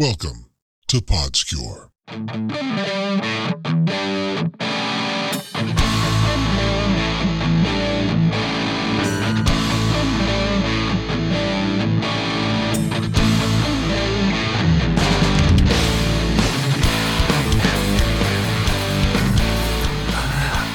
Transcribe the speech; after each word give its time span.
Welcome 0.00 0.44
to 0.86 1.00
Podscure. 1.00 1.90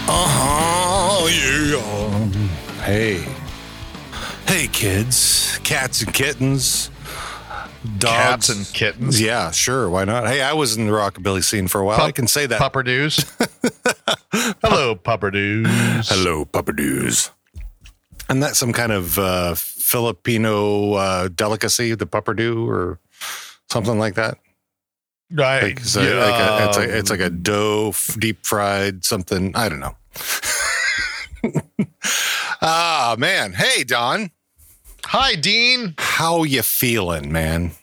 Uh-huh, 0.05 1.28
yeah. 1.30 2.28
Hey. 2.84 3.26
Hey, 4.46 4.68
kids. 4.68 5.58
Cats 5.64 6.02
and 6.02 6.14
kittens. 6.14 6.90
Dogs. 7.97 8.13
Cats 8.13 8.50
and 8.50 8.65
kittens. 8.73 9.21
Yeah, 9.21 9.52
sure. 9.52 9.89
Why 9.89 10.05
not? 10.05 10.25
Hey, 10.25 10.41
I 10.41 10.54
was 10.54 10.77
in 10.77 10.85
the 10.85 10.94
rockabilly 10.94 11.44
scene 11.44 11.67
for 11.67 11.81
a 11.81 11.85
while. 11.85 12.02
I 12.02 12.12
can 12.12 12.27
say 12.27 12.45
that. 12.45 12.59
Pupperdoos. 12.62 13.23
Hello, 14.62 14.95
Pupperdoos. 14.95 16.09
Hello, 16.09 16.45
pupperdoos. 16.45 17.31
And 18.30 18.41
that's 18.41 18.58
some 18.58 18.72
kind 18.72 18.91
of 18.94 19.20
uh, 19.20 19.53
Filipino 19.55 20.94
uh, 20.94 21.27
delicacy, 21.27 21.94
the 21.94 22.05
pupperdoo, 22.05 22.67
or 22.67 22.99
something 23.70 24.00
like 24.00 24.16
that. 24.16 24.38
Right. 25.31 25.63
Like, 25.63 25.80
so, 25.80 26.02
like 26.02 26.09
a, 26.09 26.67
it's, 26.67 26.77
a, 26.77 26.97
it's 26.97 27.09
like 27.09 27.20
a 27.20 27.30
dough, 27.30 27.89
f- 27.89 28.16
deep 28.20 28.45
fried 28.45 29.03
something. 29.03 29.55
I 29.55 29.67
don't 29.67 29.80
know. 29.80 29.95
ah, 32.61 33.16
man. 33.17 33.53
Hey, 33.53 33.84
Don. 33.84 34.31
Hi, 35.16 35.35
Dean. 35.35 35.94
How 35.99 36.41
you 36.41 36.63
feeling, 36.63 37.31
man? 37.31 37.73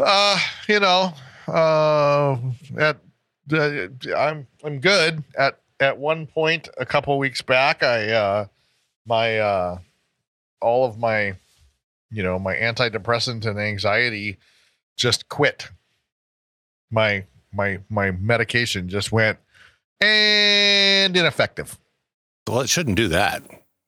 Uh, 0.00 0.38
you 0.66 0.80
know, 0.80 1.12
uh, 1.46 2.38
at 2.78 2.96
uh, 3.52 3.88
I'm 4.16 4.46
I'm 4.64 4.80
good. 4.80 5.24
At 5.36 5.58
at 5.78 5.98
one 5.98 6.26
point, 6.26 6.70
a 6.78 6.86
couple 6.86 7.18
weeks 7.18 7.42
back, 7.42 7.82
I 7.82 8.12
uh, 8.12 8.46
my 9.04 9.40
uh, 9.40 9.78
all 10.62 10.86
of 10.86 10.98
my, 10.98 11.34
you 12.10 12.22
know, 12.22 12.38
my 12.38 12.54
antidepressant 12.54 13.44
and 13.44 13.58
anxiety 13.58 14.38
just 14.96 15.28
quit. 15.28 15.68
My 16.90 17.26
my 17.52 17.80
my 17.90 18.10
medication 18.10 18.88
just 18.88 19.12
went 19.12 19.38
and 20.00 21.14
ineffective. 21.14 21.76
Well, 22.48 22.62
it 22.62 22.70
shouldn't 22.70 22.96
do 22.96 23.08
that. 23.08 23.42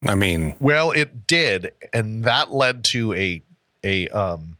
I 0.07 0.15
mean, 0.15 0.55
Well, 0.59 0.91
it 0.91 1.25
did, 1.27 1.71
and 1.93 2.23
that 2.25 2.51
led 2.51 2.83
to 2.85 3.13
a 3.13 3.41
a 3.83 4.07
um 4.09 4.57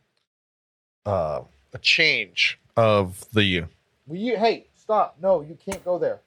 uh 1.06 1.42
a 1.74 1.78
change 1.80 2.60
of 2.78 3.26
the. 3.34 3.66
Will 4.08 4.16
you? 4.18 4.38
Hey, 4.38 4.68
stop! 4.76 5.18
No, 5.22 5.42
you 5.42 5.58
can't 5.64 5.84
go 5.86 5.98
there. 6.00 6.20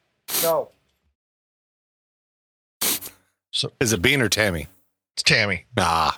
No, 0.43 0.69
So 3.51 3.71
is 3.79 3.93
it 3.93 4.01
Bean 4.01 4.21
or 4.21 4.29
Tammy? 4.29 4.67
it's 5.15 5.23
Tammy. 5.23 5.65
Ah, 5.77 6.17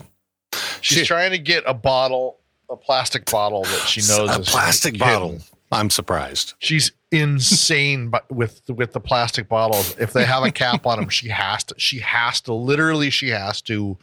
She's 0.81 0.99
Shit. 0.99 1.07
trying 1.07 1.31
to 1.31 1.37
get 1.39 1.63
a 1.65 1.73
bottle, 1.73 2.39
a 2.69 2.75
plastic 2.75 3.29
bottle 3.31 3.63
that 3.63 3.87
she 3.87 4.01
knows 4.01 4.35
a 4.35 4.39
is 4.41 4.49
plastic 4.49 4.93
hidden. 4.93 5.07
bottle. 5.07 5.37
I'm 5.71 5.89
surprised. 5.89 6.53
She's 6.59 6.91
insane, 7.11 8.09
but 8.09 8.29
with 8.31 8.61
with 8.69 8.93
the 8.93 8.99
plastic 8.99 9.47
bottles, 9.47 9.95
if 9.99 10.13
they 10.13 10.25
have 10.25 10.43
a 10.43 10.51
cap 10.51 10.85
on 10.85 10.99
them, 10.99 11.09
she 11.09 11.29
has 11.29 11.63
to. 11.65 11.75
She 11.77 11.99
has 11.99 12.41
to. 12.41 12.53
Literally, 12.53 13.09
she 13.09 13.29
has 13.29 13.61
to. 13.63 13.97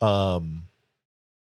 Um, 0.00 0.64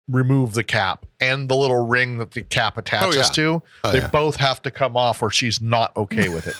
remove 0.10 0.54
the 0.54 0.66
cap 0.66 1.06
and 1.22 1.48
the 1.48 1.56
little 1.56 1.88
ring 1.88 2.18
that 2.18 2.32
the 2.32 2.42
cap 2.42 2.78
attaches 2.78 3.16
yeah. 3.16 3.24
to. 3.24 3.64
Oh, 3.86 3.92
they 3.94 4.00
yeah. 4.00 4.10
both 4.10 4.36
have 4.36 4.62
to 4.64 4.70
come 4.70 4.98
off, 4.98 5.22
or 5.22 5.32
she's 5.32 5.62
not 5.62 5.96
okay 5.96 6.28
with 6.28 6.48
it. 6.48 6.56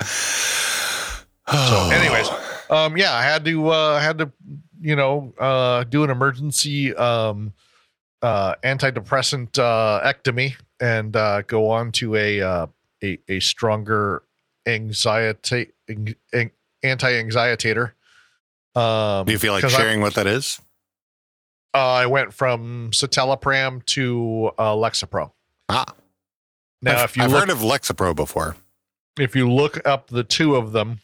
So, 1.54 1.90
anyways, 1.90 2.28
um, 2.70 2.96
yeah, 2.96 3.12
I 3.12 3.22
had 3.22 3.44
to, 3.44 3.68
uh, 3.68 3.98
I 4.00 4.02
had 4.02 4.18
to, 4.18 4.32
you 4.80 4.96
know, 4.96 5.32
uh, 5.38 5.84
do 5.84 6.02
an 6.02 6.10
emergency, 6.10 6.94
um, 6.94 7.52
uh, 8.22 8.54
antidepressant, 8.64 9.58
uh, 9.58 10.00
ectomy 10.04 10.54
and, 10.84 11.16
uh, 11.16 11.42
go 11.42 11.70
on 11.70 11.92
to 11.92 12.14
a, 12.16 12.40
uh, 12.42 12.66
a, 13.02 13.18
a 13.28 13.40
stronger 13.40 14.22
anxiety, 14.66 15.72
an- 15.88 16.14
an- 16.32 16.50
anti-anxietator. 16.82 17.92
Um, 18.74 19.24
do 19.26 19.32
you 19.32 19.38
feel 19.38 19.52
like 19.52 19.62
'cause 19.62 19.74
I- 19.74 19.78
sharing 19.78 20.00
what 20.00 20.14
that 20.14 20.26
is? 20.26 20.60
uh, 21.74 21.78
I 21.78 22.06
went 22.06 22.32
from 22.34 22.90
citalopram 22.92 23.84
to, 23.86 24.50
uh, 24.58 24.72
Lexapro. 24.74 25.32
Ah, 25.68 25.86
Now, 26.82 26.98
I've, 26.98 27.04
if 27.10 27.16
you 27.16 27.22
I've 27.24 27.30
look, 27.32 27.40
heard 27.40 27.50
of 27.50 27.58
Lexapro 27.58 28.14
before. 28.14 28.56
if 29.18 29.34
you 29.34 29.50
look 29.50 29.80
up 29.86 30.08
the 30.08 30.22
two 30.24 30.54
of 30.56 30.72
them, 30.72 31.00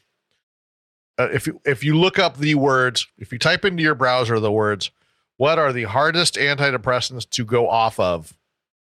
uh, 1.18 1.28
if 1.32 1.46
you 1.46 1.60
if 1.64 1.82
you 1.84 1.96
look 1.98 2.18
up 2.18 2.36
the 2.38 2.54
words, 2.54 3.06
if 3.18 3.32
you 3.32 3.38
type 3.38 3.64
into 3.64 3.82
your 3.82 3.94
browser 3.94 4.38
the 4.38 4.52
words, 4.52 4.90
what 5.38 5.58
are 5.58 5.72
the 5.72 5.84
hardest 5.84 6.34
antidepressants 6.34 7.28
to 7.30 7.44
go 7.44 7.68
off 7.68 7.98
of? 7.98 8.34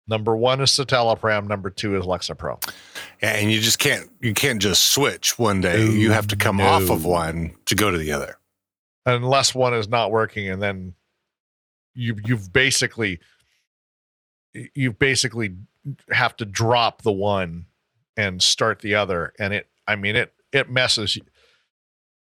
Number 0.09 0.37
one 0.37 0.61
is 0.61 0.71
citalopram. 0.71 1.47
Number 1.47 1.71
two 1.71 1.97
is 1.97 2.05
Lexapro. 2.05 2.63
And 3.21 3.51
you 3.53 3.61
just 3.61 3.79
can't 3.79 4.11
you 4.21 4.35
can't 4.35 4.61
just 4.61 4.91
switch 4.93 5.39
one 5.39 5.61
day. 5.61 5.87
you 5.89 6.11
have 6.11 6.27
to 6.29 6.37
come 6.37 6.57
No. 6.57 6.67
off 6.67 6.91
of 6.91 7.05
one 7.05 7.55
to 7.67 7.75
go 7.75 7.91
to 7.91 7.99
the 7.99 8.13
other. 8.13 8.37
Unless 9.07 9.55
one 9.55 9.75
is 9.75 9.89
not 9.89 10.11
working, 10.11 10.49
and 10.49 10.61
then 10.63 10.95
you 11.95 12.17
you've 12.25 12.53
basically 12.53 13.21
you 14.75 14.93
basically 14.93 15.55
have 16.11 16.37
to 16.37 16.45
drop 16.45 17.03
the 17.03 17.13
one 17.13 17.67
and 18.17 18.43
start 18.43 18.81
the 18.81 18.95
other, 18.95 19.33
and 19.39 19.53
it. 19.55 19.69
I 19.87 19.97
mean 19.97 20.15
it 20.17 20.33
it 20.53 20.71
messes 20.71 21.19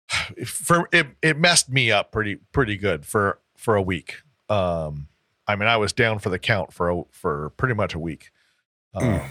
for 0.45 0.87
it 0.91 1.07
it 1.21 1.37
messed 1.39 1.69
me 1.69 1.91
up 1.91 2.11
pretty 2.11 2.35
pretty 2.51 2.77
good 2.77 3.05
for 3.05 3.39
for 3.55 3.75
a 3.75 3.81
week. 3.81 4.17
Um, 4.49 5.07
I 5.47 5.55
mean, 5.55 5.69
I 5.69 5.77
was 5.77 5.93
down 5.93 6.19
for 6.19 6.29
the 6.29 6.39
count 6.39 6.73
for 6.73 6.89
a, 6.89 7.03
for 7.11 7.51
pretty 7.51 7.73
much 7.73 7.93
a 7.93 7.99
week. 7.99 8.31
Um, 8.93 9.03
Mm. 9.03 9.29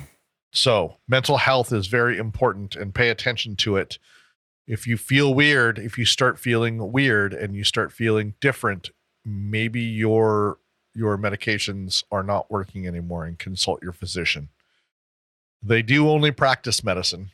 So 0.52 0.96
mental 1.06 1.36
health 1.36 1.70
is 1.70 1.86
very 1.86 2.16
important, 2.16 2.76
and 2.76 2.94
pay 2.94 3.10
attention 3.10 3.56
to 3.56 3.76
it. 3.76 3.98
If 4.66 4.86
you 4.86 4.96
feel 4.96 5.34
weird, 5.34 5.78
if 5.78 5.98
you 5.98 6.06
start 6.06 6.38
feeling 6.38 6.92
weird 6.92 7.34
and 7.34 7.54
you 7.54 7.62
start 7.62 7.92
feeling 7.92 8.34
different, 8.40 8.90
maybe 9.24 9.82
your 9.82 10.58
your 10.94 11.18
medications 11.18 12.04
are 12.10 12.22
not 12.22 12.50
working 12.50 12.86
anymore, 12.86 13.26
and 13.26 13.38
consult 13.38 13.82
your 13.82 13.92
physician. 13.92 14.48
They 15.62 15.82
do 15.82 16.08
only 16.08 16.30
practice 16.30 16.82
medicine 16.82 17.30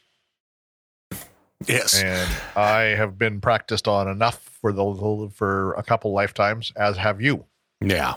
Yes. 1.69 2.03
and 2.03 2.29
I 2.57 2.97
have 2.97 3.19
been 3.19 3.41
practiced 3.41 3.87
on 3.87 4.09
enough 4.09 4.41
for 4.61 4.73
the 4.73 5.31
for 5.33 5.75
a 5.75 5.83
couple 5.83 6.13
lifetimes, 6.13 6.73
as 6.77 6.97
have 6.97 7.21
you. 7.21 7.45
Yeah. 7.81 8.15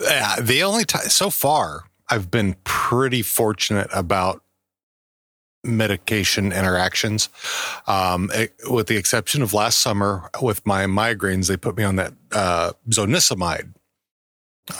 Yeah. 0.00 0.36
The 0.40 0.62
only 0.62 0.84
time 0.84 1.08
so 1.08 1.30
far, 1.30 1.84
I've 2.08 2.30
been 2.30 2.56
pretty 2.64 3.22
fortunate 3.22 3.88
about 3.92 4.42
medication 5.64 6.52
interactions. 6.52 7.28
Um, 7.86 8.30
it- 8.32 8.54
with 8.70 8.86
the 8.86 8.96
exception 8.96 9.42
of 9.42 9.52
last 9.52 9.78
summer 9.78 10.30
with 10.40 10.64
my 10.66 10.84
migraines, 10.84 11.48
they 11.48 11.56
put 11.56 11.76
me 11.76 11.84
on 11.84 11.96
that 11.96 12.12
uh, 12.32 12.72
zonisamide. 12.90 13.74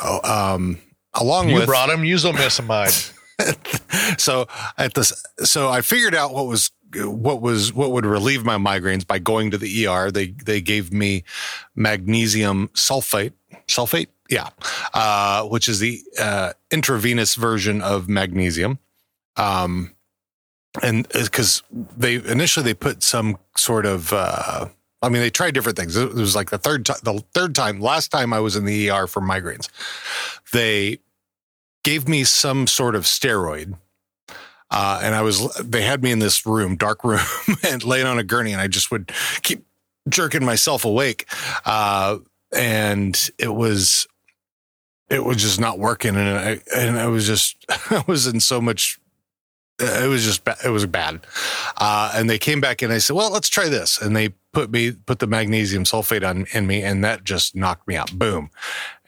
Oh, 0.03 0.21
um, 0.55 0.79
along 1.15 1.49
You 1.49 1.57
with 1.57 1.67
brought 1.67 1.91
him 1.91 2.03
usomicimide. 2.03 3.13
so 4.19 4.47
at 4.79 4.95
this 4.95 5.13
so 5.45 5.69
i 5.69 5.83
figured 5.83 6.15
out 6.15 6.33
what 6.33 6.47
was 6.47 6.71
what 6.95 7.43
was 7.43 7.71
what 7.71 7.91
would 7.91 8.07
relieve 8.07 8.47
my 8.47 8.57
migraines 8.57 9.07
by 9.07 9.19
going 9.19 9.51
to 9.51 9.59
the 9.59 9.87
er 9.87 10.11
they 10.11 10.29
they 10.47 10.59
gave 10.59 10.91
me 10.91 11.23
magnesium 11.75 12.69
sulfate 12.69 13.35
sulfate 13.69 14.07
yeah 14.29 14.49
uh 14.95 15.45
which 15.45 15.69
is 15.69 15.79
the 15.81 16.01
uh 16.19 16.53
intravenous 16.71 17.35
version 17.35 17.83
of 17.83 18.09
magnesium 18.09 18.79
um 19.37 19.95
and 20.83 21.09
because 21.09 21.63
they 21.97 22.15
initially 22.15 22.65
they 22.65 22.75
put 22.75 23.03
some 23.03 23.39
sort 23.57 23.87
of 23.87 24.13
uh 24.13 24.67
I 25.03 25.09
mean, 25.09 25.21
they 25.21 25.31
tried 25.31 25.55
different 25.55 25.79
things. 25.79 25.97
It 25.97 26.15
was 26.15 26.35
like 26.35 26.51
the 26.51 26.59
third 26.59 26.87
time, 26.87 26.97
the 27.03 27.23
third 27.33 27.55
time, 27.55 27.81
last 27.81 28.11
time 28.11 28.33
I 28.33 28.41
was 28.41 28.57
in 28.57 28.65
the 28.65 28.91
ER 28.91 29.07
for 29.07 29.21
migraines, 29.21 29.69
they 30.53 30.99
gave 31.85 32.09
me 32.09 32.25
some 32.25 32.67
sort 32.67 32.97
of 32.97 33.05
steroid. 33.05 33.79
Uh, 34.71 35.01
and 35.03 35.15
I 35.15 35.23
was, 35.23 35.55
they 35.57 35.83
had 35.83 36.03
me 36.03 36.11
in 36.11 36.19
this 36.19 36.45
room, 36.45 36.75
dark 36.75 37.05
room, 37.05 37.21
and 37.63 37.85
laying 37.85 38.07
on 38.07 38.19
a 38.19 38.25
gurney, 38.25 38.53
and 38.53 38.61
I 38.61 38.67
just 38.67 38.91
would 38.91 39.13
keep 39.43 39.65
jerking 40.09 40.45
myself 40.45 40.85
awake. 40.85 41.27
Uh, 41.65 42.19
and 42.53 43.31
it 43.39 43.55
was, 43.55 44.09
it 45.11 45.25
was 45.25 45.39
just 45.39 45.61
not 45.61 45.79
working. 45.79 46.17
And 46.17 46.29
I, 46.29 46.61
and 46.75 46.99
I 46.99 47.07
was 47.07 47.27
just, 47.27 47.57
I 47.91 48.05
was 48.07 48.27
in 48.27 48.41
so 48.41 48.61
much, 48.61 48.99
it 49.79 50.09
was 50.09 50.25
just, 50.25 50.43
it 50.65 50.71
was 50.71 50.87
bad. 50.87 51.21
Uh, 51.77 52.13
and 52.15 52.29
they 52.31 52.39
came 52.39 52.61
back 52.61 52.83
and 52.83 52.93
I 52.93 52.99
said, 52.99 53.15
well, 53.15 53.31
let's 53.31 53.49
try 53.49 53.69
this. 53.69 54.01
And 54.01 54.17
they 54.17 54.31
put 54.53 54.71
me, 54.71 54.93
put 54.93 55.19
the 55.19 55.27
magnesium 55.27 55.85
sulfate 55.85 56.27
on 56.29 56.47
in 56.53 56.67
me, 56.67 56.83
and 56.83 57.05
that 57.05 57.25
just 57.25 57.55
knocked 57.55 57.87
me 57.87 57.95
out. 57.97 58.11
Boom. 58.19 58.51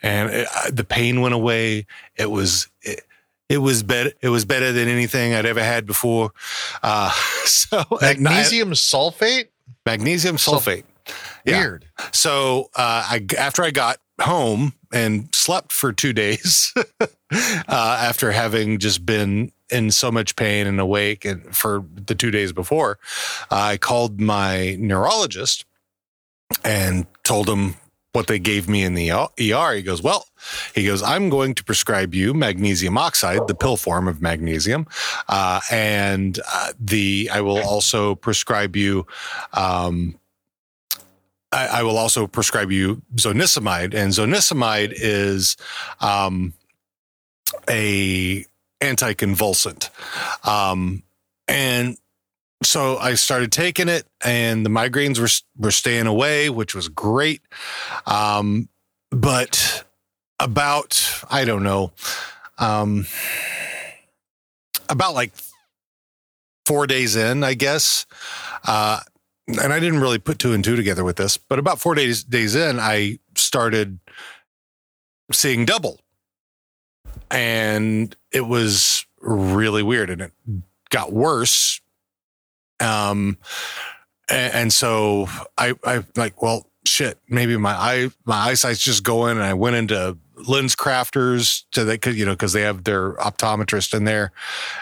and 0.03 0.29
it, 0.29 0.47
uh, 0.55 0.69
the 0.71 0.83
pain 0.83 1.21
went 1.21 1.33
away. 1.33 1.87
It 2.15 2.29
was 2.29 2.67
it, 2.83 3.01
it 3.49 3.57
was 3.57 3.81
better. 3.81 4.11
It 4.21 4.29
was 4.29 4.45
better 4.45 4.71
than 4.71 4.87
anything 4.87 5.33
I'd 5.33 5.47
ever 5.47 5.63
had 5.63 5.87
before. 5.87 6.31
Uh, 6.83 7.09
so 7.45 7.83
Magnesium 7.99 8.71
sulfate? 8.71 9.47
magnesium 9.85 10.37
sulfate. 10.37 10.83
Yeah. 11.45 11.57
Weird. 11.59 11.85
So 12.11 12.69
uh, 12.75 13.07
I 13.09 13.25
after 13.39 13.63
I 13.63 13.71
got 13.71 13.97
home 14.21 14.73
and 14.91 15.33
slept 15.33 15.71
for 15.71 15.93
two 15.93 16.13
days 16.13 16.73
uh, 17.01 17.07
after 17.67 18.31
having 18.31 18.79
just 18.79 19.05
been 19.05 19.51
in 19.69 19.91
so 19.91 20.11
much 20.11 20.35
pain 20.35 20.65
and 20.67 20.79
awake 20.79 21.25
and 21.25 21.55
for 21.55 21.83
the 21.93 22.15
two 22.15 22.31
days 22.31 22.51
before, 22.51 22.97
I 23.51 23.77
called 23.77 24.19
my 24.19 24.75
neurologist 24.79 25.65
and 26.63 27.05
told 27.23 27.47
him 27.47 27.75
what 28.13 28.27
they 28.27 28.39
gave 28.39 28.67
me 28.67 28.83
in 28.83 28.95
the 28.95 29.11
ER. 29.11 29.73
He 29.73 29.83
goes, 29.83 30.01
well, 30.01 30.25
he 30.73 30.85
goes, 30.85 31.03
I'm 31.03 31.29
going 31.29 31.53
to 31.55 31.63
prescribe 31.63 32.15
you 32.15 32.33
magnesium 32.33 32.97
oxide, 32.97 33.47
the 33.47 33.55
pill 33.55 33.77
form 33.77 34.07
of 34.07 34.21
magnesium, 34.21 34.87
uh, 35.27 35.59
and 35.69 36.39
uh, 36.51 36.73
the 36.79 37.29
I 37.31 37.41
will 37.41 37.59
also 37.59 38.15
prescribe 38.15 38.75
you. 38.75 39.05
Um, 39.53 40.19
I, 41.51 41.67
I 41.67 41.83
will 41.83 41.97
also 41.97 42.27
prescribe 42.27 42.71
you 42.71 43.01
zonisamide, 43.15 43.93
and 43.93 44.11
zonisamide 44.11 44.93
is 44.95 45.57
um, 45.99 46.53
a 47.69 48.45
anticonvulsant, 48.81 49.89
um, 50.47 51.03
and 51.47 51.97
so 52.63 52.97
I 52.97 53.15
started 53.15 53.51
taking 53.51 53.89
it, 53.89 54.05
and 54.23 54.65
the 54.65 54.69
migraines 54.69 55.19
were 55.19 55.63
were 55.63 55.71
staying 55.71 56.07
away, 56.07 56.49
which 56.49 56.75
was 56.75 56.87
great. 56.87 57.41
Um, 58.05 58.69
but 59.11 59.85
about 60.39 61.23
I 61.29 61.45
don't 61.45 61.63
know, 61.63 61.93
um, 62.57 63.07
about 64.87 65.13
like 65.13 65.31
four 66.65 66.85
days 66.85 67.15
in, 67.15 67.43
I 67.43 67.55
guess. 67.55 68.05
Uh, 68.63 68.99
and 69.49 69.73
I 69.73 69.79
didn't 69.79 69.99
really 69.99 70.19
put 70.19 70.39
two 70.39 70.53
and 70.53 70.63
two 70.63 70.75
together 70.75 71.03
with 71.03 71.17
this, 71.17 71.37
but 71.37 71.59
about 71.59 71.79
four 71.79 71.95
days 71.95 72.23
days 72.23 72.55
in, 72.55 72.79
I 72.79 73.19
started 73.35 73.99
seeing 75.31 75.65
double, 75.65 75.99
and 77.29 78.15
it 78.31 78.41
was 78.41 79.05
really 79.21 79.83
weird, 79.83 80.09
and 80.09 80.21
it 80.21 80.31
got 80.89 81.11
worse 81.11 81.81
um, 82.79 83.37
and, 84.29 84.53
and 84.53 84.73
so 84.73 85.27
I, 85.57 85.73
I 85.83 86.03
like, 86.15 86.41
well, 86.41 86.67
shit, 86.85 87.19
maybe 87.27 87.57
my 87.57 87.73
eye, 87.73 88.09
my 88.25 88.37
eyesight's 88.37 88.79
just 88.79 89.03
going. 89.03 89.37
And 89.37 89.45
I 89.45 89.53
went 89.53 89.75
into 89.75 90.17
LensCrafters 90.37 91.65
to 91.71 91.83
they 91.83 91.99
you 92.11 92.25
know, 92.25 92.35
cause 92.35 92.53
they 92.53 92.61
have 92.61 92.83
their 92.83 93.13
optometrist 93.13 93.93
in 93.93 94.05
there. 94.05 94.31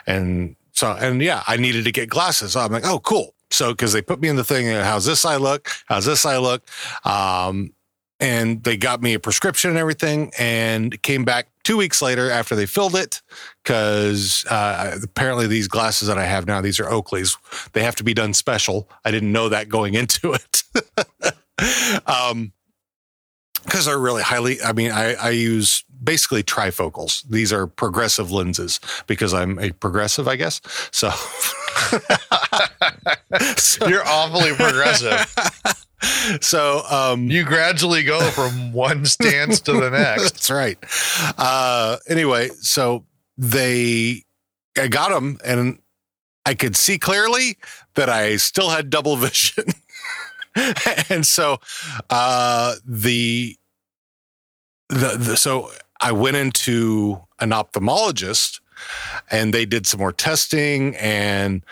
And 0.05 0.55
so, 0.73 0.91
and 0.91 1.21
yeah, 1.21 1.43
I 1.47 1.57
needed 1.57 1.85
to 1.85 1.91
get 1.91 2.09
glasses. 2.09 2.53
So 2.53 2.59
I'm 2.59 2.71
like, 2.71 2.85
oh, 2.85 2.99
cool. 2.99 3.33
So, 3.57 3.73
cause 3.73 3.91
they 3.91 4.03
put 4.03 4.21
me 4.21 4.27
in 4.27 4.35
the 4.35 4.43
thing, 4.43 4.67
how's 4.67 5.05
this 5.05 5.25
eye 5.25 5.37
look? 5.37 5.69
How's 5.87 6.05
this 6.05 6.25
eye 6.27 6.37
look? 6.37 6.63
Um, 7.03 7.73
and 8.19 8.63
they 8.63 8.77
got 8.77 9.01
me 9.01 9.15
a 9.15 9.19
prescription 9.19 9.71
and 9.71 9.79
everything 9.79 10.31
and 10.37 11.01
came 11.01 11.25
back 11.25 11.47
two 11.63 11.77
weeks 11.77 11.99
later 12.01 12.29
after 12.29 12.55
they 12.55 12.67
filled 12.67 12.95
it 12.95 13.21
because 13.63 14.45
uh, 14.49 14.97
apparently 15.03 15.47
these 15.47 15.67
glasses 15.67 16.07
that 16.07 16.17
i 16.17 16.23
have 16.23 16.47
now 16.47 16.61
these 16.61 16.79
are 16.79 16.89
oakley's 16.89 17.37
they 17.73 17.83
have 17.83 17.95
to 17.95 18.03
be 18.03 18.13
done 18.13 18.33
special 18.33 18.89
i 19.05 19.11
didn't 19.11 19.31
know 19.31 19.49
that 19.49 19.69
going 19.69 19.93
into 19.93 20.33
it 20.33 20.63
um 22.07 22.51
because 23.65 23.85
they're 23.85 23.99
really 23.99 24.23
highly 24.23 24.61
i 24.63 24.71
mean 24.73 24.91
I, 24.91 25.13
I 25.13 25.29
use 25.29 25.83
basically 26.07 26.41
trifocals 26.41 27.23
these 27.29 27.51
are 27.51 27.67
progressive 27.67 28.31
lenses 28.31 28.79
because 29.07 29.33
i'm 29.33 29.59
a 29.59 29.71
progressive 29.73 30.27
i 30.27 30.35
guess 30.35 30.61
so, 30.91 31.09
so 33.57 33.87
You're 33.87 34.07
awfully 34.07 34.53
progressive. 34.53 35.25
so 36.41 36.81
um 36.89 37.29
You 37.29 37.43
gradually 37.43 38.03
go 38.03 38.19
from 38.31 38.73
one 38.73 39.05
stance 39.05 39.59
to 39.61 39.73
the 39.73 39.89
next. 39.91 40.31
That's 40.33 40.49
right. 40.49 40.77
Uh, 41.37 41.97
anyway, 42.07 42.49
so 42.59 43.05
they, 43.37 44.23
I 44.77 44.87
got 44.87 45.09
them 45.09 45.37
and 45.43 45.79
I 46.45 46.53
could 46.53 46.75
see 46.75 46.97
clearly 46.97 47.57
that 47.95 48.09
I 48.09 48.37
still 48.37 48.69
had 48.69 48.89
double 48.89 49.17
vision. 49.17 49.65
and 51.09 51.25
so, 51.25 51.57
uh, 52.09 52.75
the, 52.85 53.55
the, 54.89 55.17
the, 55.17 55.37
so 55.37 55.71
I 55.99 56.11
went 56.11 56.37
into 56.37 57.21
an 57.39 57.51
ophthalmologist 57.51 58.59
and 59.31 59.53
they 59.53 59.65
did 59.65 59.87
some 59.87 59.99
more 59.99 60.13
testing 60.13 60.95
and, 60.97 61.63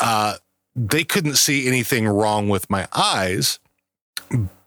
uh, 0.00 0.36
they 0.76 1.04
couldn't 1.04 1.36
see 1.36 1.68
anything 1.68 2.08
wrong 2.08 2.48
with 2.48 2.68
my 2.68 2.88
eyes 2.92 3.60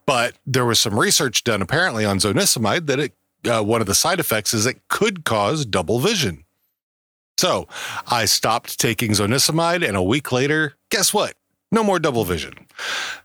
but 0.08 0.36
there 0.46 0.66
was 0.66 0.80
some 0.80 0.98
research 0.98 1.44
done 1.44 1.62
apparently 1.62 2.06
on 2.06 2.18
zonisamide 2.18 2.88
that 2.88 3.00
it 3.00 3.14
uh, 3.46 3.62
one 3.62 3.82
of 3.82 3.88
the 3.88 3.94
side 3.94 4.20
effects 4.20 4.54
is 4.54 4.66
it 4.66 4.88
could 4.88 5.24
cause 5.24 5.66
double 5.66 6.00
vision. 6.00 6.44
So 7.38 7.68
I 8.08 8.26
stopped 8.26 8.80
taking 8.80 9.12
zonisamide, 9.12 9.88
and 9.88 9.96
a 9.96 10.02
week 10.02 10.32
later, 10.32 10.74
guess 10.90 11.14
what? 11.14 11.36
No 11.72 11.84
more 11.84 12.00
double 12.00 12.26
vision. 12.26 12.54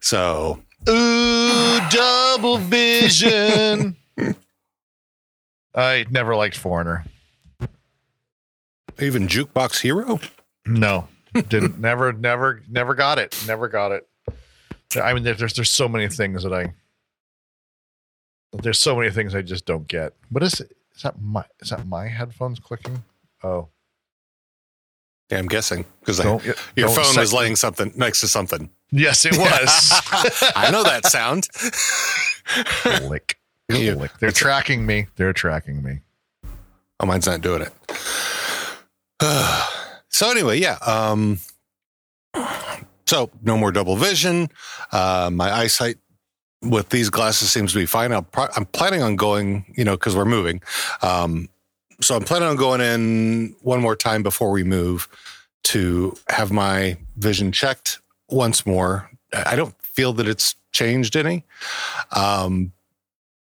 So 0.01 0.63
Ooh, 0.89 1.81
double 1.91 2.59
vision. 2.59 3.97
I 5.75 6.05
never 6.11 6.37
liked 6.37 6.57
Foreigner. 6.57 7.05
even 9.01 9.27
jukebox 9.27 9.81
hero. 9.81 10.21
No, 10.67 11.09
didn't. 11.35 11.79
never, 11.81 12.13
never, 12.13 12.63
never 12.69 12.95
got 12.95 13.19
it. 13.19 13.37
Never 13.47 13.69
got 13.69 13.93
it. 13.93 14.07
I 15.03 15.15
mean, 15.15 15.23
there's 15.23 15.55
there's 15.55 15.71
so 15.71 15.89
many 15.89 16.09
things 16.09 16.43
that 16.43 16.53
I. 16.53 16.75
There's 18.53 18.79
so 18.79 18.95
many 18.95 19.11
things 19.11 19.35
I 19.35 19.41
just 19.41 19.65
don't 19.65 19.89
get. 19.89 20.13
What 20.29 20.43
is 20.43 20.61
it? 20.61 20.77
Is 20.95 21.03
that 21.03 21.21
my 21.21 21.45
is 21.61 21.71
that 21.71 21.87
my 21.87 22.09
headphones 22.09 22.61
clicking? 22.61 23.03
Oh, 23.43 23.69
Yeah, 25.31 25.39
I'm 25.39 25.47
guessing 25.49 25.87
because 26.01 26.23
your 26.77 26.89
phone 26.91 27.17
was 27.17 27.33
laying 27.33 27.57
something 27.57 27.93
next 27.97 28.21
to 28.21 28.29
something. 28.29 28.71
Yes, 28.91 29.25
it 29.25 29.37
was. 29.39 30.51
I 30.55 30.71
know 30.71 30.83
that 30.83 31.07
sound. 31.07 31.49
Click. 32.45 33.39
They're 34.21 34.31
tracking 34.31 34.87
me. 34.87 35.07
They're 35.17 35.33
tracking 35.33 35.83
me. 35.83 36.01
Oh, 37.01 37.07
mine's 37.07 37.27
not 37.27 37.41
doing 37.41 37.63
it. 37.63 37.73
so 40.09 40.31
anyway, 40.31 40.59
yeah. 40.59 40.79
Um, 40.87 41.39
so 43.07 43.31
no 43.43 43.57
more 43.57 43.73
double 43.73 43.97
vision. 43.97 44.49
Uh, 44.91 45.31
my 45.33 45.53
eyesight 45.53 45.97
with 46.63 46.89
these 46.91 47.11
glasses 47.11 47.51
seems 47.51 47.73
to 47.73 47.79
be 47.79 47.87
fine. 47.87 48.13
I'll 48.13 48.23
pro- 48.23 48.49
I'm 48.57 48.67
planning 48.67 49.03
on 49.03 49.17
going, 49.17 49.73
you 49.77 49.85
know, 49.85 49.97
because 49.97 50.15
we're 50.15 50.25
moving. 50.25 50.63
Um, 51.03 51.49
so 52.01 52.17
I'm 52.17 52.23
planning 52.23 52.49
on 52.49 52.57
going 52.57 52.81
in 52.81 53.55
one 53.63 53.81
more 53.81 53.97
time 53.97 54.23
before 54.23 54.51
we 54.51 54.65
move 54.65 55.09
to 55.65 56.17
have 56.29 56.51
my 56.51 56.97
vision 57.17 57.53
checked 57.53 58.01
once 58.29 58.67
more. 58.67 59.11
I 59.33 59.53
I 59.53 59.57
don't 59.57 59.75
feel 59.83 60.13
that 60.15 60.27
it's 60.29 60.55
changed 60.73 61.17
any, 61.17 61.45
um, 62.13 62.73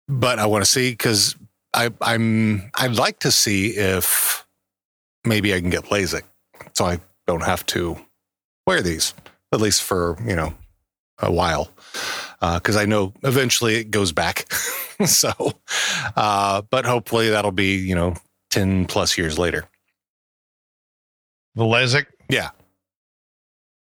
but 0.10 0.40
I 0.40 0.48
want 0.48 0.66
to 0.66 0.70
see 0.70 0.92
because 0.92 1.36
I, 1.74 1.92
I'm 2.02 2.70
I'd 2.76 2.96
like 2.96 3.20
to 3.20 3.32
see 3.32 3.70
if 3.78 4.46
maybe 5.24 5.54
I 5.54 5.62
can 5.62 5.70
get 5.70 5.86
LASIK, 5.86 6.24
so 6.74 6.86
I 6.86 7.00
don't 7.28 7.44
have 7.44 7.66
to 7.68 7.98
wear 8.66 8.82
these 8.82 9.14
at 9.54 9.62
least 9.62 9.84
for 9.84 10.18
you 10.26 10.36
know 10.36 10.54
a 11.20 11.32
while, 11.32 11.70
because 12.42 12.76
I 12.76 12.86
know 12.86 13.14
eventually 13.24 13.76
it 13.76 13.92
goes 13.92 14.12
back. 14.12 14.52
so, 15.06 15.32
uh, 16.16 16.64
but 16.70 16.86
hopefully 16.86 17.30
that'll 17.30 17.52
be 17.52 17.76
you 17.76 17.96
know 17.96 18.16
ten 18.50 18.86
plus 18.86 19.18
years 19.18 19.38
later. 19.38 19.66
The 21.56 21.64
LASIK. 21.64 22.08
Yeah, 22.30 22.50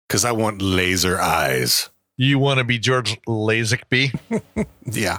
because 0.08 0.26
I 0.26 0.32
want 0.32 0.62
laser 0.62 1.20
eyes. 1.20 1.90
You 2.18 2.38
want 2.38 2.60
to 2.60 2.64
be 2.64 2.78
George 2.78 3.20
Lazenby 3.24 4.14
Yeah, 4.86 5.18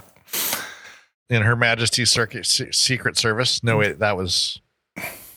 in 1.29 1.41
Her 1.41 1.55
Majesty's 1.55 2.11
Circuit 2.11 2.45
Secret 2.45 3.17
Service? 3.17 3.63
No, 3.63 3.77
wait, 3.77 3.99
that 3.99 4.15
was 4.17 4.59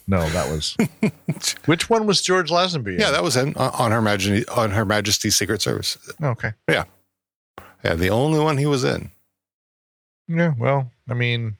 no, 0.06 0.28
that 0.30 0.50
was 0.50 0.76
which 1.66 1.90
one 1.90 2.06
was 2.06 2.22
George 2.22 2.50
Lazenby? 2.50 2.94
in? 2.94 3.00
yeah, 3.00 3.10
that 3.10 3.22
was 3.22 3.36
in 3.36 3.54
uh, 3.56 3.70
on 3.74 3.90
her 3.92 4.00
Majesty 4.02 4.46
on 4.48 4.70
her 4.70 4.84
Majesty's 4.84 5.36
Secret 5.36 5.60
Service. 5.62 5.98
okay. 6.22 6.52
Yeah, 6.68 6.84
yeah, 7.84 7.94
the 7.94 8.10
only 8.10 8.38
one 8.40 8.58
he 8.58 8.66
was 8.66 8.84
in. 8.84 9.10
Yeah, 10.26 10.52
well, 10.58 10.90
I 11.08 11.14
mean, 11.14 11.56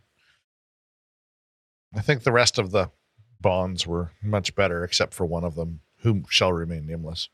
I 1.95 2.01
think 2.03 2.23
the 2.23 2.33
rest 2.33 2.59
of 2.59 2.71
the 2.71 2.91
bonds 3.41 3.87
were 3.87 4.13
much 4.23 4.55
better, 4.55 4.85
except 4.85 5.15
for 5.15 5.25
one 5.25 5.45
of 5.45 5.55
them, 5.55 5.81
who 6.03 6.25
shall 6.29 6.53
remain 6.53 6.87
nameless. 6.87 7.29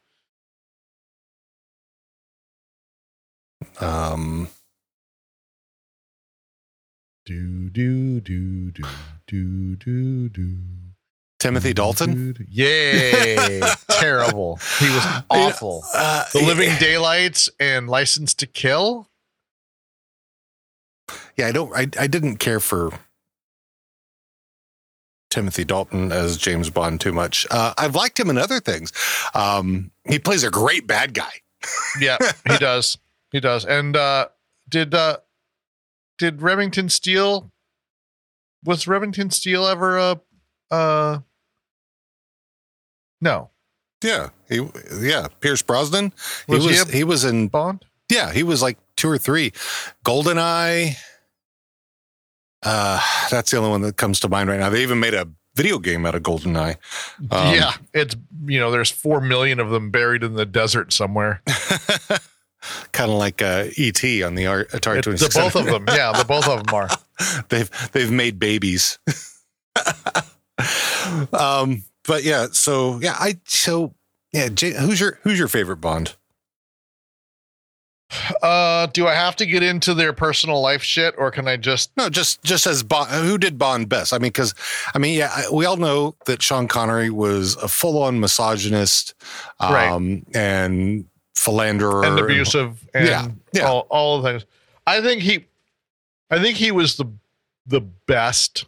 Um, 3.80 4.48
Do 7.26 7.70
do 7.70 8.20
do 8.20 8.70
do 8.70 8.84
do 9.26 9.76
do 9.76 10.28
do. 10.28 10.56
Timothy 11.38 11.72
Dalton. 11.72 12.36
Yay! 12.50 13.60
Terrible. 13.90 14.58
He 14.78 14.86
was 14.90 15.04
awful. 15.30 15.84
Uh, 15.94 16.24
The 16.32 16.40
Living 16.40 16.70
Daylights 16.78 17.48
and 17.60 17.88
License 17.88 18.34
to 18.34 18.46
Kill. 18.46 19.08
Yeah, 21.36 21.48
I 21.48 21.52
don't. 21.52 21.72
I 21.74 21.88
I 21.98 22.06
didn't 22.06 22.36
care 22.36 22.60
for 22.60 22.92
Timothy 25.30 25.64
Dalton 25.64 26.12
as 26.12 26.36
James 26.36 26.70
Bond 26.70 27.00
too 27.00 27.12
much. 27.12 27.46
Uh, 27.50 27.74
I've 27.76 27.94
liked 27.94 28.20
him 28.20 28.30
in 28.30 28.38
other 28.38 28.60
things. 28.60 28.92
Um, 29.34 29.90
he 30.06 30.18
plays 30.18 30.44
a 30.44 30.50
great 30.50 30.86
bad 30.86 31.12
guy. 31.14 31.32
Yeah, 31.98 32.18
he 32.48 32.56
does. 32.58 32.98
He 33.32 33.40
does. 33.40 33.64
And 33.64 33.96
uh 33.96 34.28
did 34.68 34.94
uh 34.94 35.16
did 36.18 36.42
Remington 36.42 36.88
Steele 36.88 37.50
was 38.64 38.86
Remington 38.86 39.30
Steele 39.30 39.66
ever 39.66 39.98
a 39.98 40.20
uh 40.70 41.18
no 43.20 43.50
Yeah, 44.02 44.30
he 44.48 44.66
yeah 45.00 45.28
Pierce 45.40 45.62
Brosnan. 45.62 46.12
Was 46.48 46.64
he 46.64 46.70
he 46.70 46.78
was 46.80 46.88
a- 46.88 46.96
he 46.96 47.04
was 47.04 47.24
in 47.24 47.48
Bond? 47.48 47.84
yeah 48.10 48.32
he 48.32 48.42
was 48.42 48.62
like 48.62 48.78
two 48.96 49.08
or 49.10 49.18
three. 49.18 49.52
Goldeneye. 50.04 50.96
Uh, 52.62 52.98
that's 53.30 53.50
the 53.50 53.58
only 53.58 53.68
one 53.70 53.82
that 53.82 53.96
comes 53.96 54.20
to 54.20 54.28
mind 54.28 54.48
right 54.48 54.58
now. 54.58 54.70
They 54.70 54.82
even 54.82 54.98
made 54.98 55.12
a 55.12 55.28
video 55.54 55.78
game 55.78 56.06
out 56.06 56.14
of 56.14 56.22
Goldeneye. 56.22 56.76
Um, 57.30 57.54
yeah, 57.54 57.72
it's 57.92 58.16
you 58.46 58.58
know 58.58 58.70
there's 58.70 58.90
four 58.90 59.20
million 59.20 59.60
of 59.60 59.68
them 59.70 59.90
buried 59.90 60.22
in 60.22 60.34
the 60.34 60.46
desert 60.46 60.92
somewhere. 60.92 61.42
kind 62.94 63.10
of 63.10 63.18
like 63.18 63.42
uh, 63.42 63.66
ET 63.76 64.02
on 64.22 64.34
the 64.34 64.46
Ar- 64.46 64.64
Atari 64.66 64.98
It- 64.98 65.02
Twenty 65.02 65.18
the 65.18 65.30
both 65.34 65.56
of 65.56 65.66
them, 65.66 65.84
yeah, 65.88 66.12
the 66.16 66.24
both 66.24 66.48
of 66.48 66.64
them 66.64 66.74
are. 66.74 66.88
they've 67.50 67.70
they've 67.92 68.10
made 68.10 68.38
babies. 68.38 68.98
um, 71.32 71.84
but 72.06 72.24
yeah, 72.24 72.46
so 72.52 72.98
yeah, 73.00 73.16
I 73.18 73.38
so 73.44 73.94
yeah, 74.32 74.48
Jay, 74.48 74.72
who's 74.72 75.00
your 75.00 75.18
who's 75.22 75.38
your 75.38 75.48
favorite 75.48 75.80
Bond? 75.82 76.16
Uh, 78.42 78.86
do 78.86 79.08
I 79.08 79.14
have 79.14 79.34
to 79.36 79.46
get 79.46 79.62
into 79.64 79.92
their 79.92 80.12
personal 80.12 80.60
life 80.60 80.82
shit, 80.82 81.14
or 81.18 81.30
can 81.32 81.48
I 81.48 81.56
just? 81.56 81.90
No, 81.96 82.08
just 82.08 82.42
just 82.44 82.66
as 82.66 82.82
Bond, 82.82 83.10
who 83.10 83.38
did 83.38 83.58
Bond 83.58 83.88
best? 83.88 84.12
I 84.12 84.18
mean, 84.18 84.28
because 84.28 84.54
I 84.94 84.98
mean, 84.98 85.18
yeah, 85.18 85.44
we 85.52 85.64
all 85.64 85.76
know 85.76 86.14
that 86.26 86.40
Sean 86.42 86.68
Connery 86.68 87.10
was 87.10 87.56
a 87.56 87.68
full 87.68 88.02
on 88.02 88.20
misogynist, 88.20 89.14
Right. 89.60 89.88
um, 89.90 90.24
and 90.34 91.06
philanderer 91.44 92.04
and 92.04 92.18
abusive 92.18 92.78
and 92.94 93.06
Yeah, 93.06 93.26
yeah. 93.52 93.62
all 93.68 93.86
all 93.90 94.20
the 94.22 94.30
things. 94.30 94.44
I 94.86 95.00
think 95.00 95.22
he 95.22 95.46
I 96.30 96.40
think 96.40 96.56
he 96.56 96.70
was 96.72 96.96
the 96.96 97.06
the 97.66 97.80
best 97.80 98.64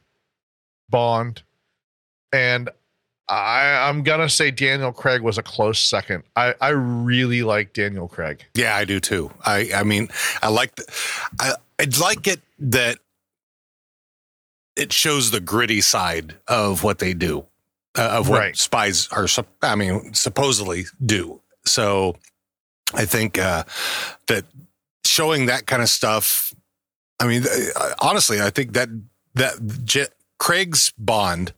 Bond. 0.89 1.43
And 2.33 2.69
I 3.29 3.89
I'm 3.89 4.03
gonna 4.03 4.29
say 4.29 4.51
Daniel 4.51 4.93
Craig 4.93 5.21
was 5.23 5.39
a 5.39 5.43
close 5.43 5.79
second. 5.79 6.23
I, 6.37 6.55
I 6.61 6.69
really 6.71 7.43
like 7.43 7.73
Daniel 7.73 8.09
Craig. 8.09 8.45
Yeah, 8.55 8.77
I 8.77 8.85
do 8.85 9.01
too. 9.01 9.33
I 9.45 9.71
I 9.75 9.83
mean, 9.83 10.09
I 10.43 10.49
like 10.49 10.77
the, 10.77 10.85
I 11.41 11.53
I 11.81 11.87
like 12.01 12.27
it 12.27 12.41
that 12.59 12.99
it 14.77 14.93
shows 14.93 15.31
the 15.31 15.41
gritty 15.41 15.81
side 15.81 16.37
of 16.47 16.83
what 16.85 16.99
they 16.99 17.15
do, 17.15 17.47
uh, 17.97 18.03
of 18.19 18.29
what 18.29 18.39
Right. 18.41 18.57
spies 18.57 19.09
are. 19.11 19.27
I 19.63 19.75
mean, 19.75 20.13
supposedly 20.15 20.85
do. 21.05 21.41
So, 21.65 22.17
I 22.95 23.05
think 23.05 23.39
uh, 23.39 23.65
that 24.29 24.45
showing 25.05 25.47
that 25.47 25.67
kind 25.67 25.83
of 25.83 25.89
stuff. 25.89 26.53
I 27.21 27.27
mean, 27.27 27.45
uh, 27.45 27.95
honestly, 28.01 28.41
I 28.41 28.51
think 28.51 28.75
that 28.75 28.89
that 29.35 29.55
J- 29.85 30.07
Craig's 30.39 30.93
Bond 30.99 31.53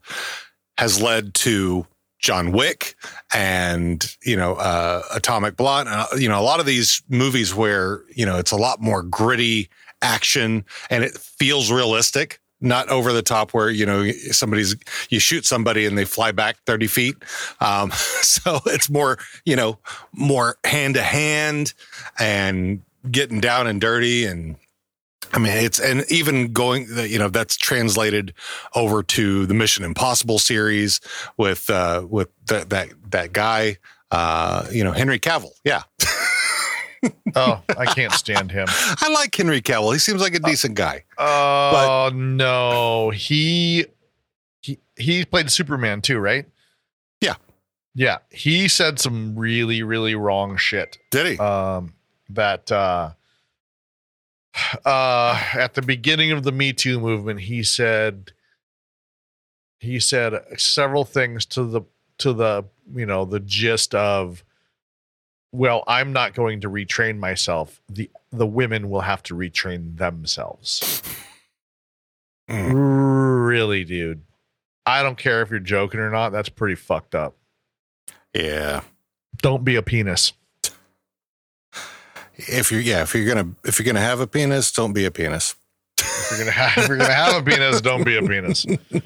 has 0.77 1.01
led 1.01 1.33
to 1.35 1.85
John 2.19 2.51
Wick 2.51 2.95
and 3.33 4.15
you 4.23 4.35
know 4.35 4.55
uh, 4.55 5.03
Atomic 5.13 5.55
Blonde. 5.55 5.89
Uh, 5.89 6.07
you 6.17 6.29
know 6.29 6.39
a 6.39 6.43
lot 6.43 6.59
of 6.59 6.65
these 6.65 7.01
movies 7.09 7.53
where 7.55 8.03
you 8.13 8.25
know 8.25 8.37
it's 8.37 8.51
a 8.51 8.57
lot 8.57 8.81
more 8.81 9.03
gritty 9.03 9.69
action 10.01 10.65
and 10.89 11.03
it 11.03 11.17
feels 11.17 11.71
realistic, 11.71 12.39
not 12.61 12.89
over 12.89 13.13
the 13.13 13.21
top. 13.21 13.53
Where 13.53 13.69
you 13.69 13.85
know 13.85 14.09
somebody's 14.31 14.75
you 15.09 15.19
shoot 15.19 15.45
somebody 15.45 15.85
and 15.85 15.97
they 15.97 16.05
fly 16.05 16.31
back 16.31 16.57
thirty 16.65 16.87
feet. 16.87 17.15
Um, 17.59 17.91
so 18.21 18.59
it's 18.65 18.89
more 18.89 19.17
you 19.45 19.55
know 19.55 19.79
more 20.13 20.57
hand 20.63 20.95
to 20.95 21.01
hand 21.01 21.73
and 22.17 22.81
getting 23.09 23.39
down 23.39 23.67
and 23.67 23.79
dirty 23.79 24.25
and 24.25 24.57
I 25.31 25.37
mean, 25.37 25.53
it's 25.53 25.79
and 25.79 26.05
even 26.09 26.53
going, 26.53 26.87
you 27.07 27.19
know, 27.19 27.29
that's 27.29 27.55
translated 27.55 28.33
over 28.75 29.03
to 29.03 29.45
the 29.45 29.53
Mission 29.53 29.83
Impossible 29.83 30.39
series 30.39 31.01
with 31.37 31.69
uh, 31.69 32.05
with 32.09 32.29
that 32.47 32.69
that 32.71 32.89
that 33.11 33.31
guy, 33.31 33.77
uh, 34.09 34.65
you 34.71 34.83
know, 34.83 34.91
Henry 34.91 35.19
Cavill. 35.19 35.51
Yeah, 35.63 35.83
Oh, 37.35 37.61
I 37.77 37.85
can't 37.85 38.11
stand 38.13 38.51
him. 38.51 38.67
I 38.69 39.09
like 39.13 39.35
Henry 39.35 39.61
Cavill. 39.61 39.93
He 39.93 39.99
seems 39.99 40.21
like 40.21 40.33
a 40.33 40.39
decent 40.39 40.75
guy. 40.75 41.03
Oh 41.17 42.11
no. 42.13 43.11
He 43.11 43.85
he 44.61 44.79
he 44.97 45.25
played 45.25 45.51
Superman 45.51 46.01
too, 46.01 46.19
right? 46.19 46.45
Yeah. 47.21 47.35
Yeah. 47.95 48.17
He 48.31 48.67
said 48.67 48.99
some 48.99 49.37
really, 49.37 49.83
really 49.83 50.15
wrong 50.15 50.57
shit. 50.57 50.97
Did 51.11 51.27
he? 51.27 51.37
um, 51.37 51.93
that 52.29 52.71
uh, 52.71 53.11
uh, 54.85 55.43
at 55.53 55.73
the 55.73 55.81
beginning 55.81 56.31
of 56.31 56.43
the 56.43 56.51
Me 56.51 56.73
Too 56.73 56.99
movement, 56.99 57.41
he 57.41 57.63
said 57.63 58.31
he 59.79 59.99
said 59.99 60.33
several 60.57 61.05
things 61.05 61.45
to 61.47 61.63
the 61.63 61.81
to 62.19 62.33
the 62.33 62.65
you 62.93 63.05
know 63.05 63.25
the 63.25 63.39
gist 63.39 63.95
of 63.95 64.43
well 65.51 65.83
i'm 65.87 66.13
not 66.13 66.33
going 66.33 66.61
to 66.61 66.69
retrain 66.69 67.17
myself 67.17 67.81
the 67.89 68.09
the 68.31 68.45
women 68.47 68.89
will 68.89 69.01
have 69.01 69.23
to 69.23 69.33
retrain 69.35 69.97
themselves 69.97 71.01
Mm. 72.49 73.47
really 73.47 73.83
dude 73.83 74.21
i 74.85 75.03
don't 75.03 75.17
care 75.19 75.41
if 75.43 75.51
you're 75.51 75.59
joking 75.59 75.99
or 75.99 76.09
not 76.09 76.31
that's 76.31 76.49
pretty 76.49 76.73
fucked 76.75 77.13
up 77.13 77.35
yeah. 78.33 78.81
don't 79.41 79.63
be 79.63 79.75
a 79.75 79.81
penis 79.83 80.33
If 82.35 82.71
you're 82.71 82.79
yeah, 82.81 83.01
if 83.01 83.13
you're 83.13 83.25
gonna 83.27 83.53
if 83.65 83.77
you're 83.79 83.85
gonna 83.85 83.99
have 83.99 84.21
a 84.21 84.27
penis, 84.27 84.71
don't 84.71 84.93
be 84.93 85.03
a 85.05 85.11
penis. 85.11 85.55
If 85.99 86.27
you're 86.31 86.39
gonna 86.39 86.51
have, 86.51 86.77
if 86.83 86.87
you're 86.87 86.97
gonna 86.97 87.13
have 87.13 87.35
a 87.35 87.43
penis, 87.43 87.81
don't 87.81 88.05
be 88.05 88.15
a 88.17 88.21
penis. 88.21 88.65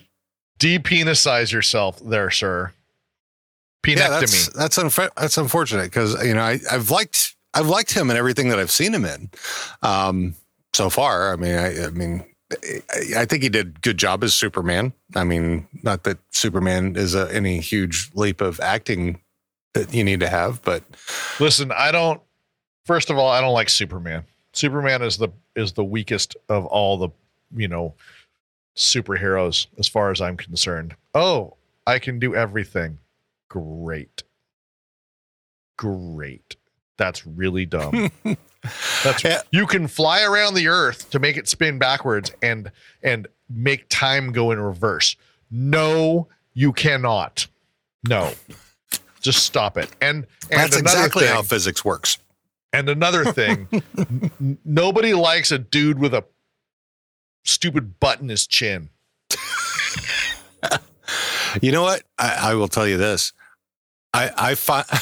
Depenicize 0.60 1.52
yourself, 1.52 2.00
there, 2.00 2.30
sir. 2.30 2.74
Yeah, 3.86 4.10
that's 4.10 4.50
that's 4.50 4.78
unfa- 4.78 5.14
that's 5.16 5.38
unfortunate 5.38 5.86
because 5.86 6.22
you 6.26 6.34
know 6.34 6.42
I, 6.42 6.60
I've 6.72 6.90
liked 6.90 7.36
I've 7.54 7.68
liked 7.68 7.94
him 7.94 8.10
in 8.10 8.18
everything 8.18 8.50
that 8.50 8.60
I've 8.60 8.72
seen 8.72 8.94
him 8.94 9.06
in, 9.06 9.30
um, 9.82 10.36
so 10.74 10.90
far. 10.90 11.34
I 11.34 11.36
mean, 11.36 11.56
I, 11.56 11.86
I 11.86 11.90
mean, 11.90 12.26
I, 12.52 13.22
I 13.22 13.26
think 13.26 13.44
he 13.44 13.50
did 13.50 13.68
a 13.68 13.80
good 13.80 13.98
job 13.98 14.24
as 14.24 14.34
Superman. 14.34 14.94
I 15.16 15.24
mean, 15.24 15.68
not 15.84 16.04
that 16.04 16.18
Superman 16.32 16.96
is 16.96 17.14
a, 17.14 17.34
any 17.34 17.60
huge 17.60 18.10
leap 18.16 18.42
of 18.42 18.60
acting 18.60 19.20
that 19.74 19.94
you 19.94 20.04
need 20.04 20.20
to 20.22 20.30
have, 20.30 20.62
but 20.64 20.84
Listen, 21.40 21.72
I 21.72 21.92
don't. 21.92 22.22
First 22.86 23.10
of 23.10 23.18
all, 23.18 23.30
I 23.30 23.42
don't 23.42 23.54
like 23.54 23.70
Superman. 23.70 24.24
Superman 24.54 25.02
is 25.02 25.18
the 25.18 25.30
is 25.56 25.74
the 25.74 25.84
weakest 25.84 26.36
of 26.50 26.66
all 26.66 26.98
the 26.98 27.10
you 27.56 27.68
know 27.68 27.94
superheroes 28.76 29.68
as 29.78 29.88
far 29.88 30.12
as 30.12 30.22
I'm 30.22 30.38
concerned. 30.38 30.96
Oh, 31.14 31.56
I 31.86 32.00
can 32.00 32.20
do 32.20 32.36
everything. 32.36 32.98
Great. 33.54 34.24
Great. 35.78 36.56
That's 36.98 37.26
really 37.28 37.68
dumb. 37.68 38.12
That's 39.04 39.24
Yeah. 39.24 39.42
you 39.52 39.68
can 39.68 39.88
fly 39.88 40.24
around 40.24 40.56
the 40.56 40.68
earth 40.70 41.12
to 41.12 41.20
make 41.20 41.38
it 41.38 41.48
spin 41.48 41.78
backwards 41.78 42.32
and 42.42 42.72
and 43.04 43.28
make 43.48 43.86
time 43.90 44.32
go 44.32 44.50
in 44.52 44.60
reverse. 44.60 45.16
No, 45.52 46.30
you 46.56 46.74
cannot. 46.74 47.46
No. 48.08 48.34
Just 49.22 49.44
stop 49.44 49.78
it. 49.78 49.90
And 50.02 50.26
and 50.50 50.60
that's 50.62 50.76
exactly 50.78 51.26
thing, 51.26 51.34
how 51.36 51.44
physics 51.44 51.86
works. 51.86 52.18
and 52.74 52.90
another 52.90 53.24
thing, 53.34 53.68
n- 53.98 54.58
nobody 54.66 55.14
likes 55.14 55.52
a 55.52 55.60
dude 55.60 56.00
with 56.00 56.16
a 56.16 56.24
stupid 57.44 58.00
butt 58.00 58.20
in 58.20 58.30
his 58.30 58.48
chin. 58.48 58.90
You 61.62 61.72
know 61.72 61.84
what? 61.84 62.02
I, 62.18 62.38
I 62.50 62.54
will 62.56 62.68
tell 62.68 62.88
you 62.88 62.98
this. 62.98 63.32
I 64.14 64.32
I 64.38 64.56
find 64.56 64.86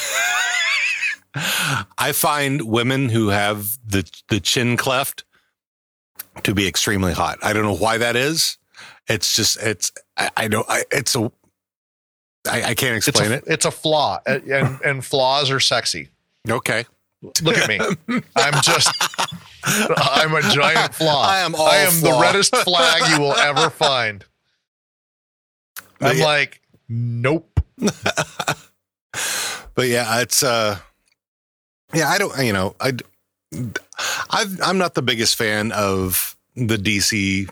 I 1.98 2.12
find 2.12 2.62
women 2.64 3.10
who 3.10 3.30
have 3.30 3.78
the 3.86 4.10
the 4.30 4.40
chin 4.40 4.78
cleft 4.78 5.24
to 6.44 6.54
be 6.54 6.68
extremely 6.68 7.14
hot. 7.14 7.38
I 7.42 7.54
don't 7.54 7.64
know 7.64 7.76
why 7.76 7.98
that 7.98 8.16
is. 8.16 8.58
It's 9.08 9.36
just 9.36 9.58
it's 9.62 9.92
I, 10.18 10.30
I 10.38 10.48
don't 10.48 10.66
I, 10.70 10.84
it's 10.92 11.16
a 11.16 11.32
I, 12.50 12.64
I 12.64 12.74
can't 12.74 12.98
It's 12.98 13.08
explain 13.08 13.32
a, 13.32 13.36
it. 13.36 13.44
it's 13.46 13.66
a 13.66 13.72
flaw, 13.72 14.20
and, 14.26 14.80
and 14.84 15.06
flaws 15.06 15.52
are 15.52 15.60
sexy. 15.60 16.10
Okay. 16.50 16.86
Look 17.44 17.56
at 17.56 17.70
me. 17.70 17.80
I'm 18.36 18.62
just 18.64 18.92
I'm 19.96 20.34
a 20.34 20.42
giant 20.42 20.96
flaw. 20.96 21.24
I 21.28 21.42
am 21.42 21.56
I 21.56 21.76
am 21.78 22.02
the 22.02 22.18
reddest 22.20 22.56
flag 22.56 23.04
you 23.12 23.20
will 23.20 23.34
ever 23.36 23.70
find. 23.70 24.26
I'm 26.02 26.18
Yeah. 26.18 26.24
like, 26.26 26.62
nope. 26.90 27.60
But 29.76 29.88
yeah, 29.88 30.22
it's 30.22 30.44
uh, 30.44 30.78
yeah, 31.94 32.10
I 32.10 32.18
don't, 32.18 32.38
you 32.44 32.54
know, 32.54 32.76
I, 32.80 32.94
I've, 34.30 34.62
I'm 34.62 34.78
not 34.78 34.94
the 34.94 35.02
biggest 35.02 35.36
fan 35.36 35.72
of 35.72 36.38
the 36.56 36.78
DC. 36.78 37.50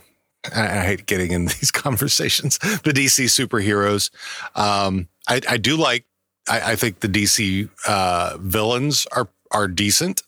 I 0.55 0.85
hate 0.85 1.05
getting 1.05 1.31
in 1.31 1.45
these 1.45 1.71
conversations. 1.71 2.57
The 2.59 2.91
DC 2.91 3.25
superheroes. 3.25 4.09
Um, 4.55 5.07
I, 5.27 5.41
I 5.49 5.57
do 5.57 5.75
like. 5.75 6.05
I, 6.47 6.71
I 6.71 6.75
think 6.75 7.01
the 7.01 7.09
DC 7.09 7.69
uh, 7.87 8.37
villains 8.39 9.05
are 9.11 9.29
are 9.51 9.67
decent. 9.67 10.23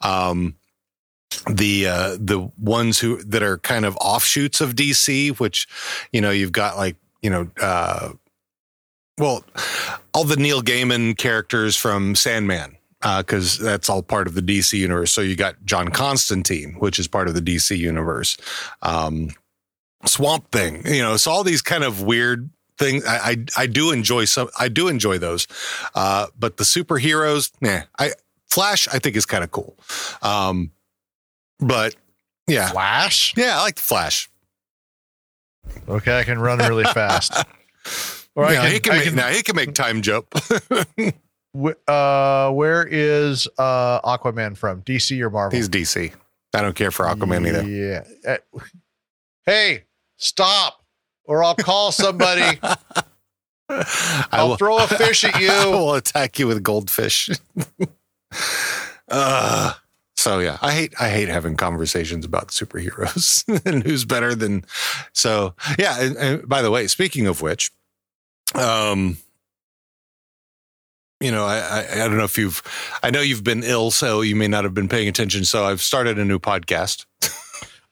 Um, 0.00 0.54
the 1.50 1.86
uh, 1.88 2.16
the 2.18 2.50
ones 2.58 2.98
who 3.00 3.22
that 3.24 3.42
are 3.42 3.58
kind 3.58 3.84
of 3.84 3.96
offshoots 3.96 4.60
of 4.60 4.74
DC, 4.74 5.38
which 5.38 5.66
you 6.12 6.20
know 6.20 6.30
you've 6.30 6.52
got 6.52 6.76
like 6.76 6.96
you 7.22 7.30
know 7.30 7.50
uh, 7.60 8.12
well 9.18 9.44
all 10.14 10.24
the 10.24 10.36
Neil 10.36 10.62
Gaiman 10.62 11.16
characters 11.16 11.76
from 11.76 12.14
Sandman, 12.14 12.76
because 13.00 13.58
that's 13.58 13.88
all 13.88 14.02
part 14.02 14.26
of 14.26 14.34
the 14.34 14.42
DC 14.42 14.78
universe. 14.78 15.12
So 15.12 15.20
you 15.20 15.36
got 15.36 15.64
John 15.64 15.88
Constantine, 15.88 16.74
which 16.78 16.98
is 16.98 17.06
part 17.08 17.28
of 17.28 17.34
the 17.34 17.42
DC 17.42 17.76
universe. 17.76 18.36
Um, 18.82 19.30
Swamp 20.06 20.50
Thing, 20.50 20.86
you 20.86 21.02
know, 21.02 21.16
so 21.16 21.30
all 21.30 21.44
these 21.44 21.62
kind 21.62 21.84
of 21.84 22.02
weird 22.02 22.50
things. 22.78 23.04
I, 23.04 23.30
I 23.30 23.36
I 23.56 23.66
do 23.66 23.90
enjoy 23.90 24.24
some. 24.24 24.48
I 24.58 24.68
do 24.68 24.88
enjoy 24.88 25.18
those, 25.18 25.46
uh, 25.94 26.28
but 26.38 26.56
the 26.56 26.64
superheroes, 26.64 27.52
nah. 27.60 27.82
I 27.98 28.12
Flash, 28.46 28.88
I 28.88 28.98
think 28.98 29.16
is 29.16 29.26
kind 29.26 29.44
of 29.44 29.50
cool. 29.50 29.76
Um, 30.22 30.70
but 31.60 31.94
yeah, 32.46 32.70
Flash? 32.70 33.34
yeah, 33.36 33.58
I 33.58 33.62
like 33.62 33.76
the 33.76 33.82
Flash. 33.82 34.30
Okay, 35.88 36.18
I 36.18 36.24
can 36.24 36.38
run 36.38 36.58
really 36.58 36.84
fast. 36.84 37.34
Or 38.38 38.44
I 38.44 38.52
Yeah, 38.52 38.62
can, 38.62 38.70
he 38.72 38.78
can 38.80 38.92
I 38.92 38.96
make, 38.96 39.04
can- 39.06 39.14
now 39.16 39.28
he 39.28 39.42
can 39.42 39.56
make 39.56 39.74
time 39.74 40.00
jump. 40.02 40.32
Uh, 41.88 42.52
where 42.52 42.86
is 42.88 43.48
uh 43.58 44.00
Aquaman 44.02 44.56
from? 44.56 44.82
DC 44.82 45.18
or 45.20 45.30
Marvel? 45.30 45.56
He's 45.56 45.68
DC. 45.68 46.12
I 46.54 46.60
don't 46.62 46.76
care 46.76 46.90
for 46.92 47.06
Aquaman 47.06 47.48
either. 47.48 47.68
Yeah. 47.68 48.04
Uh, 48.54 48.60
Hey, 49.44 49.84
stop, 50.18 50.84
or 51.24 51.42
I'll 51.42 51.56
call 51.56 51.90
somebody. 51.90 52.60
I 53.70 54.26
I'll 54.30 54.50
will, 54.50 54.56
throw 54.56 54.76
a 54.78 54.86
fish 54.86 55.24
at 55.24 55.40
you. 55.40 55.48
I 55.52 55.66
will 55.66 55.94
attack 55.94 56.38
you 56.38 56.46
with 56.46 56.62
goldfish. 56.62 57.30
uh, 59.08 59.72
so 60.16 60.38
yeah, 60.38 60.58
I 60.60 60.72
hate 60.72 60.94
I 61.00 61.08
hate 61.10 61.28
having 61.28 61.56
conversations 61.56 62.24
about 62.24 62.48
superheroes 62.48 63.44
and 63.66 63.82
who's 63.82 64.04
better 64.04 64.34
than. 64.34 64.64
So 65.12 65.54
yeah. 65.78 66.00
And, 66.00 66.16
and 66.16 66.48
by 66.48 66.62
the 66.62 66.70
way, 66.70 66.86
speaking 66.88 67.26
of 67.26 67.40
which, 67.42 67.72
um, 68.54 69.16
you 71.20 71.32
know, 71.32 71.44
I, 71.44 71.58
I 71.58 71.92
I 72.04 72.08
don't 72.08 72.16
know 72.16 72.24
if 72.24 72.38
you've 72.38 72.62
I 73.02 73.10
know 73.10 73.20
you've 73.20 73.44
been 73.44 73.62
ill, 73.64 73.90
so 73.90 74.20
you 74.20 74.36
may 74.36 74.48
not 74.48 74.64
have 74.64 74.74
been 74.74 74.88
paying 74.88 75.08
attention. 75.08 75.44
So 75.44 75.64
I've 75.64 75.82
started 75.82 76.18
a 76.18 76.24
new 76.24 76.38
podcast. 76.38 77.06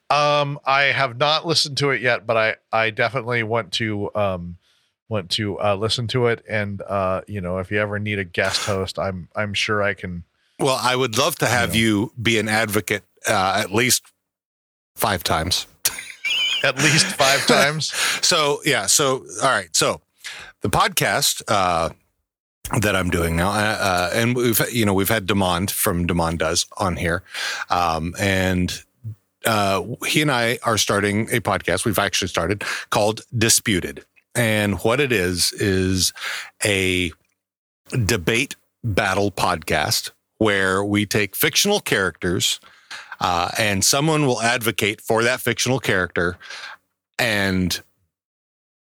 Um, 0.08 0.60
I 0.64 0.82
have 0.84 1.18
not 1.18 1.44
listened 1.46 1.76
to 1.78 1.90
it 1.90 2.00
yet, 2.00 2.26
but 2.26 2.36
I 2.36 2.56
I 2.72 2.90
definitely 2.90 3.42
want 3.42 3.72
to 3.74 4.14
um 4.14 4.56
want 5.08 5.30
to 5.32 5.58
uh, 5.60 5.74
listen 5.74 6.06
to 6.08 6.26
it. 6.26 6.44
And 6.48 6.80
uh, 6.82 7.22
you 7.26 7.40
know, 7.40 7.58
if 7.58 7.70
you 7.72 7.80
ever 7.80 7.98
need 7.98 8.20
a 8.20 8.24
guest 8.24 8.64
host, 8.66 8.98
I'm 8.98 9.28
I'm 9.34 9.52
sure 9.54 9.82
I 9.82 9.94
can. 9.94 10.22
Well, 10.60 10.78
I 10.80 10.94
would 10.94 11.18
love 11.18 11.34
to 11.36 11.46
have 11.46 11.74
Yeah. 11.74 11.80
you 11.82 12.12
be 12.22 12.38
an 12.38 12.48
advocate 12.48 13.02
uh, 13.28 13.60
at 13.62 13.72
least 13.72 14.04
five 14.94 15.24
times. 15.24 15.66
At 16.62 16.76
least 16.78 17.06
five 17.06 17.44
times. 17.48 17.92
So 18.22 18.60
yeah, 18.64 18.86
so 18.86 19.24
all 19.42 19.48
right, 19.50 19.74
so 19.74 20.00
the 20.66 20.76
podcast 20.76 21.42
uh, 21.46 21.90
that 22.80 22.96
I'm 22.96 23.08
doing 23.08 23.36
now, 23.36 23.50
uh, 23.50 23.78
uh, 23.80 24.10
and 24.12 24.34
we've 24.34 24.60
you 24.72 24.84
know 24.84 24.94
we've 24.94 25.08
had 25.08 25.26
Demond 25.26 25.70
from 25.70 26.08
Demond 26.08 26.38
Does 26.38 26.66
on 26.76 26.96
here, 26.96 27.22
um, 27.70 28.14
and 28.18 28.82
uh, 29.44 29.84
he 30.06 30.22
and 30.22 30.30
I 30.30 30.58
are 30.64 30.76
starting 30.76 31.28
a 31.30 31.40
podcast. 31.40 31.84
We've 31.84 32.00
actually 32.00 32.28
started 32.28 32.64
called 32.90 33.20
Disputed, 33.36 34.04
and 34.34 34.80
what 34.80 34.98
it 34.98 35.12
is 35.12 35.52
is 35.52 36.12
a 36.64 37.12
debate 38.04 38.56
battle 38.82 39.30
podcast 39.30 40.10
where 40.38 40.82
we 40.84 41.06
take 41.06 41.36
fictional 41.36 41.78
characters. 41.78 42.58
Uh, 43.18 43.50
and 43.56 43.82
someone 43.82 44.26
will 44.26 44.42
advocate 44.42 45.00
for 45.00 45.22
that 45.22 45.40
fictional 45.40 45.78
character 45.80 46.36
and 47.18 47.80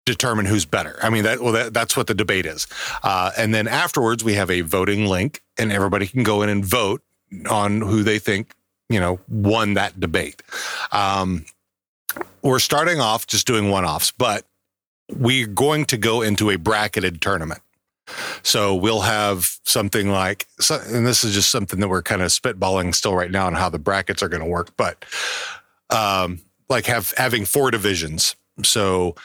determine 0.10 0.46
who's 0.46 0.66
better. 0.66 0.98
I 1.02 1.10
mean, 1.10 1.24
that 1.24 1.42
well, 1.42 1.54
that, 1.54 1.74
that's 1.74 1.96
what 1.96 2.08
the 2.08 2.14
debate 2.14 2.46
is. 2.46 2.68
Uh, 3.04 3.32
and 3.38 3.54
then 3.54 3.68
afterwards, 3.68 4.24
we 4.24 4.34
have 4.34 4.50
a 4.50 4.62
voting 4.62 5.06
link, 5.06 5.42
and 5.58 5.72
everybody 5.72 6.08
can 6.08 6.24
go 6.24 6.42
in 6.42 6.50
and 6.50 6.66
vote 6.66 7.02
on 7.50 7.82
who 7.82 8.04
they 8.04 8.20
think 8.20 8.54
you 8.90 9.00
know 9.00 9.20
won 9.28 9.76
that 9.76 10.00
debate. 10.00 10.42
Um, 10.92 11.46
we're 12.42 12.60
starting 12.60 13.00
off 13.00 13.28
just 13.28 13.46
doing 13.46 13.70
one-offs, 13.70 14.12
but 14.12 14.46
we're 15.12 15.48
going 15.48 15.86
to 15.86 15.98
go 15.98 16.22
into 16.22 16.50
a 16.50 16.58
bracketed 16.58 17.22
tournament. 17.22 17.62
So 18.42 18.76
we'll 18.76 19.02
have 19.02 19.60
something 19.64 20.10
like, 20.10 20.48
and 20.70 21.06
this 21.06 21.24
is 21.24 21.34
just 21.36 21.52
something 21.52 21.80
that 21.80 21.88
we're 21.88 22.02
kind 22.02 22.24
of 22.24 22.30
spitballing 22.30 22.96
still 22.96 23.16
right 23.16 23.30
now 23.30 23.46
on 23.46 23.54
how 23.54 23.70
the 23.70 23.78
brackets 23.78 24.24
are 24.24 24.30
going 24.30 24.42
to 24.42 24.50
work, 24.50 24.76
but 24.78 25.06
um, 25.92 26.40
like 26.70 26.86
have 26.86 27.14
having 27.18 27.46
four 27.46 27.72
divisions. 27.72 28.36
So 28.64 29.16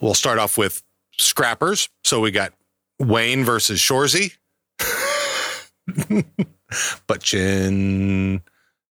we'll 0.00 0.14
start 0.14 0.38
off 0.38 0.56
with 0.58 0.82
scrappers. 1.18 1.88
So 2.04 2.20
we 2.20 2.30
got 2.30 2.52
Wayne 2.98 3.44
versus 3.44 3.80
Shoresy. 3.80 4.36
but 7.06 7.20
chin, 7.20 8.42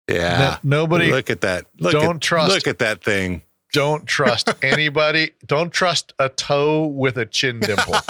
yeah. 0.09 0.59
No- 0.63 0.79
nobody 0.81 1.11
look 1.11 1.31
at 1.31 1.41
that. 1.43 1.67
Look 1.79 1.93
don't 1.93 2.17
at, 2.17 2.23
trust- 2.23 2.53
Look 2.53 2.67
at 2.67 2.79
that 2.81 3.03
thing. 3.03 3.43
don't 3.73 4.07
trust 4.07 4.51
anybody. 4.63 5.33
Don't 5.47 5.73
trust 5.73 6.13
a 6.19 6.29
toe 6.29 6.87
with 6.87 7.17
a 7.17 7.27
chin 7.27 7.61
dimple. 7.61 7.95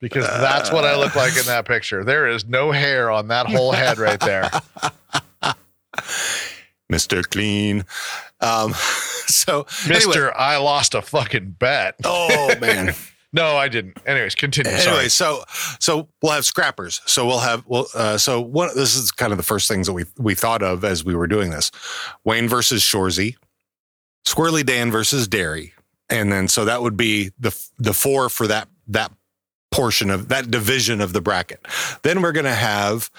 Because 0.00 0.26
that's 0.26 0.72
what 0.72 0.84
I 0.84 0.96
look 0.96 1.14
like 1.14 1.36
in 1.36 1.44
that 1.46 1.64
picture. 1.64 2.02
There 2.02 2.26
is 2.26 2.44
no 2.44 2.72
hair 2.72 3.08
on 3.08 3.28
that 3.28 3.46
whole 3.46 3.70
head 3.70 3.98
right 3.98 4.18
there. 4.18 4.50
Mr. 6.92 7.22
Clean. 7.30 7.84
Um, 8.40 8.74
so, 9.28 9.66
Mister, 9.88 10.28
anyway, 10.28 10.32
I 10.36 10.56
lost 10.58 10.94
a 10.94 11.02
fucking 11.02 11.56
bet. 11.58 11.96
oh 12.04 12.54
man. 12.60 12.94
No, 13.34 13.56
I 13.56 13.68
didn't. 13.68 13.96
Anyways, 14.04 14.34
continue. 14.34 14.70
anyway, 14.70 15.08
Sorry. 15.08 15.08
so 15.08 15.44
so 15.80 16.08
we'll 16.20 16.32
have 16.32 16.44
scrappers. 16.44 17.00
So 17.06 17.26
we'll 17.26 17.38
have 17.38 17.64
well. 17.66 17.86
Uh, 17.94 18.18
so 18.18 18.42
one. 18.42 18.68
This 18.74 18.94
is 18.94 19.10
kind 19.10 19.32
of 19.32 19.38
the 19.38 19.42
first 19.42 19.68
things 19.68 19.86
that 19.86 19.94
we 19.94 20.04
we 20.18 20.34
thought 20.34 20.62
of 20.62 20.84
as 20.84 21.02
we 21.02 21.14
were 21.14 21.26
doing 21.26 21.48
this. 21.48 21.70
Wayne 22.24 22.46
versus 22.46 22.82
Shoresy, 22.82 23.36
Squirrely 24.26 24.66
Dan 24.66 24.90
versus 24.90 25.28
Daryl, 25.28 25.70
and 26.10 26.30
then 26.30 26.46
so 26.46 26.66
that 26.66 26.82
would 26.82 26.94
be 26.94 27.30
the 27.40 27.58
the 27.78 27.94
four 27.94 28.28
for 28.28 28.46
that 28.48 28.68
that 28.88 29.10
portion 29.70 30.10
of 30.10 30.28
that 30.28 30.50
division 30.50 31.00
of 31.00 31.14
the 31.14 31.22
bracket. 31.22 31.64
Then 32.02 32.20
we're 32.20 32.32
gonna 32.32 32.52
have 32.54 33.10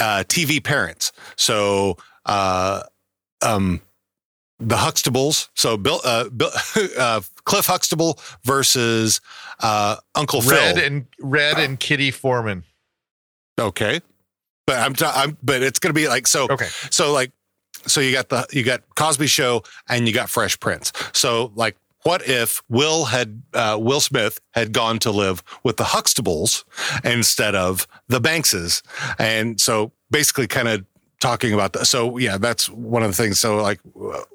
uh, 0.00 0.24
TV 0.26 0.64
parents. 0.64 1.12
So 1.36 1.96
uh, 2.26 2.82
um, 3.40 3.80
the 4.68 4.76
Huxtables. 4.76 5.48
So 5.54 5.76
Bill, 5.76 6.00
uh, 6.04 6.28
Bill 6.28 6.50
uh, 6.98 7.20
Cliff 7.44 7.66
Huxtable 7.66 8.18
versus 8.44 9.20
uh, 9.60 9.96
Uncle 10.14 10.40
Red 10.42 10.76
Phil. 10.76 10.84
and 10.84 11.06
Red 11.20 11.58
and 11.58 11.78
Kitty 11.78 12.10
Foreman. 12.10 12.64
Okay. 13.60 14.00
But 14.66 14.78
I'm, 14.78 14.94
t- 14.94 15.04
I'm 15.06 15.36
but 15.42 15.62
it's 15.62 15.78
going 15.78 15.90
to 15.94 15.98
be 16.00 16.08
like 16.08 16.26
so 16.26 16.46
Okay. 16.50 16.68
so 16.90 17.12
like 17.12 17.32
so 17.86 18.00
you 18.00 18.12
got 18.12 18.30
the 18.30 18.46
you 18.50 18.62
got 18.64 18.82
Cosby 18.94 19.26
show 19.26 19.62
and 19.88 20.08
you 20.08 20.14
got 20.14 20.30
Fresh 20.30 20.58
Prince. 20.60 20.92
So 21.12 21.52
like 21.54 21.76
what 22.02 22.26
if 22.28 22.62
Will 22.68 23.04
had 23.06 23.42
uh, 23.52 23.76
Will 23.80 24.00
Smith 24.00 24.40
had 24.52 24.72
gone 24.72 24.98
to 25.00 25.10
live 25.10 25.42
with 25.64 25.76
the 25.76 25.84
Huxtables 25.84 26.64
instead 27.04 27.54
of 27.54 27.86
the 28.08 28.20
Bankses? 28.20 28.82
And 29.18 29.60
so 29.60 29.92
basically 30.10 30.46
kind 30.46 30.68
of 30.68 30.84
talking 31.24 31.52
about 31.54 31.72
that. 31.72 31.86
So 31.86 32.18
yeah, 32.18 32.38
that's 32.38 32.68
one 32.68 33.02
of 33.02 33.10
the 33.10 33.16
things. 33.16 33.40
So 33.40 33.56
like 33.56 33.80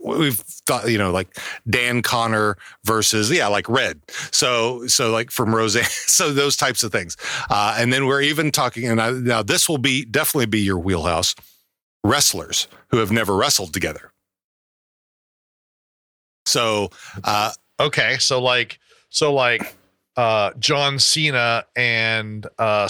we've 0.04 0.40
thought, 0.66 0.90
you 0.90 0.98
know, 0.98 1.12
like 1.12 1.38
Dan 1.70 2.02
Connor 2.02 2.58
versus 2.84 3.32
yeah, 3.32 3.48
like 3.48 3.70
Red. 3.70 4.02
So 4.32 4.88
so 4.88 5.12
like 5.12 5.32
from 5.32 5.54
Roseanne. 5.56 5.86
So 6.20 6.34
those 6.34 6.58
types 6.58 6.84
of 6.84 6.92
things. 6.92 7.16
Uh, 7.50 7.78
and 7.80 7.94
then 7.94 8.06
we're 8.06 8.22
even 8.22 8.52
talking. 8.52 8.86
And 8.86 9.02
I, 9.02 9.12
now 9.12 9.42
this 9.42 9.70
will 9.70 9.78
be 9.78 10.04
definitely 10.04 10.48
be 10.48 10.60
your 10.60 10.78
wheelhouse. 10.78 11.34
Wrestlers 12.04 12.68
who 12.90 12.98
have 12.98 13.12
never 13.12 13.36
wrestled 13.36 13.74
together. 13.74 14.12
So 16.46 16.90
uh, 17.24 17.52
Okay. 17.80 18.18
So 18.20 18.42
like 18.42 18.80
so 19.10 19.34
like 19.34 19.76
uh 20.18 20.52
John 20.60 21.00
Cena 21.00 21.66
and 21.76 22.46
uh 22.58 22.88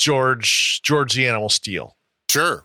George 0.00 0.80
George 0.82 1.12
the 1.14 1.28
Animal 1.28 1.50
Steele 1.50 1.94
Sure. 2.30 2.64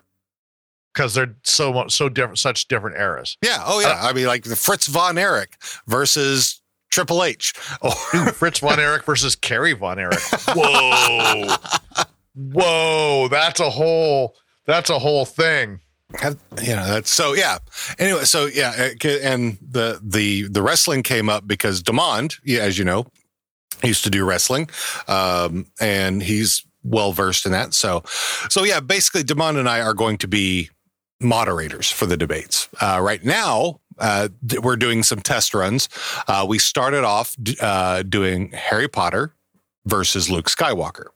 because 0.93 1.13
they're 1.13 1.35
so 1.43 1.73
much 1.73 1.91
so 1.91 2.07
different, 2.07 2.39
such 2.39 2.67
different 2.69 2.95
eras. 2.97 3.35
Yeah. 3.41 3.61
Oh, 3.65 3.81
yeah. 3.81 3.99
I 4.01 4.13
mean, 4.13 4.25
like 4.27 4.43
the 4.45 4.55
Fritz 4.55 4.87
von 4.87 5.17
Erich 5.17 5.57
versus 5.85 6.61
Triple 6.91 7.23
H. 7.25 7.53
Or 7.81 7.91
Fritz 7.91 8.59
von 8.59 8.79
Erich 8.79 9.03
versus 9.03 9.35
Kerry 9.35 9.73
von 9.73 9.99
Erich. 9.99 10.17
Whoa, 10.55 11.55
whoa, 12.35 13.27
that's 13.29 13.59
a 13.59 13.69
whole 13.69 14.35
that's 14.65 14.89
a 14.89 14.97
whole 14.99 15.25
thing. 15.25 15.81
Have- 16.19 16.37
you 16.61 16.73
know 16.75 16.87
that's 16.87 17.09
so 17.13 17.33
yeah 17.33 17.57
anyway 17.99 18.23
so 18.23 18.45
yeah 18.45 18.91
uh, 19.03 19.07
and 19.23 19.57
the 19.61 19.99
the 20.01 20.43
the 20.47 20.61
wrestling 20.61 21.03
came 21.03 21.27
up 21.29 21.45
because 21.47 21.81
demond 21.83 22.35
yeah 22.45 22.61
as 22.61 22.77
you 22.77 22.85
know 22.85 23.07
used 23.83 24.03
to 24.05 24.09
do 24.11 24.23
wrestling 24.23 24.69
um 25.09 25.65
and 25.81 26.21
he's 26.23 26.63
well 26.85 27.11
versed 27.11 27.45
in 27.45 27.51
that 27.51 27.73
so 27.73 28.01
so 28.49 28.63
yeah 28.63 28.79
basically 28.79 29.23
demond 29.23 29.57
and 29.57 29.67
i 29.67 29.81
are 29.81 29.93
going 29.93 30.17
to 30.17 30.27
be 30.27 30.69
moderators 31.19 31.89
for 31.89 32.05
the 32.05 32.15
debates 32.15 32.69
uh 32.81 32.99
right 33.01 33.23
now 33.25 33.79
uh 33.99 34.27
we're 34.61 34.75
doing 34.75 35.01
some 35.03 35.19
test 35.19 35.53
runs 35.53 35.89
uh 36.27 36.45
we 36.47 36.59
started 36.59 37.03
off 37.03 37.35
uh 37.61 38.03
doing 38.03 38.51
harry 38.51 38.87
potter 38.87 39.33
versus 39.85 40.29
luke 40.29 40.47
skywalker 40.47 41.07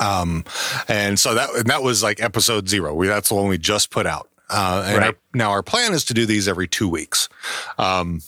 um 0.00 0.44
and 0.88 1.18
so 1.18 1.34
that 1.34 1.50
and 1.54 1.66
that 1.66 1.82
was 1.82 2.02
like 2.02 2.20
episode 2.22 2.68
zero. 2.68 2.92
We 2.94 3.06
that's 3.06 3.28
the 3.30 3.34
one 3.34 3.48
we 3.48 3.56
just 3.56 3.90
put 3.90 4.06
out. 4.06 4.28
Uh, 4.50 4.84
and 4.86 4.98
Right. 4.98 5.06
our, 5.08 5.14
now 5.34 5.50
our 5.50 5.62
plan 5.62 5.94
is 5.94 6.04
to 6.06 6.14
do 6.14 6.26
these 6.26 6.46
every 6.48 6.68
two 6.68 6.86
weeks. 6.88 7.28
Um, 7.78 8.20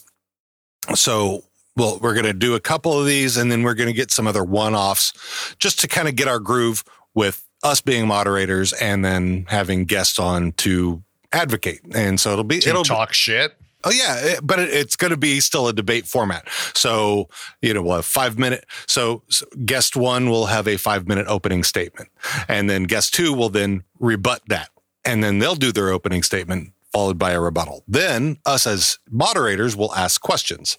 so 0.95 1.45
well, 1.79 1.99
we're 2.03 2.13
going 2.15 2.27
to 2.27 2.33
do 2.35 2.55
a 2.55 2.61
couple 2.61 2.99
of 2.99 3.07
these, 3.07 3.37
and 3.39 3.51
then 3.51 3.63
we're 3.63 3.75
going 3.75 3.89
to 3.89 3.95
get 3.95 4.11
some 4.11 4.27
other 4.27 4.45
one-offs, 4.45 5.55
just 5.59 5.81
to 5.81 5.89
kind 5.89 6.09
of 6.09 6.17
get 6.17 6.29
our 6.29 6.41
groove 6.41 6.85
with 7.15 7.47
us 7.63 7.81
being 7.81 8.07
moderators, 8.07 8.73
and 8.75 9.05
then 9.05 9.47
having 9.49 9.85
guests 9.87 10.19
on 10.19 10.53
to 10.53 11.03
advocate. 11.33 11.81
And 11.95 12.21
so 12.21 12.33
it'll 12.33 12.45
be 12.45 12.61
To 12.61 12.69
it'll 12.71 12.85
talk 12.85 13.13
shit. 13.13 13.55
Oh 13.85 13.91
yeah, 13.93 14.17
it- 14.19 14.41
but 14.47 14.59
it, 14.59 14.71
it's 14.71 14.97
going 14.97 15.13
to 15.13 15.17
be 15.17 15.39
still 15.41 15.69
a 15.69 15.73
debate 15.73 16.07
format. 16.07 16.49
So 16.75 17.29
you 17.63 17.73
know, 17.73 17.83
we'll 17.83 17.97
have 17.97 18.05
five 18.07 18.39
minute. 18.39 18.67
So, 18.87 19.23
so 19.29 19.47
guest 19.65 19.97
one 19.97 20.31
will 20.31 20.47
have 20.47 20.67
a 20.67 20.77
five 20.77 21.07
minute 21.07 21.27
opening 21.29 21.63
statement, 21.65 22.09
and 22.49 22.69
then 22.69 22.85
guest 22.85 23.15
two 23.15 23.33
will 23.33 23.51
then 23.51 23.85
rebut 24.01 24.43
that, 24.49 24.71
and 25.05 25.23
then 25.23 25.39
they'll 25.39 25.55
do 25.55 25.71
their 25.73 25.91
opening 25.91 26.23
statement 26.25 26.73
followed 26.93 27.19
by 27.19 27.33
a 27.33 27.41
rebuttal. 27.41 27.85
Then 27.87 28.39
us 28.47 28.67
as 28.67 28.99
moderators 29.11 29.77
will 29.77 29.95
ask 29.95 30.21
questions, 30.23 30.79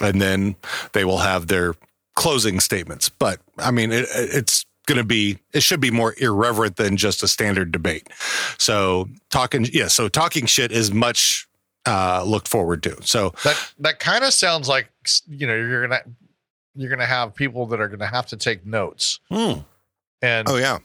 and 0.00 0.20
then 0.20 0.56
they 0.92 1.04
will 1.04 1.18
have 1.18 1.46
their 1.46 1.74
closing 2.14 2.60
statements. 2.60 3.08
But 3.08 3.40
I 3.58 3.70
mean, 3.70 3.92
it, 3.92 4.06
it's 4.14 4.64
going 4.86 4.98
to 4.98 5.04
be 5.04 5.38
it 5.52 5.62
should 5.62 5.80
be 5.80 5.90
more 5.90 6.14
irreverent 6.18 6.76
than 6.76 6.96
just 6.96 7.22
a 7.22 7.28
standard 7.28 7.72
debate. 7.72 8.08
So 8.58 9.08
talking, 9.30 9.66
yeah. 9.72 9.88
So 9.88 10.08
talking 10.08 10.46
shit 10.46 10.72
is 10.72 10.92
much 10.92 11.46
uh, 11.86 12.22
looked 12.24 12.48
forward 12.48 12.82
to. 12.84 12.96
So 13.02 13.34
That 13.44 13.72
that 13.78 13.98
kind 13.98 14.24
of 14.24 14.32
sounds 14.32 14.68
like 14.68 14.88
you 15.28 15.46
know 15.46 15.54
you're 15.54 15.86
gonna 15.86 16.02
you're 16.74 16.90
gonna 16.90 17.06
have 17.06 17.34
people 17.34 17.66
that 17.66 17.80
are 17.80 17.88
gonna 17.88 18.06
have 18.06 18.26
to 18.28 18.36
take 18.36 18.66
notes, 18.66 19.20
Hmm. 19.30 19.60
and 20.22 20.48
oh 20.48 20.56
yeah. 20.56 20.78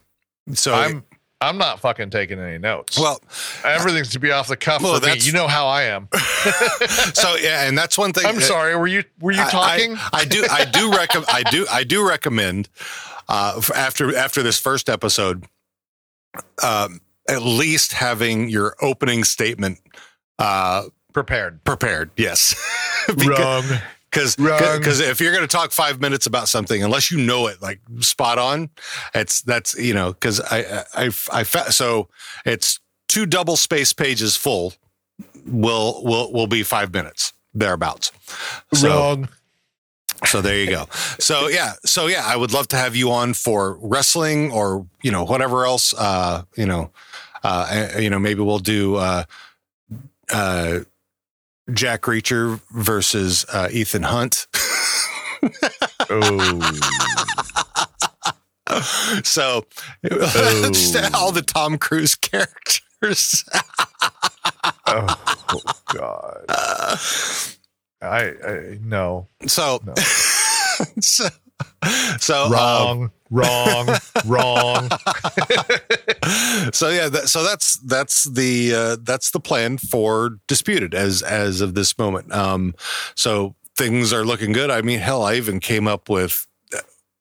So 0.53 0.73
I'm 0.73 1.03
I'm 1.41 1.57
not 1.57 1.79
fucking 1.79 2.11
taking 2.11 2.39
any 2.39 2.57
notes. 2.59 2.99
well, 2.99 3.19
everything's 3.65 4.09
to 4.09 4.19
be 4.19 4.31
off 4.31 4.47
the 4.47 4.55
cuff 4.55 4.81
Well, 4.83 4.99
for 4.99 5.05
me. 5.07 5.17
You 5.19 5.31
know 5.33 5.47
how 5.47 5.67
I 5.67 5.83
am. 5.83 6.07
so 7.13 7.35
yeah, 7.35 7.67
and 7.67 7.77
that's 7.77 7.97
one 7.97 8.13
thing. 8.13 8.25
I'm 8.27 8.35
that- 8.35 8.41
sorry. 8.41 8.75
Were 8.75 8.87
you 8.87 9.03
were 9.19 9.31
you 9.31 9.41
I- 9.41 9.49
talking? 9.49 9.95
I, 9.97 10.09
I 10.13 10.25
do. 10.25 10.45
I 10.49 10.65
do 10.65 10.91
recommend. 10.95 11.25
I 11.29 11.43
do. 11.49 11.65
I 11.71 11.83
do 11.83 12.07
recommend. 12.07 12.69
Uh, 13.27 13.61
after 13.75 14.15
after 14.15 14.43
this 14.43 14.59
first 14.59 14.89
episode, 14.89 15.45
um, 16.63 17.01
at 17.29 17.41
least 17.41 17.93
having 17.93 18.49
your 18.49 18.75
opening 18.81 19.23
statement 19.23 19.79
uh, 20.39 20.83
Prepared. 21.13 21.63
prepared. 21.63 22.11
Yes, 22.17 22.55
Wrong. 23.25 23.63
Because 24.11 24.35
because 24.35 24.99
if 24.99 25.21
you're 25.21 25.31
going 25.31 25.47
to 25.47 25.47
talk 25.47 25.71
five 25.71 26.01
minutes 26.01 26.25
about 26.25 26.49
something, 26.49 26.83
unless 26.83 27.11
you 27.11 27.17
know 27.17 27.47
it 27.47 27.61
like 27.61 27.79
spot 28.01 28.37
on, 28.37 28.69
it's 29.13 29.41
that's 29.41 29.73
you 29.79 29.93
know 29.93 30.11
because 30.11 30.41
I 30.41 30.83
I 30.93 31.09
I, 31.31 31.39
I 31.39 31.43
so 31.43 32.09
it's 32.45 32.79
two 33.07 33.25
double 33.25 33.55
space 33.55 33.93
pages 33.93 34.35
full. 34.35 34.73
Will 35.45 36.03
will 36.03 36.31
will 36.33 36.47
be 36.47 36.63
five 36.63 36.93
minutes 36.93 37.31
thereabouts. 37.53 38.11
So, 38.73 38.89
Wrong. 38.89 39.29
so 40.25 40.41
there 40.41 40.57
you 40.57 40.69
go. 40.69 40.85
So 41.19 41.47
yeah, 41.47 41.73
so 41.85 42.07
yeah, 42.07 42.23
I 42.25 42.35
would 42.35 42.51
love 42.51 42.67
to 42.69 42.77
have 42.77 42.95
you 42.95 43.11
on 43.11 43.33
for 43.33 43.77
wrestling 43.81 44.51
or 44.51 44.85
you 45.01 45.11
know 45.11 45.23
whatever 45.23 45.65
else. 45.65 45.93
Uh, 45.93 46.43
you 46.55 46.65
know, 46.65 46.91
uh, 47.43 47.91
you 47.97 48.09
know 48.09 48.19
maybe 48.19 48.41
we'll 48.41 48.59
do 48.59 48.95
uh, 48.95 49.23
uh, 50.31 50.79
Jack 51.73 52.03
Reacher 52.03 52.59
versus 52.71 53.45
uh, 53.51 53.69
Ethan 53.71 54.03
Hunt. 54.03 54.47
Oh. 56.09 56.61
so 59.23 59.65
just 60.03 60.95
all 61.15 61.31
the 61.31 61.41
Tom 61.41 61.77
Cruise 61.77 62.15
characters. 62.15 63.43
oh 64.87 65.17
God. 65.93 66.45
I, 68.01 68.33
I 68.45 68.77
no. 68.81 69.27
so 69.45 69.79
No. 69.85 69.93
so 70.99 71.27
so 72.19 72.45
um, 72.55 73.11
Wrong. 73.31 73.89
wrong. 74.25 74.89
So 76.73 76.89
yeah, 76.89 77.09
that, 77.09 77.27
so 77.27 77.43
that's 77.43 77.77
that's 77.77 78.25
the 78.25 78.73
uh, 78.73 78.97
that's 79.01 79.31
the 79.31 79.39
plan 79.39 79.77
for 79.77 80.37
disputed 80.47 80.93
as 80.93 81.21
as 81.23 81.59
of 81.59 81.73
this 81.73 81.97
moment. 81.97 82.31
Um, 82.31 82.75
so 83.15 83.55
things 83.75 84.13
are 84.13 84.23
looking 84.23 84.51
good. 84.51 84.69
I 84.69 84.81
mean, 84.81 84.99
hell, 84.99 85.23
I 85.23 85.35
even 85.35 85.59
came 85.59 85.87
up 85.87 86.09
with 86.09 86.47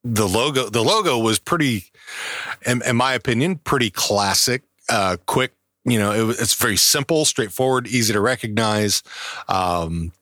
the 0.05 0.29
logo. 0.29 0.69
The 0.69 0.83
logo 0.83 1.19
was 1.19 1.39
pretty, 1.39 1.85
in, 2.67 2.83
in 2.83 2.97
my 2.97 3.15
opinion, 3.15 3.57
pretty 3.57 3.91
classic, 3.91 4.63
uh, 4.89 5.17
quick. 5.27 5.53
You 5.85 5.99
know, 5.99 6.31
it, 6.31 6.37
it's 6.39 6.55
very 6.55 6.77
simple, 6.77 7.25
straightforward, 7.25 7.87
easy 7.87 8.13
to 8.13 8.21
recognize. 8.21 9.03
Um, 9.49 10.13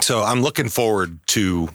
so 0.00 0.22
I'm 0.22 0.42
looking 0.42 0.68
forward 0.68 1.20
to 1.28 1.70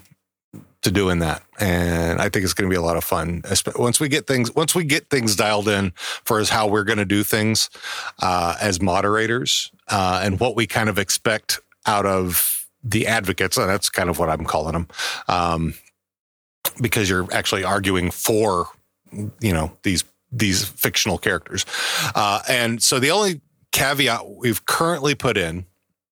to 0.88 0.94
doing 0.94 1.20
that, 1.20 1.42
and 1.58 2.20
I 2.20 2.28
think 2.28 2.44
it's 2.44 2.54
going 2.54 2.68
to 2.68 2.72
be 2.72 2.78
a 2.78 2.82
lot 2.82 2.96
of 2.96 3.04
fun. 3.04 3.42
Once 3.76 4.00
we 4.00 4.08
get 4.08 4.26
things, 4.26 4.54
once 4.54 4.74
we 4.74 4.84
get 4.84 5.08
things 5.10 5.36
dialed 5.36 5.68
in 5.68 5.92
for 6.24 6.40
as 6.40 6.50
how 6.50 6.66
we're 6.66 6.84
going 6.84 6.98
to 6.98 7.04
do 7.04 7.22
things 7.22 7.70
uh, 8.20 8.56
as 8.60 8.80
moderators, 8.80 9.70
uh, 9.88 10.20
and 10.22 10.40
what 10.40 10.56
we 10.56 10.66
kind 10.66 10.88
of 10.88 10.98
expect 10.98 11.60
out 11.86 12.06
of 12.06 12.66
the 12.82 13.06
advocates. 13.06 13.56
And 13.56 13.68
that's 13.68 13.90
kind 13.90 14.10
of 14.10 14.18
what 14.18 14.28
I'm 14.28 14.44
calling 14.44 14.72
them, 14.72 14.88
um, 15.28 15.74
because 16.80 17.10
you're 17.10 17.32
actually 17.32 17.64
arguing 17.64 18.10
for, 18.10 18.66
you 19.12 19.52
know, 19.52 19.76
these 19.82 20.04
these 20.30 20.64
fictional 20.64 21.18
characters. 21.18 21.64
Uh, 22.14 22.40
and 22.48 22.82
so 22.82 22.98
the 22.98 23.10
only 23.10 23.40
caveat 23.72 24.28
we've 24.28 24.64
currently 24.66 25.14
put 25.14 25.36
in 25.36 25.64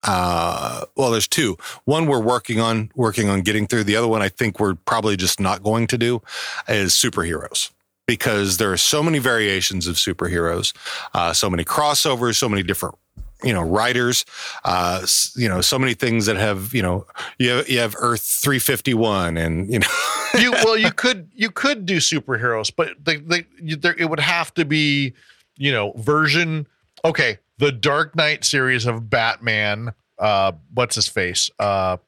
uh 0.06 0.84
well 0.96 1.10
there's 1.10 1.28
two 1.28 1.56
one 1.84 2.06
we're 2.06 2.20
working 2.20 2.60
on 2.60 2.90
working 2.94 3.28
on 3.28 3.40
getting 3.42 3.66
through 3.66 3.84
the 3.84 3.96
other 3.96 4.08
one 4.08 4.22
i 4.22 4.28
think 4.28 4.60
we're 4.60 4.74
probably 4.74 5.16
just 5.16 5.40
not 5.40 5.62
going 5.62 5.86
to 5.86 5.98
do 5.98 6.22
is 6.68 6.92
superheroes 6.92 7.70
because 8.06 8.58
there 8.58 8.72
are 8.72 8.76
so 8.76 9.02
many 9.02 9.18
variations 9.18 9.86
of 9.86 9.96
superheroes 9.96 10.74
uh 11.14 11.32
so 11.32 11.50
many 11.50 11.64
crossovers 11.64 12.36
so 12.36 12.48
many 12.48 12.62
different 12.62 12.94
you 13.42 13.52
know 13.52 13.62
writers 13.62 14.24
uh 14.64 15.04
you 15.34 15.48
know 15.48 15.60
so 15.60 15.78
many 15.78 15.92
things 15.92 16.26
that 16.26 16.36
have 16.36 16.72
you 16.72 16.82
know 16.82 17.06
you 17.38 17.50
have, 17.50 17.68
you 17.68 17.78
have 17.78 17.94
earth 17.98 18.22
351 18.22 19.36
and 19.36 19.70
you 19.72 19.78
know 19.78 19.88
you 20.38 20.52
well, 20.52 20.76
you 20.76 20.92
could 20.92 21.30
you 21.34 21.50
could 21.50 21.86
do 21.86 21.96
superheroes, 21.98 22.72
but 22.74 22.90
they, 23.02 23.16
they, 23.16 23.46
there, 23.60 23.94
it 23.98 24.08
would 24.08 24.20
have 24.20 24.52
to 24.54 24.64
be, 24.64 25.12
you 25.56 25.72
know, 25.72 25.92
version. 25.96 26.66
Okay, 27.04 27.38
the 27.58 27.72
Dark 27.72 28.16
Knight 28.16 28.44
series 28.44 28.86
of 28.86 29.08
Batman. 29.10 29.92
Uh, 30.18 30.52
what's 30.72 30.94
his 30.94 31.08
face? 31.08 31.50
Uh, 31.58 31.98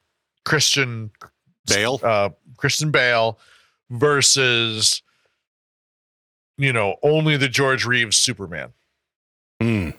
Christian 0.45 1.11
Bale 1.67 1.99
uh, 2.03 2.29
Christian 2.57 2.91
Bale 2.91 3.39
versus, 3.89 5.01
you 6.57 6.73
know, 6.73 6.95
only 7.03 7.37
the 7.37 7.47
George 7.47 7.85
Reeves 7.85 8.17
Superman. 8.17 8.73
Hmm. 9.61 9.89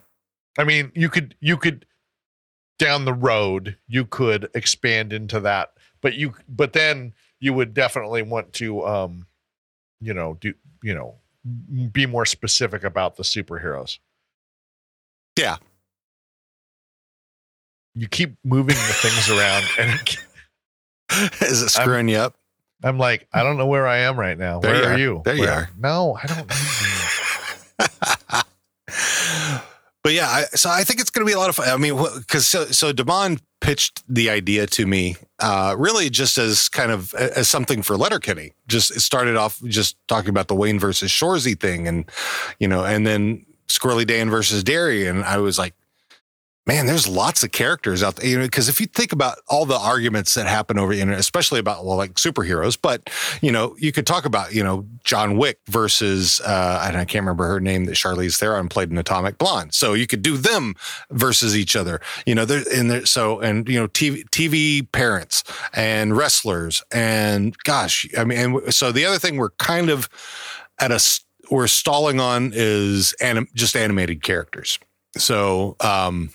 I 0.59 0.65
mean, 0.65 0.91
you 0.95 1.09
could 1.09 1.35
you 1.41 1.57
could 1.57 1.87
down 2.79 3.05
the 3.05 3.15
road 3.15 3.77
you 3.89 4.05
could 4.07 4.49
expand 4.55 5.13
into 5.13 5.41
that, 5.41 5.75
but 6.01 6.15
you 6.15 6.35
but 6.49 6.73
then 6.73 7.15
you 7.39 7.53
would 7.53 7.75
definitely 7.75 8.23
want 8.23 8.53
to 8.55 8.85
um 8.87 9.27
you 10.01 10.15
know 10.15 10.37
do 10.41 10.55
you 10.83 10.95
know 10.95 11.17
be 11.93 12.07
more 12.07 12.27
specific 12.27 12.85
about 12.85 13.17
the 13.17 13.23
superheroes. 13.23 13.99
Yeah. 15.37 15.57
You 17.95 18.09
keep 18.09 18.37
moving 18.45 18.77
the 18.77 18.95
things 18.95 19.29
around 19.31 19.65
and 19.79 20.01
it, 20.01 21.43
is 21.43 21.63
it 21.63 21.71
screwing 21.71 22.09
you 22.09 22.17
up 22.17 22.37
I'm 22.83 22.99
like, 22.99 23.29
I 23.33 23.43
don't 23.43 23.57
know 23.59 23.67
where 23.67 23.87
I 23.87 23.99
am 23.99 24.19
right 24.19 24.39
now. 24.39 24.61
There 24.61 24.73
where 24.73 24.81
you 24.81 24.89
are 24.89 24.93
are. 24.93 24.99
you? 24.99 25.23
There 25.25 25.37
you 25.37 25.47
are. 25.47 25.71
No, 25.79 26.19
I 26.23 26.27
don't. 26.27 26.49
but 30.03 30.13
yeah, 30.13 30.29
I, 30.29 30.45
so 30.55 30.71
I 30.71 30.83
think 30.85 31.01
it's 31.01 31.11
going 31.11 31.27
to 31.27 31.31
be 31.31 31.35
a 31.35 31.39
lot 31.39 31.51
of 31.51 31.57
fun. 31.57 31.69
I 31.69 31.77
mean, 31.77 32.03
because 32.17 32.47
so 32.47 32.67
so 32.67 32.93
Damon 32.93 33.39
pitched 33.61 34.03
the 34.09 34.31
idea 34.31 34.67
to 34.67 34.87
me, 34.87 35.17
uh, 35.41 35.75
really 35.79 36.09
just 36.09 36.39
as 36.39 36.71
kind 36.71 36.91
of 36.91 37.13
as 37.15 37.49
something 37.49 37.83
for 37.83 37.99
Letterkenny. 37.99 38.53
Just 38.67 38.97
it 38.97 39.01
started 39.01 39.37
off 39.37 39.61
just 39.65 39.97
talking 40.09 40.31
about 40.31 40.49
the 40.49 40.55
Wayne 40.55 40.79
versus 40.79 41.11
Shoresy 41.11 41.59
thing, 41.59 41.87
and 41.87 42.11
you 42.59 42.69
know, 42.69 42.85
and 42.85 43.07
then 43.07 43.45
Squirrely 43.71 44.07
Dan 44.07 44.29
versus 44.29 44.63
Daryl, 44.63 45.09
and 45.09 45.25
I 45.25 45.39
was 45.39 45.59
like. 45.59 45.75
Man, 46.67 46.85
there's 46.87 47.09
lots 47.09 47.43
of 47.43 47.51
characters 47.51 48.03
out 48.03 48.17
there, 48.17 48.29
you 48.29 48.39
know, 48.39 48.45
because 48.45 48.69
if 48.69 48.81
you 48.81 48.87
think 48.87 49.13
about 49.13 49.39
all 49.49 49.65
the 49.65 49.79
arguments 49.79 50.35
that 50.35 50.47
happen 50.47 50.79
over 50.79 50.95
the 50.95 51.01
internet, 51.01 51.19
especially 51.19 51.59
about, 51.59 51.85
well, 51.85 51.97
like 51.97 52.15
superheroes, 52.15 52.79
but, 52.81 53.11
you 53.41 53.51
know, 53.51 53.75
you 53.79 53.91
could 53.93 54.07
talk 54.07 54.27
about, 54.27 54.55
you 54.55 54.63
know, 54.63 54.87
John 55.03 55.39
Wick 55.39 55.59
versus, 55.69 56.41
uh, 56.43 56.81
I 56.85 56.93
can't 56.93 57.25
remember 57.25 57.47
her 57.47 57.61
name 57.61 57.87
that 57.87 57.97
Charlize 57.97 58.39
Theron 58.39 58.69
played 58.69 58.91
in 58.91 58.99
Atomic 58.99 59.39
Blonde. 59.39 59.75
So 59.75 59.95
you 59.95 60.07
could 60.07 60.21
do 60.23 60.37
them 60.37 60.75
versus 61.11 61.57
each 61.57 61.75
other, 61.75 61.99
you 62.27 62.35
know, 62.35 62.45
there, 62.45 62.63
and 62.73 62.91
there, 62.91 63.07
so, 63.07 63.41
and, 63.41 63.67
you 63.67 63.81
know, 63.81 63.89
TV, 63.89 64.29
TV 64.29 64.93
parents 64.93 65.43
and 65.73 66.17
wrestlers 66.17 66.85
and 66.93 67.57
gosh, 67.65 68.07
I 68.17 68.25
mean, 68.25 68.39
and 68.39 68.73
so 68.75 68.93
the 68.93 69.07
other 69.07 69.19
thing 69.19 69.39
we're 69.39 69.51
kind 69.51 69.89
of 69.89 70.09
at 70.79 70.93
a, 70.93 71.01
we're 71.51 71.67
stalling 71.67 72.21
on 72.21 72.53
is 72.55 73.13
anim, 73.21 73.49
just 73.55 73.77
animated 73.77 74.23
characters. 74.23 74.79
So, 75.17 75.77
um, 75.81 76.31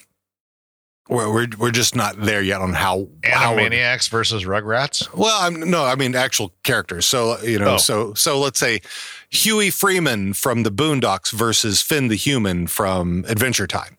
we're, 1.08 1.32
we're, 1.32 1.47
we're 1.60 1.71
just 1.71 1.95
not 1.95 2.19
there 2.19 2.41
yet 2.41 2.62
on 2.62 2.73
how, 2.73 3.08
how 3.23 3.56
Animaniacs 3.56 4.10
versus 4.10 4.43
Rugrats. 4.43 5.13
well, 5.13 5.38
I'm 5.39 5.69
no, 5.69 5.86
I 5.86 5.93
mean 5.95 6.15
actual 6.15 6.51
characters. 6.63 7.06
So 7.06 7.39
you 7.41 7.60
know, 7.60 7.75
Oh. 7.75 7.78
so 7.78 8.13
so 8.15 8.39
let's 8.39 8.60
say 8.60 8.82
Huey 9.30 9.69
Freeman 9.69 10.34
from 10.34 10.63
the 10.63 10.71
Boondocks 10.71 11.32
versus 11.32 11.80
Finn 11.80 12.08
the 12.08 12.15
Human 12.15 12.65
from 12.65 13.23
Adventure 13.28 13.67
Time, 13.67 13.97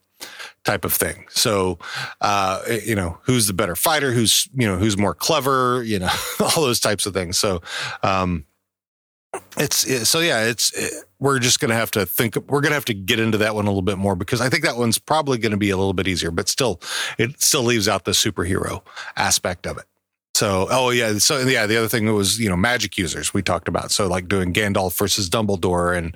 type 0.65 0.83
of 0.83 0.91
thing. 0.91 1.25
So, 1.29 1.79
uh, 2.19 2.61
you 2.83 2.95
know, 2.95 3.19
who's 3.23 3.47
the 3.47 3.53
better 3.53 3.77
fighter? 3.77 4.11
Who's 4.11 4.49
you 4.53 4.67
know 4.67 4.75
who's 4.77 4.97
more 4.97 5.13
clever? 5.15 5.83
You 5.83 5.99
know, 5.99 6.09
all 6.41 6.61
those 6.61 6.81
types 6.81 7.05
of 7.05 7.13
things. 7.13 7.37
So, 7.37 7.61
um, 8.03 8.43
it's 9.57 10.09
so 10.09 10.19
yeah, 10.19 10.45
it's 10.45 10.71
we're 11.19 11.39
just 11.39 11.59
gonna 11.59 11.75
have 11.75 11.91
to 11.91 12.05
think. 12.05 12.35
We're 12.47 12.61
gonna 12.61 12.75
have 12.75 12.85
to 12.85 12.93
get 12.93 13.19
into 13.19 13.37
that 13.39 13.55
one 13.55 13.65
a 13.65 13.69
little 13.69 13.81
bit 13.81 13.97
more 13.97 14.15
because 14.15 14.41
I 14.41 14.49
think 14.49 14.63
that 14.63 14.77
one's 14.77 14.97
probably 14.97 15.37
going 15.37 15.51
to 15.51 15.57
be 15.57 15.69
a 15.69 15.77
little 15.77 15.93
bit 15.93 16.07
easier, 16.07 16.31
but 16.31 16.47
still, 16.47 16.81
it 17.17 17.41
still 17.41 17.63
leaves 17.63 17.87
out 17.87 18.05
the 18.05 18.11
superhero 18.11 18.81
aspect 19.15 19.65
of 19.65 19.77
it. 19.77 19.85
So, 20.35 20.67
oh 20.69 20.91
yeah, 20.91 21.17
so 21.17 21.39
yeah, 21.39 21.65
the 21.65 21.77
other 21.77 21.87
thing 21.87 22.13
was 22.13 22.39
you 22.39 22.47
know 22.47 22.55
magic 22.55 22.97
users 22.97 23.33
we 23.33 23.41
talked 23.41 23.67
about. 23.67 23.89
So 23.89 24.07
like 24.07 24.27
doing 24.27 24.53
Gandalf 24.53 24.95
versus 24.97 25.29
Dumbledore 25.29 25.97
and 25.97 26.15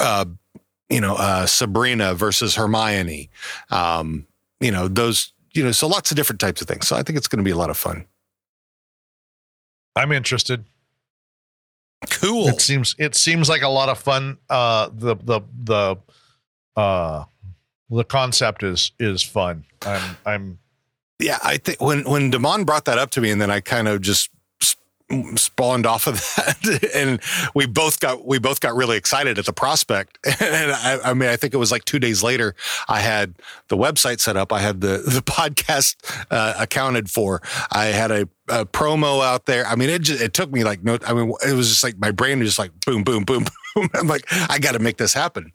uh, 0.00 0.24
you 0.90 1.00
know 1.00 1.14
uh, 1.14 1.46
Sabrina 1.46 2.14
versus 2.14 2.56
Hermione. 2.56 3.30
Um, 3.70 4.26
you 4.60 4.72
know 4.72 4.88
those 4.88 5.32
you 5.54 5.62
know 5.62 5.70
so 5.70 5.86
lots 5.86 6.10
of 6.10 6.16
different 6.16 6.40
types 6.40 6.60
of 6.60 6.66
things. 6.66 6.88
So 6.88 6.96
I 6.96 7.04
think 7.04 7.16
it's 7.16 7.28
going 7.28 7.38
to 7.38 7.44
be 7.44 7.52
a 7.52 7.56
lot 7.56 7.70
of 7.70 7.76
fun. 7.76 8.06
I'm 9.94 10.10
interested. 10.10 10.64
Cool. 12.10 12.48
It 12.48 12.60
seems 12.60 12.94
it 12.98 13.14
seems 13.14 13.48
like 13.48 13.62
a 13.62 13.68
lot 13.68 13.88
of 13.88 13.98
fun. 13.98 14.38
Uh, 14.48 14.90
the 14.92 15.16
the 15.16 15.40
the 15.64 15.96
uh, 16.76 17.24
the 17.90 18.04
concept 18.04 18.62
is 18.62 18.92
is 18.98 19.22
fun. 19.22 19.64
I'm 19.82 20.16
I'm 20.24 20.58
yeah, 21.18 21.38
I 21.42 21.56
think 21.56 21.80
when 21.80 22.04
when 22.04 22.30
Damon 22.30 22.64
brought 22.64 22.84
that 22.86 22.98
up 22.98 23.10
to 23.12 23.20
me, 23.20 23.30
and 23.30 23.40
then 23.40 23.50
I 23.50 23.60
kind 23.60 23.88
of 23.88 24.00
just 24.00 24.24
sp- 24.28 24.35
spawned 25.36 25.86
off 25.86 26.06
of 26.06 26.14
that, 26.36 26.90
and 26.94 27.20
we 27.54 27.66
both 27.66 28.00
got 28.00 28.26
we 28.26 28.38
both 28.38 28.60
got 28.60 28.74
really 28.74 28.96
excited 28.96 29.38
at 29.38 29.46
the 29.46 29.52
prospect. 29.52 30.18
And 30.38 30.72
I, 30.72 30.98
I 31.10 31.14
mean, 31.14 31.28
I 31.28 31.36
think 31.36 31.54
it 31.54 31.56
was 31.56 31.72
like 31.72 31.84
two 31.84 31.98
days 31.98 32.22
later, 32.22 32.54
I 32.88 33.00
had 33.00 33.34
the 33.68 33.76
website 33.76 34.20
set 34.20 34.36
up, 34.36 34.52
I 34.52 34.60
had 34.60 34.80
the 34.80 34.98
the 34.98 35.22
podcast 35.22 35.96
uh, 36.30 36.54
accounted 36.58 37.10
for, 37.10 37.42
I 37.70 37.86
had 37.86 38.10
a, 38.10 38.28
a 38.48 38.64
promo 38.66 39.24
out 39.24 39.46
there. 39.46 39.66
I 39.66 39.76
mean, 39.76 39.88
it 39.88 40.02
just 40.02 40.22
it 40.22 40.34
took 40.34 40.52
me 40.52 40.64
like 40.64 40.82
no, 40.84 40.98
I 41.06 41.14
mean, 41.14 41.32
it 41.46 41.54
was 41.54 41.68
just 41.68 41.82
like 41.82 41.98
my 41.98 42.10
brain 42.10 42.38
was 42.38 42.48
just 42.48 42.58
like 42.58 42.72
boom, 42.84 43.02
boom, 43.02 43.24
boom, 43.24 43.46
boom. 43.74 43.88
I'm 43.94 44.08
like, 44.08 44.24
I 44.30 44.58
got 44.58 44.72
to 44.72 44.78
make 44.78 44.96
this 44.98 45.14
happen. 45.14 45.52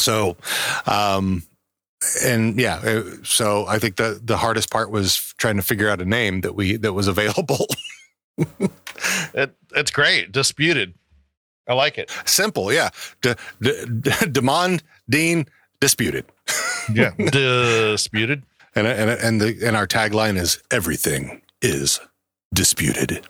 So, 0.00 0.36
um, 0.86 1.42
and 2.24 2.58
yeah, 2.60 3.02
so 3.22 3.66
I 3.66 3.78
think 3.78 3.96
the 3.96 4.20
the 4.22 4.36
hardest 4.36 4.70
part 4.70 4.90
was 4.90 5.34
trying 5.38 5.56
to 5.56 5.62
figure 5.62 5.88
out 5.88 6.00
a 6.00 6.04
name 6.04 6.42
that 6.42 6.54
we 6.54 6.76
that 6.76 6.92
was 6.92 7.08
available. 7.08 7.66
It 8.38 9.54
it's 9.74 9.90
great. 9.90 10.32
Disputed. 10.32 10.94
I 11.68 11.74
like 11.74 11.96
it. 11.98 12.10
Simple, 12.26 12.72
yeah. 12.72 12.90
D- 13.22 13.34
D- 13.62 13.84
D- 14.00 14.26
Damon 14.30 14.80
Dean 15.08 15.46
disputed, 15.80 16.26
Yeah. 16.92 17.10
Disputed. 17.18 18.42
and 18.74 18.86
and 18.86 19.10
and 19.10 19.40
the 19.40 19.58
and 19.66 19.76
our 19.76 19.86
tagline 19.86 20.36
is 20.36 20.62
everything 20.70 21.40
is 21.62 22.00
disputed. 22.52 23.26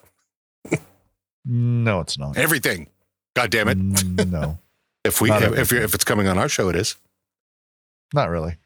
No, 1.45 2.01
it's 2.01 2.19
not. 2.19 2.37
Everything. 2.39 2.89
God 3.35 3.51
damn 3.51 3.69
it! 3.69 3.79
Mm, 3.79 4.31
No, 4.31 4.59
If 5.05 5.21
we 5.21 5.31
if 5.31 5.59
if, 5.59 5.71
you're, 5.73 5.83
if 5.83 5.95
it's 5.95 6.05
coming 6.05 6.27
on 6.27 6.39
our 6.39 6.49
show, 6.49 6.69
it 6.71 6.77
is. 6.77 6.97
not 8.15 8.31
really. 8.31 8.57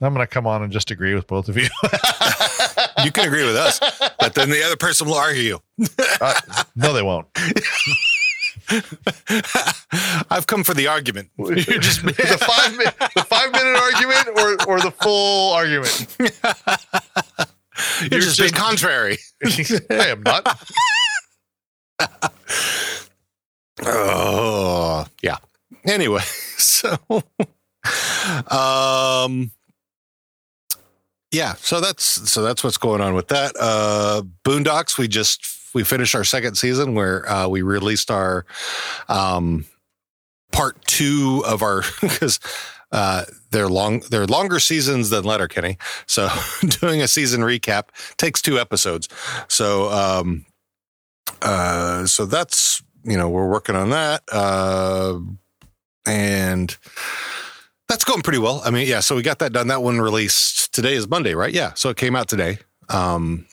I'm 0.00 0.14
going 0.14 0.24
to 0.24 0.32
come 0.32 0.46
on 0.46 0.62
and 0.62 0.72
just 0.72 0.90
agree 0.92 1.14
with 1.14 1.26
both 1.26 1.48
of 1.48 1.56
you. 1.56 1.68
You 3.04 3.12
can 3.12 3.28
agree 3.28 3.44
with 3.46 3.54
us, 3.54 3.78
but 4.18 4.34
then 4.34 4.50
the 4.50 4.62
other 4.64 4.76
person 4.76 5.06
will 5.08 5.14
argue. 5.14 5.58
Uh, 6.20 6.34
no, 6.76 6.92
they 6.92 7.02
won't. 7.02 7.26
I've 10.30 10.46
come 10.46 10.62
for 10.64 10.74
the 10.74 10.86
argument. 10.88 11.30
You're 11.38 11.54
just 11.78 12.02
the 12.04 12.12
five 12.12 12.76
minute, 12.76 12.94
the 13.14 13.22
five 13.24 13.50
minute 13.52 13.76
argument 13.78 14.28
or 14.38 14.56
or 14.68 14.80
the 14.80 14.90
full 14.90 15.52
argument. 15.54 16.06
you're, 16.18 16.28
You're 18.10 18.20
just, 18.20 18.36
just- 18.36 18.40
being 18.40 18.52
contrary. 18.52 19.18
I 19.90 20.08
am 20.08 20.22
not. 20.22 20.60
Oh, 23.84 25.06
yeah. 25.22 25.36
Anyway, 25.84 26.22
so 26.56 26.96
um 28.50 29.50
yeah, 31.30 31.54
so 31.54 31.80
that's 31.80 32.04
so 32.04 32.42
that's 32.42 32.64
what's 32.64 32.78
going 32.78 33.00
on 33.00 33.14
with 33.14 33.28
that. 33.28 33.52
Uh 33.58 34.22
Boondocks, 34.44 34.96
we 34.98 35.08
just 35.08 35.46
we 35.74 35.84
finished 35.84 36.14
our 36.14 36.24
second 36.24 36.56
season 36.56 36.94
where 36.94 37.28
uh 37.30 37.48
we 37.48 37.62
released 37.62 38.10
our 38.10 38.46
um 39.08 39.64
part 40.52 40.82
2 40.86 41.44
of 41.46 41.62
our 41.62 41.82
cuz 42.00 42.40
uh 42.92 43.24
they're 43.50 43.68
long 43.68 44.00
they're 44.10 44.26
longer 44.26 44.58
seasons 44.58 45.10
than 45.10 45.24
Letterkenny. 45.24 45.76
So 46.06 46.28
doing 46.80 47.02
a 47.02 47.08
season 47.08 47.42
recap 47.42 47.88
takes 48.16 48.40
two 48.40 48.58
episodes. 48.58 49.08
So 49.48 49.90
um 49.90 50.46
uh 51.42 52.06
so 52.06 52.24
that's 52.24 52.82
you 53.04 53.18
know 53.18 53.28
we're 53.28 53.48
working 53.48 53.76
on 53.76 53.90
that 53.90 54.22
uh 54.32 55.18
and 56.06 56.74
that's 57.98 58.04
going 58.04 58.22
pretty 58.22 58.38
well. 58.38 58.62
I 58.64 58.70
mean 58.70 58.86
yeah 58.86 59.00
so 59.00 59.16
we 59.16 59.22
got 59.22 59.40
that 59.40 59.52
done. 59.52 59.66
That 59.66 59.82
one 59.82 60.00
released 60.00 60.72
today 60.72 60.94
is 60.94 61.08
monday 61.08 61.34
right? 61.34 61.52
Yeah 61.52 61.74
so 61.74 61.88
it 61.88 61.96
came 61.96 62.14
out 62.14 62.28
today. 62.28 62.58
Um 62.88 63.46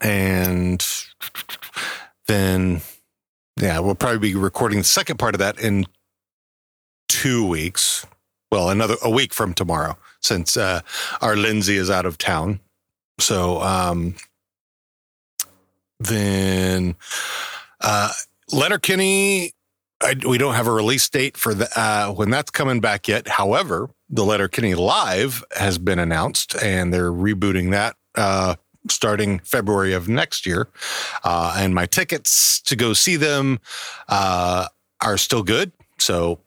and 0.00 0.84
then 2.26 2.80
yeah 3.60 3.78
we'll 3.78 3.94
probably 3.94 4.18
be 4.18 4.34
recording 4.34 4.78
the 4.78 4.84
second 4.84 5.18
part 5.20 5.36
of 5.36 5.38
that 5.38 5.60
in 5.60 5.86
two 7.08 7.46
weeks. 7.46 8.04
Well 8.50 8.68
another 8.68 8.96
a 9.00 9.10
week 9.10 9.32
from 9.32 9.54
tomorrow 9.54 9.96
since 10.20 10.56
uh 10.56 10.80
our 11.20 11.36
lindsay 11.36 11.76
is 11.76 11.88
out 11.88 12.06
of 12.06 12.18
town. 12.18 12.58
So 13.20 13.60
um 13.60 14.16
then 16.00 16.96
uh, 17.80 18.10
Letterkenny, 18.50 19.52
I, 20.02 20.14
we 20.26 20.38
don't 20.38 20.54
have 20.54 20.66
a 20.66 20.72
release 20.72 21.08
date 21.08 21.36
for 21.36 21.54
the, 21.54 21.68
uh, 21.78 22.12
when 22.12 22.30
that's 22.30 22.50
coming 22.50 22.80
back 22.80 23.06
yet. 23.06 23.28
However, 23.28 23.90
the 24.08 24.24
Letterkenny 24.24 24.74
Live 24.74 25.44
has 25.56 25.78
been 25.78 25.98
announced, 25.98 26.54
and 26.62 26.92
they're 26.92 27.12
rebooting 27.12 27.70
that 27.72 27.96
uh, 28.14 28.56
starting 28.88 29.40
February 29.40 29.92
of 29.92 30.08
next 30.08 30.46
year. 30.46 30.68
Uh, 31.22 31.54
and 31.58 31.74
my 31.74 31.86
tickets 31.86 32.60
to 32.62 32.76
go 32.76 32.92
see 32.92 33.16
them 33.16 33.60
uh, 34.08 34.66
are 35.02 35.18
still 35.18 35.42
good. 35.42 35.72
So, 35.98 36.40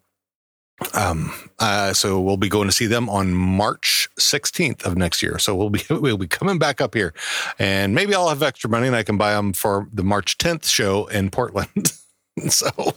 um, 0.96 1.32
uh, 1.60 1.94
so 1.94 2.20
we'll 2.20 2.38
be 2.38 2.50
going 2.50 2.68
to 2.68 2.74
see 2.74 2.88
them 2.88 3.08
on 3.10 3.34
March 3.34 4.10
16th 4.20 4.84
of 4.84 4.98
next 4.98 5.22
year. 5.22 5.38
So 5.38 5.56
we'll 5.56 5.70
be 5.70 5.84
we'll 5.90 6.18
be 6.18 6.28
coming 6.28 6.58
back 6.58 6.82
up 6.82 6.96
here, 6.96 7.14
and 7.60 7.94
maybe 7.94 8.16
I'll 8.16 8.30
have 8.30 8.44
extra 8.44 8.70
money 8.70 8.88
and 8.88 8.96
I 8.96 9.04
can 9.04 9.18
buy 9.18 9.34
them 9.34 9.54
for 9.54 9.88
the 9.94 10.04
March 10.04 10.38
10th 10.38 10.66
show 10.66 11.06
in 11.06 11.30
Portland. 11.30 11.94
so 12.50 12.96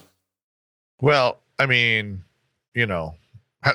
Well, 1.01 1.39
I 1.59 1.65
mean, 1.65 2.23
you 2.73 2.85
know, 2.85 3.15
how, 3.61 3.73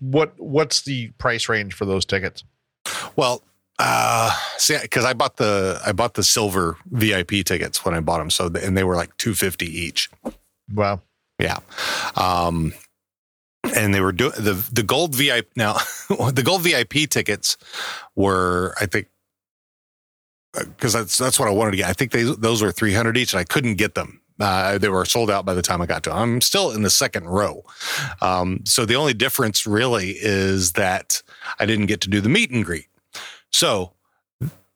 what 0.00 0.34
what's 0.38 0.82
the 0.82 1.08
price 1.18 1.48
range 1.48 1.74
for 1.74 1.84
those 1.84 2.04
tickets? 2.04 2.44
Well, 3.16 3.42
Uh, 3.78 4.30
see, 4.56 4.78
because 4.80 5.04
I 5.04 5.14
bought 5.14 5.36
the 5.36 5.80
I 5.84 5.90
bought 5.92 6.14
the 6.14 6.22
silver 6.22 6.76
VIP 6.86 7.44
tickets 7.44 7.84
when 7.84 7.92
I 7.94 8.00
bought 8.00 8.18
them, 8.18 8.30
so 8.30 8.46
and 8.46 8.76
they 8.76 8.84
were 8.84 8.94
like 8.94 9.16
two 9.16 9.34
fifty 9.34 9.66
each. 9.66 10.08
Wow. 10.72 11.02
Yeah, 11.40 11.58
um, 12.14 12.72
and 13.74 13.92
they 13.92 14.00
were 14.00 14.12
doing 14.12 14.32
the 14.38 14.54
the 14.72 14.84
gold 14.84 15.16
VIP. 15.16 15.48
Now, 15.56 15.74
the 16.08 16.42
gold 16.44 16.62
VIP 16.62 17.10
tickets 17.10 17.56
were, 18.14 18.74
I 18.80 18.86
think, 18.86 19.08
because 20.54 20.92
that's 20.92 21.18
that's 21.18 21.40
what 21.40 21.48
I 21.48 21.52
wanted 21.52 21.72
to 21.72 21.76
get. 21.78 21.88
I 21.88 21.92
think 21.92 22.12
they 22.12 22.22
those 22.22 22.62
were 22.62 22.70
three 22.70 22.94
hundred 22.94 23.16
each, 23.16 23.32
and 23.32 23.40
I 23.40 23.44
couldn't 23.44 23.74
get 23.74 23.96
them. 23.96 24.20
Uh, 24.40 24.78
they 24.78 24.88
were 24.88 25.04
sold 25.04 25.30
out 25.30 25.44
by 25.44 25.54
the 25.54 25.62
time 25.62 25.80
I 25.80 25.86
got 25.86 26.02
to 26.04 26.10
them. 26.10 26.18
I'm 26.18 26.40
still 26.40 26.70
in 26.72 26.82
the 26.82 26.90
second 26.90 27.26
row. 27.28 27.64
Um, 28.20 28.60
so 28.64 28.84
the 28.84 28.96
only 28.96 29.14
difference 29.14 29.66
really 29.66 30.10
is 30.20 30.72
that 30.72 31.22
I 31.60 31.66
didn't 31.66 31.86
get 31.86 32.00
to 32.02 32.08
do 32.10 32.20
the 32.20 32.28
meet 32.28 32.50
and 32.50 32.64
greet. 32.64 32.88
So 33.52 33.92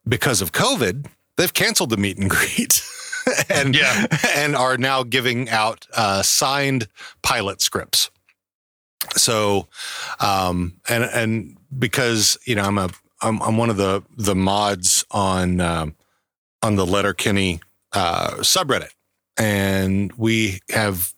because 0.07 0.41
of 0.41 0.53
COVID, 0.53 1.07
they've 1.37 1.53
canceled 1.53 1.91
the 1.91 1.97
meet 1.97 2.19
and 2.19 2.31
greet. 2.31 2.83
and 3.51 3.75
Yeah. 3.75 4.07
and 4.37 4.55
are 4.55 4.77
now 4.79 5.03
giving 5.03 5.51
out 5.51 5.87
uh, 5.95 6.23
signed 6.23 6.87
pilot 7.23 7.61
scripts. 7.61 8.11
So, 9.17 9.69
um, 10.21 10.81
and 10.89 11.05
and 11.05 11.57
because 11.79 12.37
you 12.45 12.55
know 12.55 12.63
I'm 12.63 12.79
a 12.79 12.91
I'm, 13.23 13.41
I'm 13.43 13.57
one 13.57 13.71
of 13.71 13.77
the 13.77 14.03
the 14.17 14.35
mods 14.35 15.05
on 15.11 15.61
um, 15.61 15.95
on 16.63 16.77
the 16.77 16.87
Letterkenny 16.87 17.61
uh, 17.93 18.35
subreddit, 18.39 18.91
and 19.39 20.13
we 20.15 20.61
have 20.71 21.13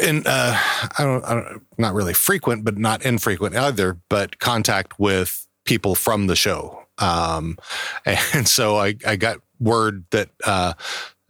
in 0.00 0.22
uh, 0.26 0.56
I 0.98 1.04
don't 1.04 1.24
I 1.24 1.34
don't 1.34 1.62
not 1.78 1.94
really 1.94 2.14
frequent, 2.14 2.64
but 2.64 2.78
not 2.78 3.04
infrequent 3.04 3.56
either, 3.56 3.98
but 4.08 4.38
contact 4.38 4.98
with 4.98 5.46
people 5.64 5.94
from 5.94 6.26
the 6.26 6.36
show. 6.36 6.84
Um, 6.98 7.58
and 8.06 8.46
so 8.46 8.76
I 8.76 8.94
I 9.06 9.16
got 9.16 9.38
word 9.60 10.04
that 10.10 10.30
uh, 10.44 10.74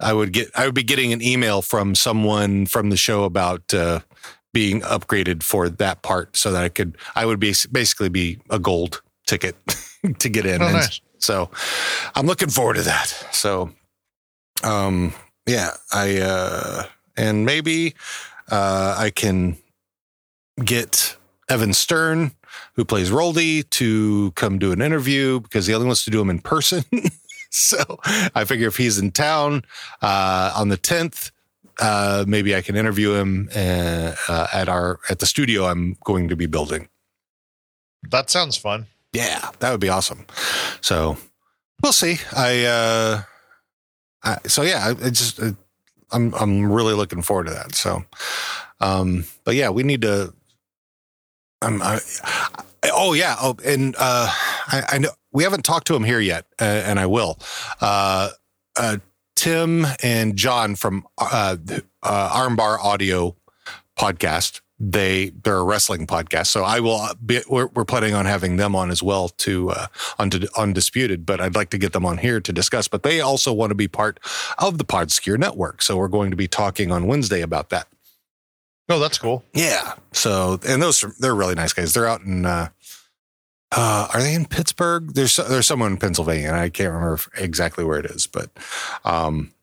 I 0.01 0.13
would 0.13 0.33
get 0.33 0.51
I 0.55 0.67
would 0.67 0.75
be 0.75 0.83
getting 0.83 1.13
an 1.13 1.23
email 1.23 1.63
from 1.63 1.95
someone 1.95 2.67
from 2.67 2.91
the 2.91 2.97
show 2.97 3.25
about 3.25 3.73
uh, 3.73 4.01
being 4.53 4.81
upgraded 4.83 5.43
for 5.43 5.69
that 5.69 6.03
part, 6.03 6.37
so 6.37 6.53
that 6.53 6.63
I 6.63 6.69
could 6.69 6.97
I 7.15 7.27
would 7.27 7.41
be 7.41 7.55
basically 7.71 8.09
be 8.09 8.39
a 8.51 8.59
gold 8.59 9.03
ticket 9.27 9.57
to 10.19 10.29
get 10.29 10.47
in. 10.47 10.63
Oh, 10.63 10.67
And 10.67 10.75
nice. 10.75 11.01
So 11.19 11.51
I'm 12.15 12.27
looking 12.27 12.49
forward 12.49 12.75
to 12.75 12.83
that. 12.83 13.07
So, 13.31 13.71
um, 14.63 15.13
yeah, 15.47 15.71
I 15.93 16.19
uh, 16.19 16.85
and 17.17 17.45
maybe 17.45 17.95
uh, 18.51 18.97
I 18.99 19.11
can 19.11 19.57
get 20.65 21.17
Evan 21.49 21.73
Stern, 21.73 22.33
who 22.75 22.85
plays 22.85 23.11
Roldy, 23.11 23.69
to 23.71 24.33
come 24.33 24.59
do 24.59 24.73
an 24.73 24.83
interview 24.83 25.41
because 25.41 25.67
he 25.67 25.75
only 25.75 25.87
wants 25.87 26.05
to 26.05 26.11
do 26.11 26.19
them 26.19 26.31
in 26.31 26.41
person. 26.41 26.85
so 27.51 27.79
I 28.35 28.45
figure 28.45 28.69
if 28.69 28.77
he's 28.77 28.99
in 28.99 29.11
town 29.11 29.63
uh, 30.01 30.53
on 30.57 30.69
the 30.69 30.79
10th, 30.79 31.31
uh, 31.81 32.25
maybe 32.27 32.55
I 32.55 32.63
can 32.63 32.77
interview 32.77 33.15
him 33.15 33.49
uh, 33.57 34.15
uh, 34.29 34.47
at 34.53 34.69
our 34.69 35.01
at 35.09 35.19
the 35.19 35.27
studio 35.27 35.65
I'm 35.67 35.97
going 36.05 36.29
to 36.29 36.37
be 36.37 36.47
building. 36.47 36.89
That 38.11 38.31
sounds 38.31 38.57
fun. 38.57 38.87
Yeah, 39.13 39.51
that 39.59 39.71
would 39.71 39.81
be 39.81 39.89
awesome. 39.89 40.27
So 40.81 41.17
we'll 41.83 41.93
see. 41.93 42.19
I, 42.35 42.65
uh, 42.65 43.23
I 44.25 44.39
so 44.47 44.63
yeah, 44.63 44.87
I, 44.87 45.07
I 45.07 45.11
just, 45.11 45.41
uh, 45.41 45.53
I'm, 46.11 46.35
I'm 46.35 46.71
really 46.71 46.95
looking 46.95 47.23
forward 47.23 47.47
to 47.47 47.55
that. 47.55 47.75
So, 47.75 48.05
um, 48.81 49.25
but 49.45 49.55
yeah, 49.55 49.71
we 49.71 49.83
need 49.83 50.03
to, 50.03 50.35
um, 51.63 51.81
I, 51.83 52.01
I, 52.23 52.91
oh 52.93 53.15
yeah. 53.15 53.37
Oh, 53.41 53.57
and, 53.65 53.95
uh, 53.99 54.29
I, 54.67 54.83
I 54.89 54.99
know 54.99 55.11
we 55.33 55.45
haven't 55.45 55.65
talked 55.65 55.87
to 55.87 55.97
him 55.97 56.05
here 56.05 56.21
yet, 56.21 56.47
uh, 56.61 56.65
and 56.65 57.01
I 57.01 57.07
will, 57.07 57.39
uh, 57.81 58.31
uh, 58.77 58.99
Tim 59.35 59.87
and 60.03 60.37
John 60.37 60.77
from, 60.77 61.07
uh, 61.19 61.57
uh, 62.03 62.31
Armbar 62.31 62.79
Audio 62.79 63.37
podcast 63.99 64.61
they 64.85 65.31
they're 65.45 65.59
a 65.59 65.65
wrestling 65.65 66.09
podcast. 66.09 66.49
So 66.49 66.65
i 66.65 66.81
will 66.81 67.09
be 67.25 67.41
we're, 67.49 67.69
we're 67.69 67.85
planning 67.85 68.15
on 68.15 68.27
having 68.27 68.57
them 68.57 68.75
on 68.75 68.91
as 68.91 69.03
well 69.03 69.29
to 69.29 69.71
uh 69.71 69.87
on 70.19 70.29
to 70.31 70.49
undisputed 70.57 71.25
but 71.25 71.41
i'd 71.41 71.55
like 71.55 71.71
to 71.71 71.79
get 71.79 71.93
them 71.93 72.05
on 72.05 72.19
here 72.19 72.41
to 72.41 72.53
discuss. 72.53 72.89
But 72.89 73.05
they 73.05 73.21
also 73.21 73.53
want 73.53 73.71
to 73.71 73.77
be 73.77 73.87
part 73.87 74.19
of 74.59 74.79
the 74.79 74.85
podscure 74.85 75.39
network. 75.39 75.83
So 75.83 75.97
we're 75.97 76.09
going 76.09 76.33
to 76.33 76.37
be 76.37 76.49
talking 76.49 76.91
on 76.91 77.07
wednesday 77.07 77.43
about 77.43 77.71
that. 77.71 77.87
Oh, 78.89 78.99
that's 78.99 79.19
cool. 79.19 79.45
yeah. 79.55 79.95
So 80.13 80.59
and 80.67 80.83
those 80.83 81.05
are, 81.05 81.13
they're 81.21 81.35
really 81.35 81.55
nice 81.55 81.73
guys. 81.73 81.95
They're 81.95 82.09
out 82.09 82.23
in 82.23 82.45
uh 82.45 82.71
uh, 83.75 84.07
are 84.13 84.21
they 84.21 84.35
in 84.35 84.45
Pittsburgh? 84.45 85.15
There's 85.15 85.37
there's 85.37 85.67
someone 85.67 85.93
in 85.93 85.97
Pennsylvania, 85.97 86.49
and 86.49 86.57
I 86.57 86.69
can't 86.69 86.93
remember 86.93 87.19
exactly 87.39 87.85
where 87.85 87.99
it 87.99 88.05
is, 88.05 88.27
but, 88.27 88.51
um, 89.03 89.55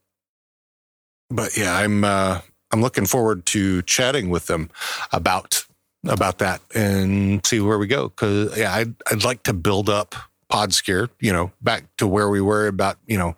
but 1.29 1.55
yeah, 1.55 1.75
I'm 1.75 2.03
uh, 2.03 2.41
I'm 2.71 2.81
looking 2.81 3.05
forward 3.05 3.45
to 3.47 3.81
chatting 3.83 4.29
with 4.29 4.47
them 4.47 4.69
about 5.11 5.65
about 6.07 6.37
that 6.37 6.61
and 6.73 7.45
see 7.45 7.59
where 7.59 7.77
we 7.77 7.87
go. 7.87 8.09
Because 8.09 8.57
yeah, 8.57 8.73
I'd 8.73 8.93
I'd 9.11 9.23
like 9.23 9.43
to 9.43 9.53
build 9.53 9.89
up 9.89 10.15
Podscare, 10.51 11.09
you 11.19 11.31
know, 11.31 11.51
back 11.61 11.83
to 11.97 12.07
where 12.07 12.29
we 12.29 12.41
were 12.41 12.67
about 12.67 12.97
you 13.05 13.17
know 13.17 13.35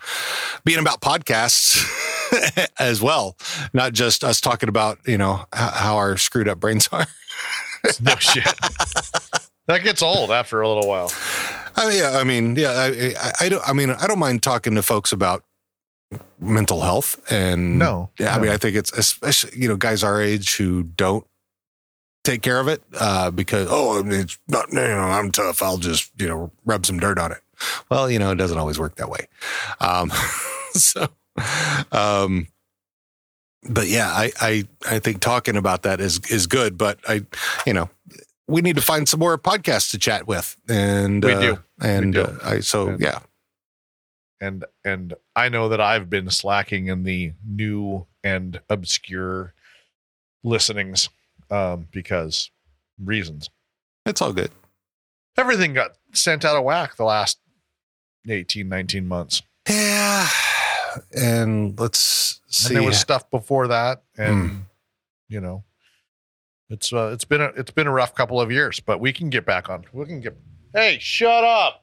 being 0.64 0.80
about 0.80 1.02
podcasts 1.02 1.86
as 2.80 3.02
well, 3.02 3.36
not 3.74 3.94
just 3.94 4.24
us 4.24 4.42
talking 4.42 4.70
about 4.70 5.00
you 5.06 5.18
know 5.18 5.46
how, 5.54 5.70
how 5.70 5.96
our 5.98 6.18
screwed 6.18 6.48
up 6.48 6.60
brains 6.60 6.88
are. 6.92 7.08
No 8.00 8.16
shit. 8.18 8.44
that 9.66 9.84
gets 9.84 10.04
old 10.04 10.30
after 10.30 10.62
a 10.62 10.68
little 10.68 10.88
while. 10.88 11.12
I 11.76 11.90
mean, 11.90 11.98
yeah, 11.98 12.12
I 12.12 12.24
mean, 12.24 12.56
yeah, 12.56 12.70
I, 12.70 13.14
I, 13.20 13.32
I 13.46 13.50
don't. 13.50 13.68
I 13.68 13.74
mean, 13.74 13.90
I 13.90 14.06
don't 14.06 14.20
mind 14.20 14.44
talking 14.44 14.76
to 14.76 14.84
folks 14.84 15.12
about 15.12 15.44
mental 16.40 16.82
health 16.82 17.20
and 17.32 17.78
No, 17.80 18.10
yeah. 18.20 18.36
I 18.36 18.40
mean, 18.40 18.52
I 18.52 18.58
think 18.58 18.76
it's 18.76 18.92
especially 18.94 19.58
you 19.60 19.68
know 19.68 19.78
guys 19.78 20.04
our 20.04 20.22
age 20.22 20.56
who 20.58 20.84
don't 20.84 21.26
take 22.24 22.42
care 22.42 22.60
of 22.60 22.68
it 22.68 22.82
uh, 23.00 23.32
because 23.32 23.68
oh, 23.72 24.00
I 24.00 24.04
mean, 24.04 24.22
it's 24.22 24.38
not 24.48 24.72
you 24.72 24.80
know 24.80 25.00
I'm 25.00 25.32
tough. 25.32 25.62
I'll 25.62 25.78
just 25.78 26.12
you 26.18 26.28
know 26.28 26.52
rub 26.66 26.86
some 26.86 27.00
dirt 27.00 27.18
on 27.20 27.32
it. 27.32 27.40
Well, 27.90 28.10
you 28.10 28.18
know, 28.20 28.32
it 28.32 28.36
doesn't 28.36 28.58
always 28.58 28.80
work 28.80 28.96
that 28.96 29.10
way. 29.10 29.28
Um, 29.80 30.12
so, 30.74 31.08
um, 31.92 32.48
but 33.70 33.88
yeah, 33.88 34.08
I, 34.10 34.32
I 34.42 34.68
I 34.90 35.00
think 35.00 35.20
talking 35.20 35.56
about 35.56 35.84
that 35.84 36.02
is 36.02 36.20
is 36.30 36.48
good. 36.48 36.78
But 36.78 37.00
I, 37.08 37.24
you 37.68 37.74
know, 37.74 37.90
we 38.48 38.62
need 38.62 38.76
to 38.78 38.82
find 38.82 39.08
some 39.08 39.20
more 39.20 39.38
podcasts 39.38 39.92
to 39.92 40.00
chat 40.00 40.26
with, 40.28 40.58
and 40.68 41.24
We 41.24 41.34
uh, 41.34 41.40
do. 41.40 41.60
and 41.80 42.14
do. 42.14 42.22
Uh, 42.24 42.38
I 42.44 42.60
so 42.62 42.90
And- 42.90 43.00
yeah, 43.00 43.20
and 44.42 44.66
and 44.84 45.14
I 45.36 45.48
know 45.48 45.70
that 45.70 45.80
I've 45.80 46.10
been 46.10 46.30
slacking 46.30 46.88
in 46.88 47.04
the 47.04 47.32
new 47.48 48.08
and 48.24 48.60
obscure 48.70 49.54
listenings 50.44 51.10
um, 51.50 51.88
because 51.92 52.50
reasons. 53.02 53.50
it's 54.06 54.22
all 54.22 54.34
good. 54.34 54.52
Everything 55.38 55.74
got 55.74 55.92
sent 56.14 56.44
out 56.44 56.58
of 56.58 56.64
whack 56.64 56.96
the 56.98 57.04
last 57.06 57.40
18, 58.28 58.68
19 58.68 59.08
months. 59.08 59.42
Yeah, 59.70 60.28
and 61.16 61.80
let's 61.80 62.42
see. 62.48 62.68
And 62.70 62.76
there 62.78 62.84
was 62.84 63.00
stuff 63.00 63.30
before 63.32 63.68
that, 63.70 64.04
and 64.18 64.50
Hmm. 64.50 64.58
you 65.30 65.40
know, 65.40 65.64
it's 66.70 66.92
uh, 66.92 67.12
it's 67.14 67.26
been 67.26 67.42
a 67.42 67.46
it's 67.56 67.72
been 67.72 67.88
a 67.88 67.92
rough 67.92 68.14
couple 68.16 68.42
of 68.42 68.52
years, 68.52 68.80
but 68.80 69.00
we 69.00 69.14
can 69.14 69.30
get 69.30 69.46
back 69.46 69.70
on. 69.70 69.86
We 69.94 70.06
can 70.06 70.20
get. 70.20 70.36
Hey, 70.74 70.98
shut 71.02 71.44
up! 71.44 71.81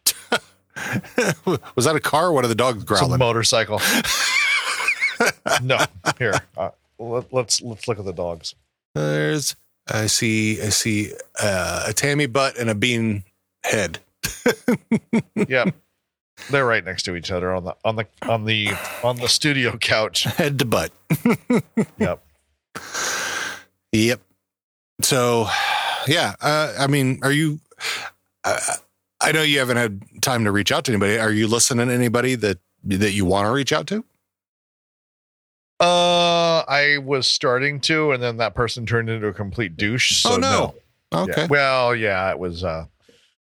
Was 1.75 1.85
that 1.85 1.95
a 1.97 2.01
car? 2.01 2.27
or 2.29 2.33
What 2.33 2.45
are 2.45 2.49
the 2.49 2.55
dogs 2.55 2.83
It's 2.83 2.91
a 2.91 2.95
growling? 2.95 3.19
motorcycle. 3.19 3.81
no, 5.62 5.79
here. 6.19 6.35
Uh, 6.57 6.71
let, 6.99 7.33
let's 7.33 7.61
let's 7.62 7.88
look 7.88 7.99
at 7.99 8.05
the 8.05 8.12
dogs. 8.12 8.55
There's 8.95 9.57
I 9.88 10.07
see 10.07 10.61
I 10.62 10.69
see 10.69 11.12
uh, 11.41 11.85
a 11.88 11.93
Tammy 11.93 12.27
butt 12.27 12.57
and 12.59 12.71
a 12.71 12.75
bean 12.75 13.25
head. 13.64 13.99
Yep. 15.49 15.75
They're 16.51 16.67
right 16.67 16.85
next 16.85 17.03
to 17.05 17.17
each 17.17 17.31
other 17.31 17.53
on 17.53 17.64
the 17.64 17.75
on 17.85 17.97
the 17.97 18.07
on 18.23 18.45
the 18.45 18.71
on 19.03 19.17
the 19.17 19.29
studio 19.29 19.77
couch. 19.77 20.25
Head 20.25 20.59
to 20.61 20.64
butt. 20.64 20.93
Yep. 21.99 22.23
Yep. 23.93 24.21
So, 25.02 25.46
yeah. 26.07 26.35
Uh, 26.40 26.75
I 26.79 26.87
mean, 26.87 27.21
are 27.23 27.33
you? 27.33 27.59
Uh, 28.44 28.59
I 29.21 29.33
know 29.33 29.42
you 29.42 29.58
haven't 29.58 29.77
had 29.79 30.00
time 30.23 30.44
to 30.44 30.52
reach 30.52 30.71
out 30.73 30.85
to 30.85 30.92
anybody. 30.92 31.19
Are 31.19 31.33
you 31.33 31.48
listening 31.48 31.88
to 31.88 31.94
anybody 31.94 32.35
that 32.37 32.58
that 32.85 33.12
you 33.12 33.25
want 33.25 33.46
to 33.46 33.52
reach 33.52 33.73
out 33.73 33.87
to? 33.88 34.04
Uh, 35.81 36.64
I 36.69 36.98
was 37.04 37.27
starting 37.27 37.81
to, 37.83 38.12
and 38.12 38.23
then 38.23 38.37
that 38.38 38.54
person 38.54 38.85
turned 38.85 39.08
into 39.08 39.29
a 39.29 39.33
complete 39.33 39.77
douche. 39.77 40.23
So 40.23 40.35
oh 40.35 40.37
no. 40.37 40.75
no. 41.12 41.21
Okay. 41.23 41.42
Yeah. 41.42 41.46
Well, 41.48 41.94
yeah, 41.94 42.31
it 42.31 42.38
was. 42.38 42.64
Uh, 42.64 42.87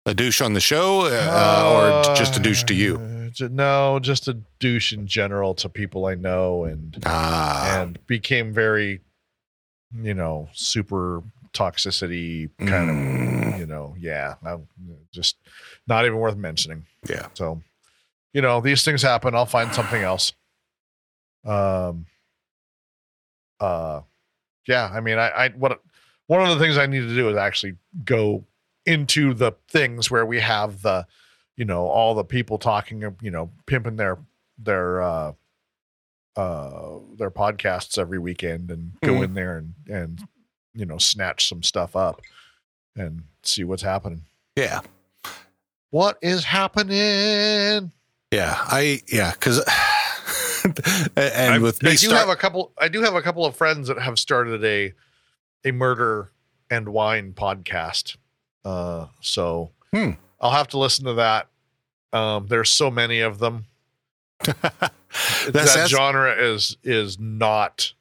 A 0.07 0.15
douche 0.15 0.41
on 0.41 0.53
the 0.53 0.61
show, 0.61 1.07
uh, 1.07 2.05
or 2.07 2.15
just 2.15 2.37
a 2.37 2.41
douche 2.41 2.65
to 2.65 2.75
you? 2.75 2.97
uh, 2.97 3.49
No, 3.51 3.99
just 4.01 4.29
a 4.29 4.35
douche 4.59 4.93
in 4.93 5.07
general 5.07 5.55
to 5.57 5.69
people 5.69 6.07
I 6.07 6.15
know, 6.15 6.65
and 6.65 6.97
Ah. 7.07 7.81
and 7.81 7.99
became 8.07 8.53
very, 8.53 9.01
you 9.95 10.15
know, 10.15 10.49
super 10.53 11.23
toxicity 11.53 12.51
kind 12.67 12.91
Mm, 12.91 13.53
of, 13.55 13.59
you 13.61 13.67
know, 13.67 13.95
yeah, 13.99 14.35
I'm 14.45 14.67
just 15.13 15.37
not 15.87 16.05
even 16.07 16.19
worth 16.19 16.37
mentioning. 16.37 16.87
yeah. 17.09 17.29
So, 17.35 17.63
you 18.33 18.41
know, 18.43 18.61
these 18.61 18.85
things 18.85 19.03
happen. 19.03 19.35
I'll 19.35 19.47
find 19.47 19.73
something 19.75 20.03
else. 20.03 20.33
Um, 21.45 22.07
uh, 23.59 24.03
yeah, 24.67 24.91
I 24.93 25.01
mean, 25.01 25.19
I, 25.19 25.29
I, 25.31 25.49
what, 25.51 25.81
one 26.27 26.43
of 26.43 26.49
the 26.49 26.65
things 26.65 26.79
I 26.79 26.87
need 26.87 27.01
to 27.01 27.15
do 27.15 27.29
is 27.29 27.37
actually 27.37 27.77
go 28.05 28.45
into 28.87 29.35
the 29.35 29.53
things 29.69 30.11
where 30.11 30.25
we 30.25 30.41
have 30.41 30.83
the, 30.83 31.07
you 31.57 31.65
know, 31.65 31.87
all 31.87 32.15
the 32.15 32.25
people 32.25 32.57
talking, 32.59 33.03
you 33.21 33.31
know, 33.31 33.51
pimping 33.67 33.97
their, 33.97 34.19
their, 34.59 35.03
uh, 35.03 35.33
uh, 36.37 36.99
their 37.19 37.31
podcasts 37.31 37.99
every 37.99 38.19
weekend 38.19 38.71
and 38.71 38.93
go 39.03 39.15
Mhm. 39.15 39.25
in 39.25 39.35
there 39.35 39.59
and, 39.59 39.75
and, 39.89 40.23
you 40.75 40.87
know, 40.87 40.99
snatch 40.99 41.49
some 41.49 41.63
stuff 41.63 41.97
up 41.97 42.21
and 42.97 43.23
see 43.43 43.65
what's 43.65 43.83
happening. 43.83 44.23
Yeah. 44.57 44.81
What 45.91 46.19
is 46.23 46.45
happening? 46.45 47.93
Yeah. 48.31 48.55
I, 48.59 49.01
yeah. 49.13 49.33
Cause, 49.33 49.59
and 50.65 51.55
I, 51.55 51.59
with 51.59 51.83
I 51.85 51.87
me, 51.89 51.91
do 51.93 51.97
start- 51.99 52.21
have 52.21 52.29
a 52.29 52.37
couple. 52.37 52.73
I 52.79 52.89
do 52.89 53.03
have 53.03 53.15
a 53.15 53.23
couple 53.23 53.45
of 53.45 53.57
friends 53.57 53.89
that 53.89 53.99
have 53.99 54.19
started 54.19 54.65
a 54.65 54.93
a 55.65 55.73
murder 55.73 56.31
and 56.71 56.89
wine 56.91 57.33
podcast. 57.33 58.17
Uh, 58.65 59.07
so 59.21 59.71
Hmm. 59.93 60.11
I'll 60.41 60.53
have 60.53 60.69
to 60.69 60.79
listen 60.79 61.05
to 61.07 61.15
that. 61.15 61.49
Um, 62.13 62.47
there's 62.47 62.71
so 62.71 62.91
many 62.91 63.21
of 63.21 63.39
them. 63.39 63.67
that 64.45 64.93
that's, 65.53 65.89
genre 65.89 66.33
is 66.33 66.77
is 66.85 67.19
not 67.19 67.93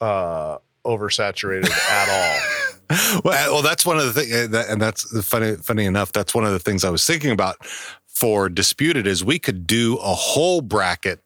uh 0.00 0.58
oversaturated 0.84 1.70
at 1.70 2.08
all. 2.08 3.20
well, 3.24 3.52
well, 3.52 3.62
that's 3.62 3.86
one 3.86 3.98
of 3.98 4.12
the 4.12 4.12
things, 4.12 4.54
and 4.54 4.80
that's 4.80 5.26
funny. 5.26 5.56
Funny 5.56 5.86
enough, 5.86 6.12
that's 6.12 6.34
one 6.34 6.44
of 6.44 6.52
the 6.52 6.58
things 6.58 6.84
I 6.84 6.90
was 6.90 7.06
thinking 7.06 7.30
about 7.30 7.64
for 8.06 8.48
disputed 8.48 9.06
is 9.06 9.24
we 9.24 9.38
could 9.38 9.66
do 9.66 9.96
a 9.96 10.14
whole 10.14 10.60
bracket 10.60 11.20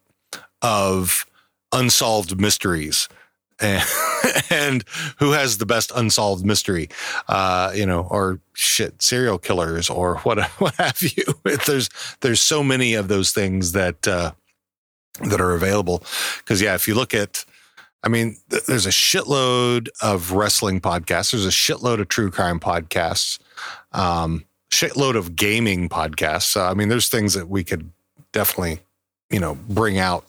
of 0.61 1.25
unsolved 1.71 2.39
mysteries. 2.39 3.07
And, 3.59 3.83
and 4.51 4.83
who 5.17 5.31
has 5.31 5.57
the 5.57 5.65
best 5.65 5.91
unsolved 5.95 6.45
mystery, 6.45 6.89
uh, 7.27 7.71
you 7.73 7.87
know, 7.87 8.07
or 8.09 8.39
shit, 8.53 9.01
serial 9.01 9.39
killers, 9.39 9.89
or 9.89 10.17
what, 10.23 10.39
what 10.59 10.75
have 10.75 11.01
you? 11.01 11.23
There's 11.65 11.89
there's 12.21 12.39
so 12.39 12.63
many 12.63 12.93
of 12.93 13.07
those 13.07 13.31
things 13.31 13.71
that 13.71 14.07
uh, 14.07 14.31
that 15.21 15.41
are 15.41 15.53
available. 15.53 16.03
Because 16.37 16.61
yeah, 16.61 16.75
if 16.75 16.87
you 16.87 16.93
look 16.93 17.13
at 17.13 17.45
I 18.03 18.09
mean, 18.09 18.37
th- 18.49 18.65
there's 18.65 18.85
a 18.85 18.91
shitload 18.91 19.89
of 20.01 20.31
wrestling 20.31 20.81
podcasts. 20.81 21.31
There's 21.31 21.45
a 21.45 21.49
shitload 21.49 21.99
of 21.99 22.07
true 22.07 22.31
crime 22.31 22.59
podcasts. 22.59 23.39
Um, 23.91 24.45
shitload 24.69 25.15
of 25.15 25.35
gaming 25.35 25.89
podcasts. 25.89 26.43
So, 26.43 26.65
I 26.65 26.73
mean, 26.73 26.89
there's 26.89 27.09
things 27.09 27.33
that 27.33 27.49
we 27.49 27.63
could 27.63 27.91
definitely, 28.31 28.79
you 29.29 29.39
know, 29.39 29.55
bring 29.67 29.97
out. 29.97 30.25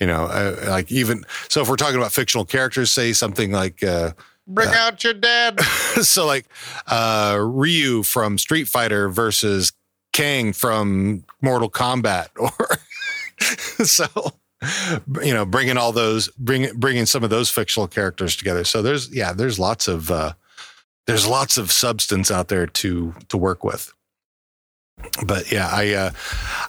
You 0.00 0.06
know, 0.06 0.24
uh, 0.24 0.56
like 0.68 0.90
even 0.90 1.24
so, 1.48 1.60
if 1.60 1.68
we're 1.68 1.76
talking 1.76 1.96
about 1.96 2.12
fictional 2.12 2.46
characters, 2.46 2.90
say 2.90 3.12
something 3.12 3.52
like, 3.52 3.82
uh, 3.82 4.12
Bring 4.46 4.70
out 4.70 5.04
your 5.04 5.14
dad. 5.14 5.60
so 6.02 6.26
like 6.26 6.46
uh, 6.88 7.38
Ryu 7.40 8.02
from 8.02 8.36
Street 8.36 8.66
Fighter 8.66 9.08
versus 9.08 9.72
Kang 10.12 10.52
from 10.52 11.24
Mortal 11.40 11.70
Kombat, 11.70 12.28
or 12.36 12.78
so 13.86 14.06
you 15.22 15.34
know, 15.34 15.44
bringing 15.44 15.76
all 15.76 15.92
those, 15.92 16.28
bring 16.38 16.72
bringing 16.76 17.06
some 17.06 17.24
of 17.24 17.30
those 17.30 17.50
fictional 17.50 17.88
characters 17.88 18.36
together. 18.36 18.64
So 18.64 18.82
there's 18.82 19.14
yeah, 19.14 19.32
there's 19.32 19.58
lots 19.58 19.88
of 19.88 20.10
uh, 20.10 20.32
there's 21.06 21.26
lots 21.26 21.56
of 21.58 21.72
substance 21.72 22.30
out 22.30 22.48
there 22.48 22.66
to 22.66 23.14
to 23.28 23.36
work 23.36 23.64
with. 23.64 23.92
But 25.24 25.50
yeah, 25.50 25.68
I 25.70 25.94
uh, 25.94 26.10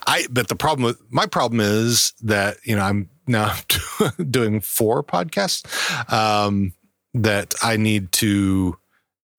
I 0.08 0.26
but 0.30 0.48
the 0.48 0.56
problem 0.56 0.86
with 0.86 1.02
my 1.12 1.26
problem 1.26 1.60
is 1.60 2.14
that 2.22 2.58
you 2.64 2.76
know 2.76 2.84
I'm 2.84 3.10
now 3.28 3.56
doing 4.30 4.62
four 4.62 5.04
podcasts. 5.04 5.66
Um, 6.12 6.74
that 7.14 7.56
I 7.62 7.78
need 7.78 8.12
to 8.14 8.78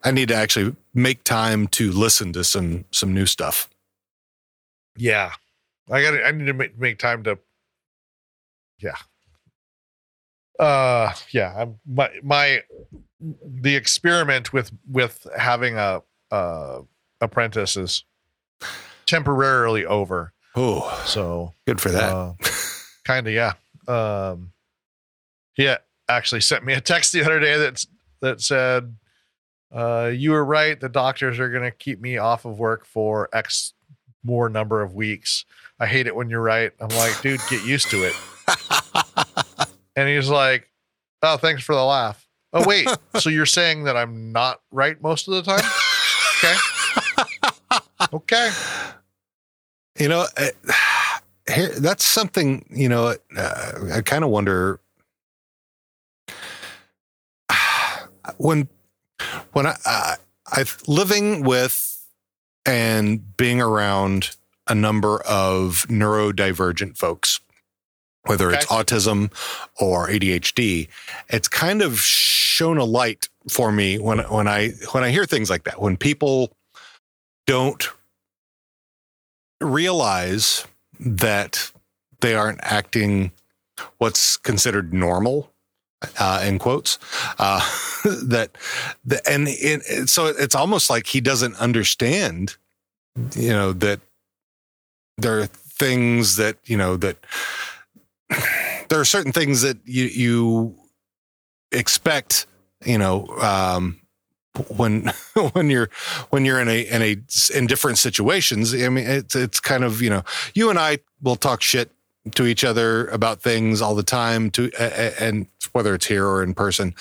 I 0.03 0.11
need 0.11 0.29
to 0.29 0.35
actually 0.35 0.77
make 0.95 1.25
time 1.25 1.69
to 1.69 1.93
listen 1.93 2.33
to 2.33 2.45
some 2.45 2.85
some 2.91 3.15
new 3.15 3.27
stuff. 3.27 3.69
Yeah, 4.97 5.33
I 5.91 6.03
got. 6.03 6.25
I 6.25 6.31
need 6.33 6.47
to 6.47 6.53
make, 6.53 6.79
make 6.79 6.99
time 6.99 7.23
to. 7.25 7.39
Yeah. 8.83 8.97
Uh, 10.59 11.13
yeah. 11.33 11.67
My 11.87 12.11
my 12.23 12.63
the 13.21 13.77
experiment 13.77 14.53
with 14.53 14.71
with 14.91 15.27
having 15.37 15.77
a 15.77 16.03
uh 16.31 16.81
apprentice 17.21 17.77
is 17.77 18.05
temporarily 19.07 19.87
over. 19.87 20.33
Oh, 20.55 21.03
So 21.07 21.55
good 21.67 21.81
for 21.81 21.91
that. 21.91 22.13
uh, 22.13 22.35
kind 23.05 23.27
of 23.27 23.33
yeah. 23.33 23.53
Um, 23.89 24.53
he 25.55 25.73
actually 26.09 26.41
sent 26.43 26.65
me 26.65 26.73
a 26.75 26.81
text 26.81 27.13
the 27.13 27.23
other 27.25 27.41
day 27.41 27.57
that 27.59 27.85
that 28.21 28.41
said, 28.41 28.95
uh, 29.75 30.11
"You 30.15 30.33
were 30.33 30.45
right. 30.45 30.79
The 30.79 30.89
doctors 30.89 31.39
are 31.41 31.49
going 31.51 31.63
to 31.65 31.71
keep 31.71 32.01
me 32.01 32.19
off 32.19 32.45
of 32.45 32.59
work 32.59 32.85
for 32.87 33.29
X 33.33 33.73
more 34.23 34.49
number 34.49 34.83
of 34.83 34.95
weeks. 34.95 35.45
I 35.81 35.87
hate 35.87 36.07
it 36.07 36.15
when 36.15 36.29
you're 36.31 36.43
right." 36.43 36.73
I'm 36.81 36.89
like, 36.91 37.21
"Dude, 37.23 37.41
get 37.49 37.65
used 37.65 37.91
to 37.91 38.05
it." 38.05 38.15
And 39.95 40.09
he's 40.09 40.29
like, 40.29 40.71
"Oh, 41.23 41.37
thanks 41.37 41.63
for 41.63 41.75
the 41.75 41.85
laugh." 41.85 42.27
Oh 42.53 42.67
wait, 42.67 42.89
so 43.19 43.29
you're 43.29 43.47
saying 43.47 43.85
that 43.85 43.97
I'm 43.97 44.33
not 44.33 44.61
right 44.71 45.01
most 45.03 45.29
of 45.29 45.35
the 45.35 45.43
time? 45.43 45.65
Okay. 46.39 46.57
Okay. 48.13 48.51
you 49.99 50.09
know, 50.09 50.27
uh, 50.37 50.49
here 51.53 51.69
that's 51.69 52.05
something. 52.05 52.65
You 52.71 52.89
know, 52.89 53.15
uh, 53.37 53.73
I 53.93 54.01
kind 54.01 54.25
of 54.25 54.31
wonder 54.31 54.81
when 58.39 58.69
when 59.53 59.67
I, 59.67 59.77
I 59.85 60.17
I 60.47 60.65
living 60.87 61.43
with 61.45 62.07
and 62.65 63.37
being 63.37 63.61
around 63.61 64.37
a 64.69 64.75
number 64.75 65.21
of 65.23 65.87
neurodivergent 65.89 66.97
folks, 66.97 67.41
whether 68.27 68.51
it's 68.53 68.67
autism 68.67 69.33
or 69.81 70.09
ADHD, 70.09 70.89
it's 71.29 71.49
kind 71.49 71.83
of 71.83 72.01
shown 72.01 72.79
a 72.79 72.85
light 72.85 73.29
for 73.49 73.73
me 73.73 73.99
when 73.99 74.19
when 74.21 74.47
I 74.47 74.71
when 74.93 75.03
I 75.03 75.11
hear 75.11 75.27
things 75.27 75.51
like 75.51 75.65
that. 75.65 75.81
When 75.81 75.97
people 75.97 76.53
don't 77.47 77.89
realize 79.61 80.67
that 81.01 81.73
they 82.21 82.35
aren't 82.35 82.61
acting 82.63 83.33
what's 83.99 84.37
considered 84.37 84.93
normal 84.93 85.51
uh, 86.19 86.43
in 86.45 86.59
quotes 86.59 86.99
uh, 87.39 87.61
that 88.05 88.51
the, 89.05 89.21
and 89.29 89.47
it, 89.49 90.09
so 90.09 90.27
it's 90.27 90.55
almost 90.55 90.91
like 90.91 91.07
he 91.07 91.21
doesn't 91.21 91.57
understand 91.57 92.57
you 93.35 93.51
know 93.51 93.73
that 93.73 94.01
there 95.19 95.41
are 95.41 95.47
things 95.47 96.37
that 96.37 96.57
you 96.65 96.77
know 96.77 96.97
that 96.97 97.17
there 98.89 99.01
are 99.01 99.05
certain 99.05 99.33
things 99.33 99.63
that 99.63 99.79
you 99.85 100.05
you 100.05 100.77
expect 101.71 102.47
you 102.85 102.99
know 102.99 103.27
um 103.39 104.01
when 104.69 105.11
when 105.53 105.71
you're 105.71 105.89
when 106.31 106.45
you're 106.45 106.61
in 106.61 106.69
a 106.69 106.83
in 106.83 107.03
a 107.03 107.17
in 107.55 107.67
different 107.67 107.99
situations. 107.99 108.75
I 108.75 108.89
mean 108.89 109.07
it's 109.07 109.35
it's 109.35 109.61
kind 109.61 109.85
of 109.85 110.03
you 110.03 110.11
know 110.11 110.23
you 110.55 110.71
and 110.71 110.79
i 110.79 110.99
will 111.23 111.37
talk 111.37 111.63
shit 111.63 111.91
to 112.35 112.47
each 112.47 112.63
other 112.63 113.09
about 113.09 113.43
things 113.43 113.83
all 113.83 113.95
the 113.95 114.03
time 114.03 114.51
to 114.53 114.71
and 115.21 115.47
whether 115.73 115.95
it's 115.95 116.07
here 116.07 116.27
or 116.27 116.43
in 116.43 116.55
person. 116.55 116.95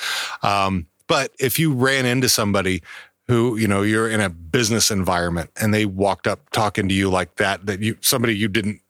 Um 0.43 0.87
but 1.07 1.31
if 1.39 1.59
you 1.59 1.73
ran 1.73 2.05
into 2.05 2.29
somebody 2.29 2.81
who 3.27 3.57
you 3.57 3.67
know 3.67 3.81
you're 3.81 4.09
in 4.09 4.21
a 4.21 4.29
business 4.29 4.91
environment 4.91 5.49
and 5.59 5.73
they 5.73 5.85
walked 5.85 6.27
up 6.27 6.49
talking 6.51 6.87
to 6.87 6.93
you 6.93 7.09
like 7.09 7.35
that 7.35 7.65
that 7.65 7.81
you 7.81 7.97
somebody 8.01 8.35
you 8.35 8.47
didn't 8.47 8.81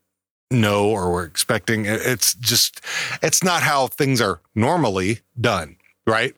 know 0.52 0.90
or 0.90 1.12
were 1.12 1.24
expecting. 1.24 1.86
It's 1.86 2.34
just 2.36 2.82
it's 3.22 3.44
not 3.44 3.64
how 3.64 3.88
things 3.88 4.22
are 4.22 4.42
normally 4.56 5.20
done 5.40 5.78
right? 6.06 6.36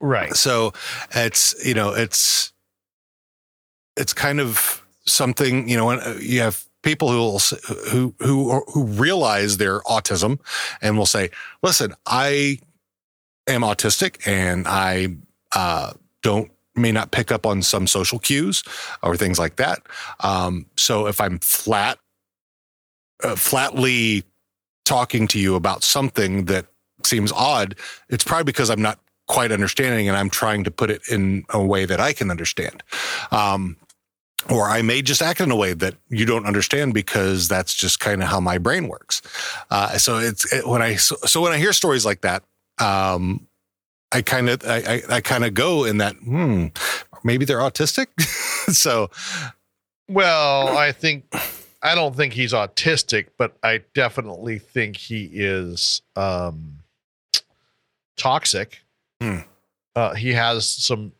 Right. 0.00 0.34
so 0.34 0.72
it's 1.12 1.54
you 1.64 1.74
know 1.74 1.94
it's 1.94 2.52
it's 3.96 4.12
kind 4.12 4.40
of 4.40 4.84
something 5.04 5.68
you 5.68 5.76
know 5.76 5.86
when 5.86 6.00
uh, 6.00 6.18
you 6.20 6.40
have 6.40 6.64
people 6.82 7.08
who 7.08 7.18
will, 7.18 7.38
who 7.90 8.12
who 8.18 8.64
who 8.72 8.84
realize 8.84 9.58
their 9.58 9.78
autism 9.82 10.40
and 10.80 10.98
will 10.98 11.06
say 11.06 11.30
listen 11.62 11.94
i 12.06 12.58
am 13.46 13.60
autistic 13.60 14.26
and 14.26 14.66
i 14.66 15.06
uh, 15.54 15.92
don't 16.22 16.50
may 16.74 16.90
not 16.90 17.12
pick 17.12 17.30
up 17.30 17.46
on 17.46 17.62
some 17.62 17.86
social 17.86 18.18
cues 18.18 18.64
or 19.02 19.14
things 19.14 19.38
like 19.38 19.56
that. 19.56 19.82
Um, 20.20 20.66
so 20.76 21.06
if 21.06 21.20
i'm 21.20 21.38
flat 21.38 21.98
uh, 23.24 23.36
flatly 23.36 24.24
talking 24.84 25.26
to 25.28 25.38
you 25.38 25.54
about 25.54 25.82
something 25.82 26.44
that 26.46 26.66
seems 27.04 27.32
odd 27.32 27.76
it's 28.08 28.24
probably 28.24 28.44
because 28.44 28.70
i'm 28.70 28.82
not 28.82 28.98
quite 29.32 29.52
understanding 29.52 30.08
and 30.08 30.16
I'm 30.16 30.30
trying 30.30 30.64
to 30.64 30.70
put 30.70 30.90
it 30.90 31.02
in 31.10 31.44
a 31.50 31.64
way 31.64 31.86
that 31.86 32.00
I 32.00 32.12
can 32.12 32.30
understand. 32.30 32.82
Um, 33.30 33.76
or 34.50 34.68
I 34.68 34.82
may 34.82 35.02
just 35.02 35.22
act 35.22 35.40
in 35.40 35.50
a 35.50 35.56
way 35.56 35.72
that 35.72 35.94
you 36.08 36.26
don't 36.26 36.46
understand 36.46 36.92
because 36.92 37.46
that's 37.46 37.72
just 37.72 38.00
kind 38.00 38.22
of 38.22 38.28
how 38.28 38.40
my 38.40 38.58
brain 38.58 38.88
works. 38.88 39.22
Uh, 39.70 39.96
so 39.98 40.18
it's 40.18 40.52
it, 40.52 40.66
when 40.66 40.82
I 40.82 40.96
so, 40.96 41.16
so, 41.24 41.40
when 41.40 41.52
I 41.52 41.58
hear 41.58 41.72
stories 41.72 42.04
like 42.04 42.22
that, 42.22 42.42
um, 42.78 43.46
I 44.10 44.20
kind 44.20 44.50
of 44.50 44.62
I, 44.66 44.76
I, 44.76 45.16
I 45.16 45.20
kind 45.20 45.44
of 45.44 45.54
go 45.54 45.84
in 45.84 45.98
that 45.98 46.16
hmm 46.16 46.66
maybe 47.22 47.44
they're 47.44 47.58
autistic. 47.58 48.08
so, 48.72 49.10
well, 50.08 50.76
I 50.76 50.90
think 50.90 51.32
I 51.82 51.94
don't 51.94 52.14
think 52.14 52.32
he's 52.32 52.52
autistic, 52.52 53.28
but 53.36 53.56
I 53.62 53.80
definitely 53.94 54.58
think 54.58 54.96
he 54.96 55.24
is 55.32 56.00
um, 56.16 56.78
toxic. 58.16 58.82
Hmm. 59.20 59.38
Uh, 59.94 60.14
he 60.14 60.32
has 60.32 60.68
some, 60.68 61.12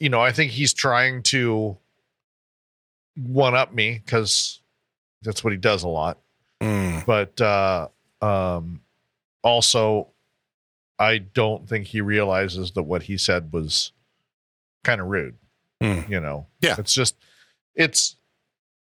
you 0.00 0.08
know, 0.08 0.20
I 0.20 0.32
think 0.32 0.50
he's 0.52 0.72
trying 0.72 1.22
to 1.24 1.76
one 3.16 3.54
up 3.54 3.72
me 3.74 4.00
because 4.04 4.60
that's 5.22 5.44
what 5.44 5.52
he 5.52 5.58
does 5.58 5.82
a 5.82 5.88
lot. 5.88 6.18
hmm, 6.60 7.00
But 7.06 7.40
uh, 7.40 7.88
um, 8.20 8.80
also, 9.44 10.08
I 10.98 11.18
don't 11.18 11.68
think 11.68 11.86
he 11.86 12.00
realizes 12.00 12.72
that 12.72 12.82
what 12.84 13.02
he 13.04 13.16
said 13.18 13.52
was 13.52 13.92
kind 14.84 15.00
of 15.00 15.08
rude. 15.08 15.36
Hmm. 15.82 16.00
You 16.10 16.20
know, 16.20 16.46
Yeah. 16.60 16.76
it's 16.78 16.94
just, 16.94 17.16
it's, 17.74 18.16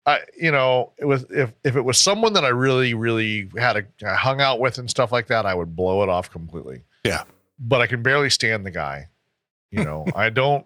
I, 0.10 0.22
you 0.36 0.52
know, 0.52 0.92
it 0.98 1.06
was 1.06 1.26
if 1.30 1.54
if 1.64 1.76
it 1.76 1.82
was 1.82 1.98
someone 1.98 2.34
that 2.34 2.44
I 2.44 2.50
really, 2.50 2.96
really 2.96 3.50
had 3.58 3.78
a 3.78 3.86
I 4.06 4.16
hung 4.16 4.42
out 4.42 4.60
with 4.60 4.80
and 4.80 4.90
stuff 4.90 5.12
like 5.12 5.28
that, 5.28 5.46
I 5.46 5.54
would 5.54 5.76
blow 5.76 6.02
it 6.02 6.10
off 6.10 6.32
completely. 6.32 6.82
Yeah. 7.04 7.24
but 7.60 7.82
I 7.82 7.88
can 7.88 8.02
barely 8.02 8.30
stand 8.30 8.66
the 8.66 8.72
guy. 8.72 9.08
You 9.72 9.84
know, 9.84 10.06
I 10.16 10.30
don't. 10.30 10.66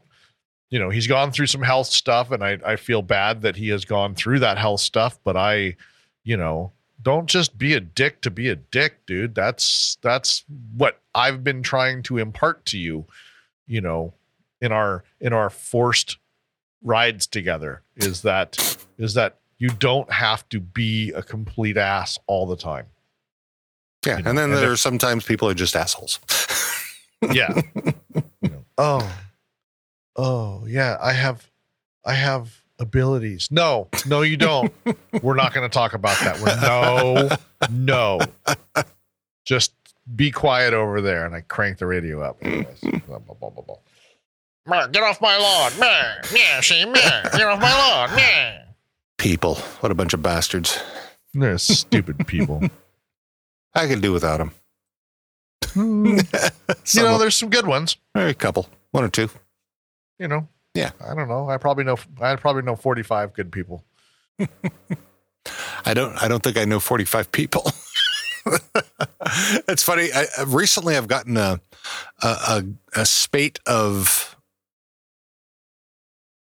You 0.70 0.80
know, 0.80 0.90
he's 0.90 1.06
gone 1.06 1.32
through 1.32 1.48
some 1.48 1.62
health 1.62 1.88
stuff, 1.88 2.32
and 2.32 2.44
I 2.44 2.58
I 2.66 2.76
feel 2.78 3.02
bad 3.02 3.42
that 3.42 3.58
he 3.58 3.70
has 3.70 3.84
gone 3.86 4.16
through 4.16 4.40
that 4.40 4.58
health 4.58 4.80
stuff. 4.80 5.20
But 5.24 5.36
I, 5.36 5.76
you 6.24 6.38
know, 6.38 6.72
don't 7.02 7.28
just 7.28 7.58
be 7.58 7.74
a 7.74 7.82
dick 7.82 8.22
to 8.22 8.32
be 8.32 8.48
a 8.50 8.56
dick, 8.56 9.06
dude. 9.06 9.36
That's 9.36 9.98
that's 10.02 10.46
what 10.76 11.02
I've 11.14 11.44
been 11.44 11.64
trying 11.64 12.02
to 12.04 12.18
impart 12.18 12.66
to 12.68 12.78
you. 12.78 13.06
You 13.68 13.82
know, 13.82 14.14
in 14.62 14.72
our 14.72 15.04
in 15.20 15.34
our 15.34 15.50
forced 15.50 16.18
rides 16.84 17.28
together 17.28 17.82
is 17.96 18.22
that 18.24 18.78
is 18.98 19.14
that 19.14 19.38
you 19.58 19.70
don't 19.70 20.12
have 20.12 20.48
to 20.50 20.60
be 20.60 21.12
a 21.12 21.24
complete 21.24 21.78
ass 21.78 22.20
all 22.28 22.46
the 22.46 22.58
time. 22.58 22.88
yeah. 24.06 24.18
You 24.18 24.24
know, 24.24 24.30
and 24.30 24.38
then 24.38 24.52
and 24.52 24.62
there 24.62 24.72
are 24.72 24.78
sometimes 24.78 25.26
people 25.26 25.48
are 25.50 25.54
just 25.54 25.76
assholes. 25.76 26.20
Yeah. 27.32 27.62
You 28.42 28.50
know, 28.50 28.66
oh, 28.78 29.16
oh 30.18 30.66
yeah, 30.68 30.98
I 31.02 31.14
have 31.14 31.50
I 32.06 32.16
have 32.16 32.64
abilities. 32.80 33.48
No, 33.50 33.88
no, 34.06 34.22
you 34.22 34.38
don't. 34.38 34.74
We're 35.22 35.36
not 35.36 35.54
going 35.54 35.68
to 35.68 35.74
talk 35.74 35.94
about 35.94 36.20
that. 36.20 36.42
We're, 36.42 36.60
no, 36.60 37.30
no. 37.72 38.20
Just 39.46 39.74
be 40.16 40.32
quiet 40.32 40.74
over 40.74 41.02
there. 41.02 41.26
And 41.26 41.34
I 41.36 41.42
crank 41.42 41.78
the 41.78 41.86
radio 41.86 42.22
up. 42.22 42.38
Anyways, 42.42 42.80
blah, 43.08 43.20
blah, 43.20 43.36
blah, 43.36 43.50
blah, 43.50 43.64
blah. 43.64 43.76
Meh, 43.76 43.93
Get 44.68 45.04
off 45.04 45.20
my 45.22 45.38
lawn. 45.38 45.72
Meh, 45.80 46.16
meh, 46.34 46.62
see, 46.62 46.86
meh. 46.86 47.30
Get 47.32 47.42
off 47.44 47.60
my 47.60 47.72
lawn. 47.72 48.16
Meh. 48.16 48.60
People, 49.18 49.56
what 49.82 49.92
a 49.92 49.96
bunch 49.96 50.14
of 50.14 50.22
bastards. 50.22 50.80
They're 51.34 51.58
stupid 51.58 52.26
people. 52.28 52.62
I 53.76 53.88
could 53.88 54.02
do 54.02 54.14
without 54.14 54.38
them. 54.38 54.52
Hmm. 55.70 56.06
you 56.94 57.04
know, 57.04 57.18
there's 57.18 57.36
some 57.36 57.50
good 57.50 57.66
ones. 57.68 57.98
a 58.16 58.34
couple, 58.34 58.70
one 58.92 59.04
or 59.04 59.10
two. 59.10 59.30
You 60.20 60.28
know. 60.28 60.48
Yeah. 60.76 60.92
I 61.06 61.14
don't 61.16 61.28
know. 61.28 61.50
I 61.50 61.58
probably 61.58 61.84
know. 61.84 61.98
I 62.22 62.36
probably 62.36 62.62
know 62.62 62.76
45 62.76 63.34
good 63.34 63.52
people. 63.52 63.84
I 65.86 65.94
don't. 65.94 66.16
I 66.24 66.28
don't 66.28 66.42
think 66.42 66.58
I 66.58 66.64
know 66.66 66.80
forty-five 66.80 67.32
people. 67.32 67.70
it's 69.68 69.84
funny. 69.84 70.10
I, 70.14 70.26
I- 70.38 70.44
recently, 70.44 70.96
I've 70.96 71.08
gotten 71.08 71.36
a, 71.38 71.60
a 72.22 72.28
a 72.28 72.64
a 72.96 73.06
spate 73.06 73.60
of 73.66 74.38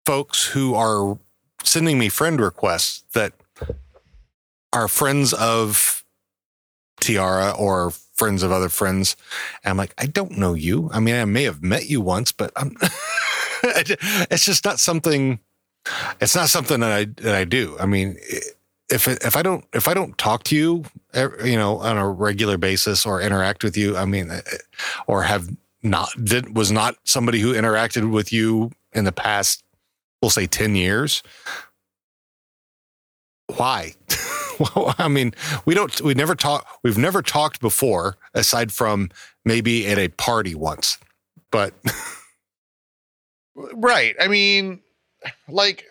folks 0.04 0.46
who 0.46 0.74
are 0.74 1.18
sending 1.62 1.98
me 1.98 2.08
friend 2.08 2.40
requests 2.40 3.04
that 3.12 3.32
are 4.72 4.88
friends 4.88 5.32
of 5.32 6.04
Tiara 7.00 7.50
or 7.50 7.90
friends 7.90 8.42
of 8.42 8.52
other 8.52 8.68
friends. 8.68 9.16
And 9.64 9.70
I'm 9.70 9.76
like, 9.76 9.94
I 9.98 10.06
don't 10.06 10.36
know 10.38 10.54
you. 10.54 10.90
I 10.92 11.00
mean, 11.00 11.14
I 11.14 11.24
may 11.24 11.44
have 11.44 11.62
met 11.62 11.88
you 11.88 12.00
once, 12.00 12.32
but 12.32 12.52
it's 13.64 14.44
just 14.44 14.64
not 14.64 14.78
something. 14.78 15.40
It's 16.20 16.36
not 16.36 16.50
something 16.50 16.80
that 16.80 16.92
I 16.92 17.04
that 17.22 17.34
I 17.34 17.44
do. 17.44 17.76
I 17.80 17.86
mean, 17.86 18.16
if 18.90 19.08
if 19.08 19.36
I 19.36 19.42
don't 19.42 19.64
if 19.72 19.88
I 19.88 19.94
don't 19.94 20.16
talk 20.18 20.44
to 20.44 20.56
you, 20.56 20.84
eh, 21.14 21.28
you 21.44 21.56
know, 21.56 21.78
on 21.78 21.96
a 21.96 22.08
regular 22.08 22.58
basis 22.58 23.06
or 23.06 23.20
interact 23.20 23.64
with 23.64 23.76
you, 23.76 23.96
I 23.96 24.04
mean, 24.04 24.30
eh, 24.30 24.40
or 25.06 25.22
have 25.22 25.48
not 25.82 26.10
was 26.52 26.70
not 26.70 26.96
somebody 27.04 27.40
who 27.40 27.54
interacted 27.54 28.10
with 28.10 28.32
you 28.32 28.70
in 28.92 29.04
the 29.04 29.12
past, 29.12 29.62
we'll 30.22 30.30
say 30.30 30.46
ten 30.46 30.74
years. 30.74 31.22
Why? 33.56 33.94
well, 34.60 34.94
I 34.98 35.08
mean, 35.08 35.34
we 35.64 35.74
don't. 35.74 36.00
We 36.00 36.14
never 36.14 36.34
talk. 36.34 36.66
We've 36.82 36.98
never 36.98 37.22
talked 37.22 37.60
before, 37.60 38.16
aside 38.34 38.72
from 38.72 39.10
maybe 39.44 39.86
at 39.86 39.98
a 39.98 40.08
party 40.08 40.54
once. 40.54 40.98
But 41.50 41.74
Right. 43.54 44.14
I 44.20 44.28
mean, 44.28 44.80
like, 45.48 45.86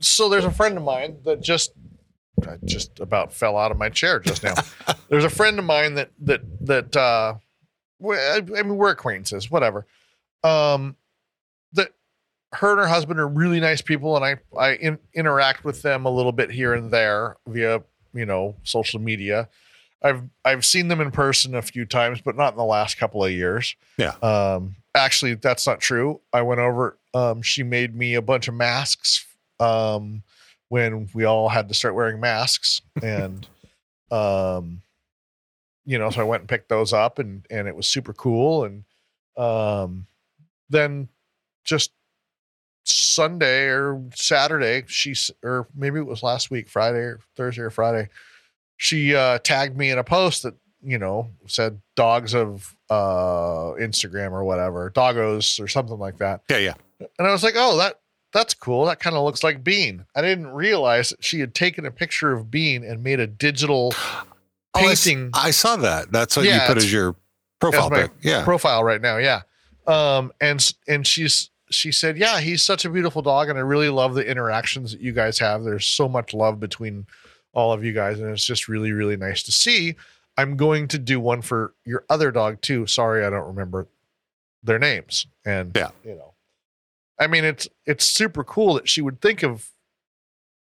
so 0.00 0.28
there's 0.28 0.44
a 0.44 0.50
friend 0.50 0.76
of 0.76 0.84
mine 0.84 1.18
that 1.24 1.40
just, 1.40 1.72
I 2.46 2.56
just 2.64 3.00
about 3.00 3.32
fell 3.32 3.56
out 3.56 3.70
of 3.70 3.78
my 3.78 3.88
chair 3.88 4.18
just 4.20 4.42
now. 4.42 4.54
there's 5.08 5.24
a 5.24 5.30
friend 5.30 5.58
of 5.58 5.64
mine 5.64 5.94
that 5.94 6.10
that 6.20 6.40
that 6.66 6.96
uh, 6.96 7.34
I 8.02 8.40
mean, 8.40 8.76
we're 8.76 8.90
acquaintances, 8.90 9.50
whatever. 9.50 9.86
Um, 10.42 10.96
her 12.52 12.72
and 12.72 12.80
her 12.80 12.88
husband 12.88 13.20
are 13.20 13.28
really 13.28 13.60
nice 13.60 13.80
people, 13.80 14.16
and 14.16 14.24
I 14.24 14.36
I 14.58 14.74
in, 14.74 14.98
interact 15.14 15.64
with 15.64 15.82
them 15.82 16.04
a 16.04 16.10
little 16.10 16.32
bit 16.32 16.50
here 16.50 16.74
and 16.74 16.90
there 16.90 17.36
via 17.46 17.82
you 18.12 18.26
know 18.26 18.56
social 18.62 19.00
media. 19.00 19.48
I've 20.02 20.22
I've 20.44 20.64
seen 20.64 20.88
them 20.88 21.00
in 21.00 21.10
person 21.10 21.54
a 21.54 21.62
few 21.62 21.84
times, 21.84 22.20
but 22.20 22.36
not 22.36 22.52
in 22.52 22.58
the 22.58 22.64
last 22.64 22.98
couple 22.98 23.24
of 23.24 23.30
years. 23.30 23.76
Yeah. 23.98 24.14
Um, 24.22 24.76
actually, 24.94 25.34
that's 25.34 25.66
not 25.66 25.80
true. 25.80 26.20
I 26.32 26.42
went 26.42 26.60
over. 26.60 26.98
Um, 27.14 27.42
she 27.42 27.62
made 27.62 27.94
me 27.94 28.14
a 28.14 28.22
bunch 28.22 28.48
of 28.48 28.54
masks. 28.54 29.26
Um, 29.58 30.22
when 30.68 31.08
we 31.12 31.24
all 31.24 31.48
had 31.48 31.68
to 31.68 31.74
start 31.74 31.94
wearing 31.94 32.20
masks, 32.20 32.80
and 33.02 33.46
um, 34.10 34.82
you 35.84 35.98
know, 35.98 36.10
so 36.10 36.20
I 36.20 36.24
went 36.24 36.42
and 36.42 36.48
picked 36.48 36.68
those 36.68 36.92
up, 36.92 37.18
and 37.18 37.46
and 37.50 37.68
it 37.68 37.76
was 37.76 37.86
super 37.86 38.12
cool. 38.12 38.64
And 38.64 38.84
um, 39.36 40.06
then 40.70 41.08
just 41.64 41.92
Sunday 42.90 43.64
or 43.66 44.02
Saturday, 44.14 44.84
she 44.86 45.14
or 45.42 45.66
maybe 45.74 45.98
it 45.98 46.06
was 46.06 46.22
last 46.22 46.50
week, 46.50 46.68
Friday 46.68 46.98
or 46.98 47.20
Thursday 47.36 47.62
or 47.62 47.70
Friday, 47.70 48.08
she 48.76 49.14
uh, 49.14 49.38
tagged 49.38 49.76
me 49.76 49.90
in 49.90 49.98
a 49.98 50.04
post 50.04 50.42
that 50.42 50.54
you 50.82 50.98
know 50.98 51.28
said 51.46 51.80
dogs 51.96 52.34
of 52.34 52.74
uh, 52.88 53.74
Instagram 53.78 54.32
or 54.32 54.44
whatever, 54.44 54.90
doggos 54.90 55.60
or 55.62 55.68
something 55.68 55.98
like 55.98 56.18
that. 56.18 56.42
yeah, 56.50 56.58
yeah. 56.58 56.74
And 57.18 57.26
I 57.26 57.32
was 57.32 57.42
like, 57.42 57.54
oh, 57.56 57.76
that 57.78 58.00
that's 58.32 58.54
cool. 58.54 58.84
That 58.86 59.00
kind 59.00 59.16
of 59.16 59.24
looks 59.24 59.42
like 59.42 59.64
Bean. 59.64 60.04
I 60.14 60.22
didn't 60.22 60.48
realize 60.48 61.12
she 61.20 61.40
had 61.40 61.54
taken 61.54 61.84
a 61.86 61.90
picture 61.90 62.32
of 62.32 62.50
Bean 62.50 62.84
and 62.84 63.02
made 63.02 63.20
a 63.20 63.26
digital 63.26 63.92
Oh, 64.72 64.78
I 64.78 64.82
painting 64.86 65.30
I 65.34 65.50
saw 65.50 65.74
that. 65.76 66.12
That's 66.12 66.36
what 66.36 66.46
Yeah, 66.46 66.62
you 66.62 66.66
put 66.68 66.76
as 66.76 66.92
your 66.92 67.16
profile 67.58 67.90
pic. 67.90 68.12
Yeah. 68.22 68.44
profile 68.44 68.84
right 68.84 69.00
now. 69.00 69.16
Yeah. 69.16 69.40
Um, 69.88 70.32
and 70.40 70.72
and 70.86 71.04
she's 71.04 71.50
she 71.70 71.92
said, 71.92 72.18
yeah, 72.18 72.40
he's 72.40 72.62
such 72.62 72.84
a 72.84 72.90
beautiful 72.90 73.22
dog, 73.22 73.48
and 73.48 73.58
I 73.58 73.62
really 73.62 73.88
love 73.88 74.14
the 74.14 74.26
interactions 74.28 74.92
that 74.92 75.00
you 75.00 75.12
guys 75.12 75.38
have. 75.38 75.62
There's 75.64 75.86
so 75.86 76.08
much 76.08 76.34
love 76.34 76.58
between 76.60 77.06
all 77.52 77.72
of 77.72 77.84
you 77.84 77.92
guys, 77.92 78.20
and 78.20 78.30
it's 78.30 78.44
just 78.44 78.68
really 78.68 78.92
really 78.92 79.16
nice 79.16 79.42
to 79.44 79.52
see. 79.52 79.96
I'm 80.36 80.56
going 80.56 80.88
to 80.88 80.98
do 80.98 81.20
one 81.20 81.42
for 81.42 81.74
your 81.84 82.04
other 82.08 82.30
dog 82.30 82.60
too. 82.62 82.86
Sorry, 82.86 83.24
I 83.24 83.30
don't 83.30 83.46
remember 83.48 83.86
their 84.62 84.78
names. 84.78 85.26
And 85.44 85.72
Yeah. 85.74 85.90
you 86.04 86.14
know, 86.14 86.34
I 87.18 87.26
mean, 87.26 87.44
it's 87.44 87.68
it's 87.86 88.04
super 88.04 88.44
cool 88.44 88.74
that 88.74 88.88
she 88.88 89.02
would 89.02 89.20
think 89.20 89.42
of 89.42 89.68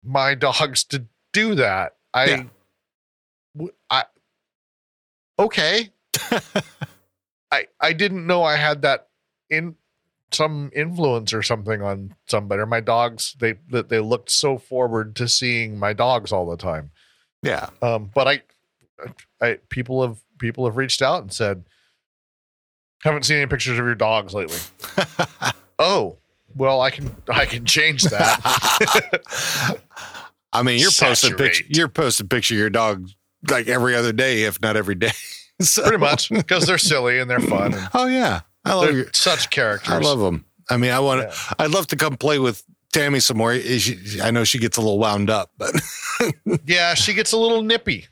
my 0.03 0.33
dogs 0.35 0.83
to 0.85 1.05
do 1.33 1.55
that. 1.55 1.95
I, 2.13 2.25
Yeah. 2.25 2.43
w- 3.55 3.73
I, 3.89 4.05
okay. 5.39 5.89
I 7.51 7.67
I 7.79 7.93
didn't 7.93 8.25
know 8.25 8.43
I 8.43 8.55
had 8.55 8.81
that 8.83 9.07
in 9.49 9.75
some 10.31 10.71
influence 10.75 11.33
or 11.33 11.41
something 11.43 11.81
on 11.81 12.15
somebody 12.27 12.61
or 12.61 12.65
my 12.65 12.79
dogs. 12.79 13.35
They 13.39 13.55
that 13.69 13.89
they 13.89 13.99
looked 13.99 14.29
so 14.29 14.57
forward 14.57 15.15
to 15.17 15.27
seeing 15.27 15.77
my 15.77 15.93
dogs 15.93 16.31
all 16.31 16.49
the 16.49 16.57
time. 16.57 16.91
yeah. 17.43 17.69
Um, 17.81 18.09
but 18.13 18.27
I, 18.27 18.41
I 19.41 19.57
people 19.69 20.01
have 20.01 20.17
people 20.39 20.65
have 20.65 20.77
reached 20.77 21.01
out 21.01 21.21
and 21.21 21.31
said, 21.33 21.63
Haven't 23.03 23.23
seen 23.23 23.37
any 23.37 23.47
pictures 23.47 23.77
of 23.79 23.85
your 23.85 23.95
dogs 23.95 24.33
lately. 24.33 24.59
oh, 25.79 26.17
well, 26.55 26.81
I 26.81 26.89
can 26.91 27.15
I 27.29 27.45
can 27.45 27.65
change 27.65 28.03
that. 28.03 29.77
I 30.53 30.63
mean, 30.63 30.79
you're 30.79 30.91
posting 30.91 31.35
picture, 31.35 31.63
you're 31.69 31.87
posting 31.87 32.27
picture 32.27 32.55
of 32.55 32.59
your 32.59 32.69
dog 32.69 33.07
like 33.49 33.67
every 33.67 33.95
other 33.95 34.11
day, 34.13 34.43
if 34.43 34.61
not 34.61 34.75
every 34.77 34.95
day. 34.95 35.11
So- 35.61 35.83
Pretty 35.83 35.97
much 35.99 36.29
because 36.31 36.65
they're 36.65 36.79
silly 36.79 37.19
and 37.19 37.29
they're 37.29 37.39
fun. 37.39 37.75
And 37.75 37.87
Oh 37.93 38.07
yeah, 38.07 38.39
I 38.65 38.73
love 38.73 38.85
they're 38.85 38.93
your, 38.97 39.05
such 39.13 39.49
characters. 39.49 39.91
I 39.93 39.97
love 39.99 40.19
them. 40.19 40.45
I 40.69 40.77
mean, 40.77 40.91
I 40.91 40.99
want 40.99 41.21
to. 41.21 41.27
Yeah. 41.27 41.53
I'd 41.59 41.71
love 41.71 41.87
to 41.87 41.95
come 41.95 42.15
play 42.17 42.39
with 42.39 42.63
Tammy 42.93 43.19
some 43.19 43.37
more. 43.37 43.57
She, 43.59 44.19
I 44.21 44.31
know 44.31 44.43
she 44.43 44.59
gets 44.59 44.77
a 44.77 44.81
little 44.81 44.99
wound 44.99 45.29
up, 45.29 45.51
but 45.57 45.71
yeah, 46.65 46.93
she 46.93 47.13
gets 47.13 47.31
a 47.33 47.37
little 47.37 47.61
nippy. 47.63 48.07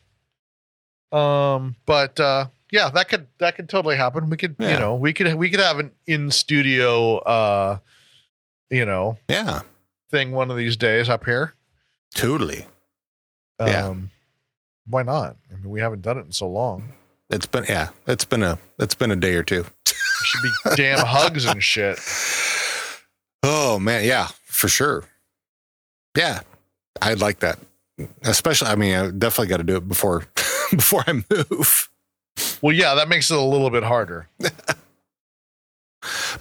Um, 1.11 1.75
but 1.85 2.19
uh, 2.19 2.47
yeah, 2.71 2.89
that 2.89 3.09
could 3.09 3.27
that 3.39 3.55
could 3.55 3.69
totally 3.69 3.95
happen. 3.95 4.29
We 4.29 4.37
could, 4.37 4.55
Yeah. 4.59 4.73
you 4.73 4.79
know, 4.79 4.95
we 4.95 5.13
could 5.13 5.33
we 5.35 5.49
could 5.49 5.59
have 5.59 5.79
an 5.79 5.91
in 6.07 6.29
studio, 6.31 7.17
uh, 7.17 7.77
you 8.69 8.85
know, 8.85 9.17
yeah, 9.27 9.61
thing 10.11 10.31
one 10.31 10.51
of 10.51 10.57
these 10.57 10.77
days 10.77 11.09
up 11.09 11.25
here. 11.25 11.53
totally. 12.15 12.65
Um, 13.59 13.67
Yeah. 13.67 13.93
Why 14.87 15.03
not? 15.03 15.37
I 15.51 15.55
mean, 15.55 15.69
we 15.69 15.81
haven't 15.81 16.01
done 16.01 16.17
it 16.17 16.25
in 16.25 16.31
so 16.31 16.47
long. 16.47 16.93
It's 17.29 17.45
been 17.45 17.65
yeah, 17.69 17.89
it's 18.07 18.25
been 18.25 18.43
a 18.43 18.57
it's 18.79 18.95
been 18.95 19.11
a 19.11 19.15
day 19.15 19.35
or 19.35 19.43
two. 19.43 19.65
Should 20.29 20.43
be 20.43 20.75
damn 20.75 21.05
hugs 21.05 21.45
and 21.45 21.63
shit. 21.63 21.99
Oh 23.43 23.79
man, 23.79 24.03
yeah, 24.03 24.27
for 24.45 24.67
sure. 24.67 25.05
Yeah, 26.15 26.41
I'd 27.01 27.19
like 27.19 27.39
that. 27.39 27.59
Especially, 28.21 28.67
I 28.67 28.75
mean, 28.75 28.95
I 28.95 29.11
definitely 29.11 29.47
got 29.47 29.57
to 29.57 29.63
do 29.63 29.77
it 29.77 29.87
before 29.87 30.19
before 30.71 31.03
I 31.07 31.13
move. 31.13 31.89
Well, 32.61 32.75
yeah, 32.75 32.95
that 32.95 33.09
makes 33.09 33.31
it 33.31 33.37
a 33.37 33.41
little 33.41 33.69
bit 33.69 33.83
harder. 33.83 34.27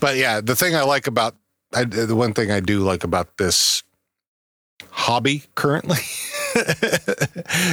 But 0.00 0.16
yeah, 0.16 0.40
the 0.40 0.54
thing 0.54 0.76
I 0.76 0.82
like 0.82 1.06
about 1.06 1.34
I, 1.74 1.84
the 1.84 2.14
one 2.14 2.32
thing 2.32 2.50
I 2.50 2.60
do 2.60 2.80
like 2.80 3.04
about 3.04 3.36
this 3.36 3.82
hobby 4.90 5.42
currently. 5.54 5.98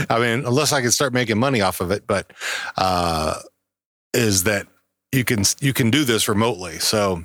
I 0.10 0.18
mean, 0.20 0.46
unless 0.46 0.74
I 0.74 0.82
can 0.82 0.92
start 0.92 1.14
making 1.14 1.38
money 1.38 1.62
off 1.62 1.82
of 1.82 1.92
it, 1.92 2.06
but 2.08 2.32
uh, 2.78 3.40
is 4.14 4.44
that 4.44 4.68
you 5.16 5.24
can 5.24 5.44
you 5.60 5.74
can 5.74 5.90
do 5.90 6.04
this 6.04 6.28
remotely. 6.28 6.80
So 6.80 7.24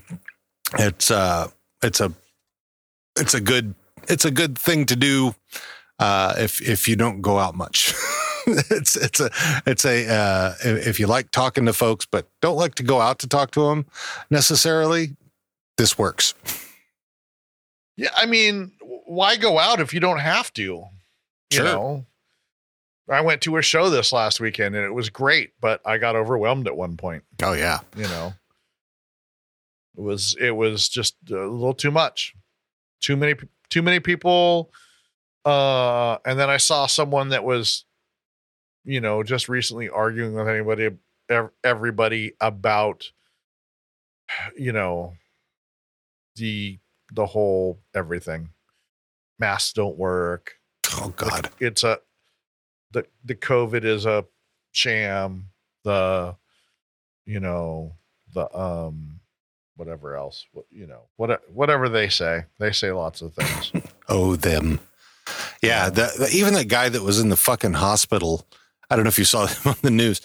it's 0.79 1.11
uh 1.11 1.49
it's 1.83 2.01
a 2.01 2.13
it's 3.19 3.35
a 3.35 3.41
good 3.41 3.75
it's 4.09 4.25
a 4.25 4.31
good 4.31 4.57
thing 4.59 4.87
to 4.87 4.97
do 4.97 5.35
uh, 5.99 6.35
if 6.39 6.61
if 6.67 6.89
you 6.89 6.97
don't 6.97 7.21
go 7.21 7.39
out 7.39 7.55
much. 7.55 7.93
it's 8.47 8.97
it's 8.97 9.21
a 9.21 9.31
it's 9.67 9.85
a 9.85 10.09
uh, 10.09 10.55
if 10.63 10.99
you 10.99 11.07
like 11.07 11.31
talking 11.31 11.67
to 11.67 11.73
folks 11.73 12.07
but 12.07 12.27
don't 12.41 12.57
like 12.57 12.75
to 12.77 12.83
go 12.83 13.01
out 13.01 13.19
to 13.19 13.29
talk 13.29 13.51
to 13.53 13.69
them 13.69 13.87
necessarily. 14.31 15.17
This 15.77 15.99
works. 15.99 16.35
Yeah, 17.97 18.11
I 18.17 18.27
mean, 18.27 18.73
why 19.07 19.37
go 19.37 19.59
out 19.59 19.81
if 19.81 19.93
you 19.93 20.01
don't 20.01 20.21
have 20.21 20.53
to? 20.55 20.63
You 20.63 20.89
Sure. 21.53 21.65
know, 21.65 22.07
I 23.11 23.21
went 23.21 23.43
to 23.43 23.57
a 23.57 23.63
show 23.63 23.91
this 23.91 24.13
last 24.13 24.41
weekend 24.41 24.77
and 24.77 24.85
it 24.85 24.95
was 24.95 25.11
great, 25.11 25.53
but 25.61 25.81
I 25.85 25.99
got 25.99 26.17
overwhelmed 26.17 26.67
at 26.67 26.77
one 26.77 26.97
point. 26.97 27.25
Oh 27.43 27.53
yeah, 27.53 27.81
You 27.97 28.05
know, 28.05 28.33
it 29.97 30.01
was 30.01 30.37
it 30.41 30.53
was 30.53 30.89
just 30.89 31.17
a 31.31 31.35
little 31.35 31.75
too 31.75 31.91
much, 31.91 32.35
too 33.01 33.17
many 33.17 33.35
too 33.69 33.83
many 33.83 34.01
people. 34.01 34.71
Uh, 35.45 36.19
and 36.25 36.39
then 36.39 36.51
I 36.51 36.59
saw 36.59 36.87
someone 36.87 37.31
that 37.31 37.45
was, 37.45 37.85
you 38.85 39.01
know, 39.01 39.23
just 39.23 39.49
recently 39.49 39.89
arguing 39.89 40.35
with 40.35 40.49
anybody, 40.49 40.91
everybody 41.65 42.35
about, 42.41 43.11
you 44.57 44.73
know, 44.73 45.15
the 46.37 46.79
the 47.13 47.27
whole 47.27 47.81
everything. 47.95 48.51
Masks 49.39 49.73
don't 49.73 49.97
work. 49.97 50.53
oh 50.97 51.13
god, 51.17 51.51
It's 51.59 51.83
a 51.83 51.99
the 52.93 53.07
the 53.25 53.35
COVID 53.35 53.85
is 53.85 54.07
a 54.07 54.25
sham. 54.73 55.47
The 55.85 56.37
you 57.27 57.41
know 57.41 57.95
the 58.35 58.53
um 58.57 59.21
whatever 59.77 60.15
else 60.15 60.47
what 60.53 60.67
you 60.71 60.87
know 60.87 61.03
what 61.17 61.43
whatever 61.53 61.89
they 61.89 62.09
say 62.09 62.45
they 62.59 62.73
say 62.73 62.93
lots 62.93 63.23
of 63.23 63.33
things. 63.35 63.73
oh 64.09 64.37
them. 64.37 64.81
Yeah, 65.63 65.91
the, 65.91 66.11
the, 66.19 66.31
even 66.33 66.55
that 66.55 66.69
guy 66.69 66.89
that 66.89 67.03
was 67.03 67.21
in 67.21 67.29
the 67.29 67.37
fucking 67.37 67.75
hospital. 67.75 68.47
I 68.89 68.97
don't 68.97 69.05
know 69.05 69.09
if 69.09 69.19
you 69.19 69.25
saw 69.25 69.47
him 69.47 69.71
on 69.73 69.77
the 69.83 69.91
news. 69.91 70.21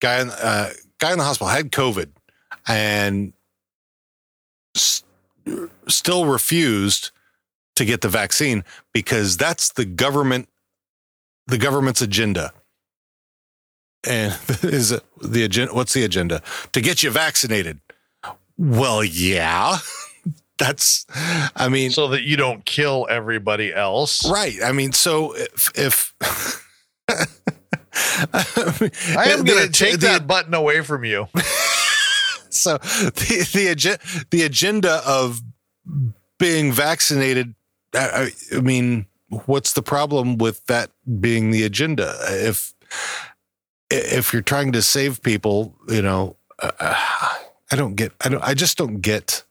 Guy, 0.00 0.20
in- 0.20 0.30
uh, 0.30 0.70
guy 0.98 1.12
in 1.12 1.18
the 1.18 1.24
hospital 1.24 1.48
had 1.48 1.70
COVID 1.72 2.10
and 2.66 3.32
s- 4.76 5.04
still 5.88 6.26
refused 6.26 7.10
to 7.76 7.84
get 7.84 8.00
the 8.00 8.08
vaccine 8.08 8.64
because 8.92 9.36
that's 9.36 9.72
the 9.72 9.84
government, 9.84 10.48
the 11.50 11.58
government's 11.58 12.00
agenda. 12.00 12.52
And 14.08 14.32
is 14.62 14.92
it 14.92 15.04
the 15.20 15.44
agenda? 15.44 15.74
What's 15.74 15.92
the 15.92 16.04
agenda? 16.04 16.42
To 16.72 16.80
get 16.80 17.02
you 17.02 17.10
vaccinated. 17.10 17.80
Well, 18.56 19.04
yeah, 19.04 19.78
that's. 20.58 21.06
I 21.56 21.68
mean, 21.68 21.90
so 21.90 22.08
that 22.08 22.22
you 22.22 22.36
don't 22.36 22.64
kill 22.64 23.06
everybody 23.10 23.72
else. 23.72 24.30
Right. 24.30 24.56
I 24.62 24.72
mean, 24.72 24.92
so 24.92 25.34
if, 25.34 25.70
if 25.74 26.14
I 27.08 27.26
am 29.30 29.44
going 29.44 29.66
to 29.66 29.72
take 29.72 29.94
the, 29.94 30.06
that 30.06 30.26
button 30.26 30.54
away 30.54 30.82
from 30.82 31.04
you. 31.04 31.26
So 32.50 32.78
the 32.78 33.48
the, 33.54 33.68
agen- 33.70 34.26
the 34.30 34.42
agenda 34.42 35.02
of 35.06 35.40
being 36.38 36.72
vaccinated. 36.72 37.54
I 37.94 38.30
I 38.52 38.60
mean, 38.60 39.06
what's 39.46 39.72
the 39.72 39.82
problem 39.82 40.38
with 40.38 40.66
that 40.66 40.90
being 41.20 41.50
the 41.50 41.62
agenda? 41.64 42.14
If 42.28 42.74
if 43.90 44.32
you're 44.32 44.42
trying 44.42 44.72
to 44.72 44.82
save 44.82 45.22
people, 45.22 45.74
you 45.88 46.02
know, 46.02 46.36
uh, 46.60 46.70
I 47.70 47.76
don't 47.76 47.94
get. 47.94 48.12
I 48.20 48.28
don't. 48.28 48.42
I 48.42 48.54
just 48.54 48.76
don't 48.78 49.00
get 49.00 49.44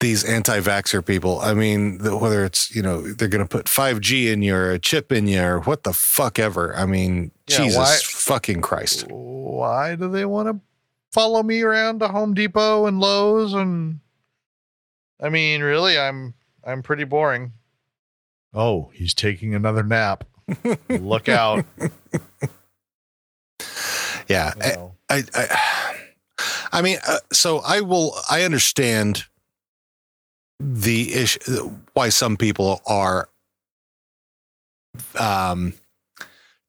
these 0.00 0.24
anti-vaxxer 0.24 1.04
people. 1.04 1.40
I 1.40 1.54
mean, 1.54 1.98
the, 1.98 2.16
whether 2.16 2.44
it's 2.44 2.74
you 2.74 2.82
know 2.82 3.02
they're 3.02 3.28
going 3.28 3.44
to 3.44 3.48
put 3.48 3.66
5G 3.66 4.32
in 4.32 4.42
you 4.42 4.54
or 4.54 4.70
a 4.72 4.78
chip 4.78 5.10
in 5.10 5.26
you 5.26 5.42
or 5.42 5.60
what 5.60 5.82
the 5.84 5.92
fuck 5.92 6.38
ever. 6.38 6.76
I 6.76 6.86
mean, 6.86 7.30
Yeah, 7.48 7.56
Jesus 7.58 7.76
why- 7.76 7.98
fucking 8.04 8.60
Christ. 8.60 9.06
Why 9.10 9.96
do 9.96 10.08
they 10.08 10.24
want 10.24 10.48
to 10.48 10.60
follow 11.12 11.42
me 11.42 11.62
around 11.62 11.98
to 12.00 12.08
Home 12.08 12.34
Depot 12.34 12.86
and 12.86 13.00
Lowe's 13.00 13.54
and 13.54 13.98
I 15.20 15.30
mean, 15.30 15.62
really 15.62 15.98
I'm 15.98 16.34
I'm 16.64 16.82
pretty 16.82 17.04
boring. 17.04 17.52
Oh, 18.54 18.90
he's 18.92 19.14
taking 19.14 19.54
another 19.54 19.82
nap. 19.82 20.24
Look 20.88 21.28
out. 21.28 21.64
Yeah, 24.28 24.52
know. 24.58 24.94
I, 25.08 25.24
I, 25.34 25.94
I 26.70 26.82
mean, 26.82 26.98
uh, 27.06 27.18
so 27.32 27.58
I 27.58 27.80
will. 27.80 28.14
I 28.30 28.42
understand 28.42 29.24
the 30.60 31.14
issue 31.14 31.70
why 31.94 32.10
some 32.10 32.36
people 32.36 32.82
are 32.86 33.30
um, 35.18 35.72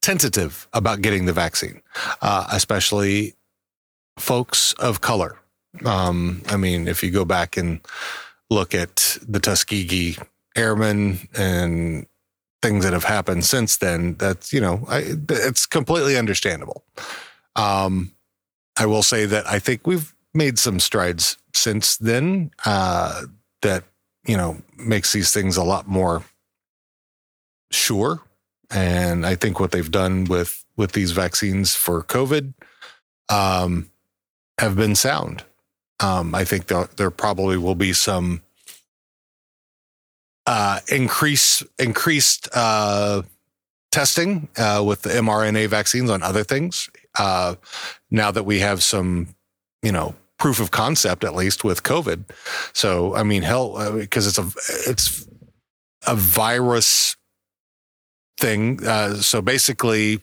tentative 0.01 0.67
about 0.73 1.01
getting 1.01 1.25
the 1.25 1.33
vaccine, 1.33 1.81
uh, 2.21 2.47
especially 2.51 3.35
folks 4.17 4.73
of 4.73 5.01
color. 5.01 5.37
Um, 5.85 6.41
I 6.47 6.55
mean, 6.55 6.87
if 6.87 7.03
you 7.03 7.11
go 7.11 7.25
back 7.25 7.57
and 7.57 7.81
look 8.49 8.73
at 8.73 9.17
the 9.27 9.39
Tuskegee 9.39 10.17
Airmen 10.55 11.19
and 11.37 12.05
things 12.61 12.83
that 12.83 12.93
have 12.93 13.05
happened 13.05 13.45
since 13.45 13.77
then, 13.77 14.15
that's 14.15 14.51
you 14.51 14.61
know, 14.61 14.85
I, 14.87 15.15
it's 15.29 15.65
completely 15.65 16.17
understandable. 16.17 16.83
Um, 17.55 18.13
I 18.77 18.85
will 18.85 19.03
say 19.03 19.25
that 19.25 19.47
I 19.47 19.59
think 19.59 19.85
we've 19.85 20.13
made 20.33 20.59
some 20.59 20.79
strides 20.79 21.37
since 21.53 21.97
then 21.97 22.51
uh, 22.65 23.23
that 23.61 23.83
you 24.25 24.37
know 24.37 24.61
makes 24.77 25.13
these 25.13 25.31
things 25.31 25.57
a 25.57 25.63
lot 25.63 25.87
more 25.87 26.23
sure. 27.71 28.21
And 28.71 29.25
I 29.25 29.35
think 29.35 29.59
what 29.59 29.71
they've 29.71 29.91
done 29.91 30.25
with 30.25 30.63
with 30.77 30.93
these 30.93 31.11
vaccines 31.11 31.75
for 31.75 32.03
COVID 32.03 32.53
um, 33.29 33.89
have 34.59 34.75
been 34.75 34.95
sound. 34.95 35.43
Um, 35.99 36.33
I 36.33 36.45
think 36.45 36.67
there, 36.67 36.87
there 36.95 37.11
probably 37.11 37.57
will 37.57 37.75
be 37.75 37.91
some 37.91 38.41
uh, 40.49 40.79
increase 40.91 41.61
increased 41.77 42.49
uh, 42.53 43.21
testing 43.91 44.47
uh, 44.57 44.83
with 44.83 45.03
the 45.03 45.09
mRNA 45.09 45.67
vaccines 45.67 46.09
on 46.09 46.23
other 46.23 46.43
things. 46.43 46.89
Uh, 47.19 47.53
now 48.09 48.31
that 48.31 48.43
we 48.43 48.57
have 48.57 48.81
some, 48.81 49.35
you 49.83 49.91
know, 49.91 50.15
proof 50.39 50.59
of 50.59 50.71
concept 50.71 51.23
at 51.23 51.35
least 51.35 51.63
with 51.63 51.83
COVID. 51.83 52.23
So 52.73 53.13
I 53.13 53.21
mean, 53.21 53.43
hell, 53.43 53.93
because 53.93 54.25
it's 54.25 54.39
a 54.39 54.89
it's 54.89 55.27
a 56.07 56.15
virus 56.15 57.15
thing. 58.39 58.83
Uh, 58.83 59.17
so 59.17 59.43
basically, 59.43 60.19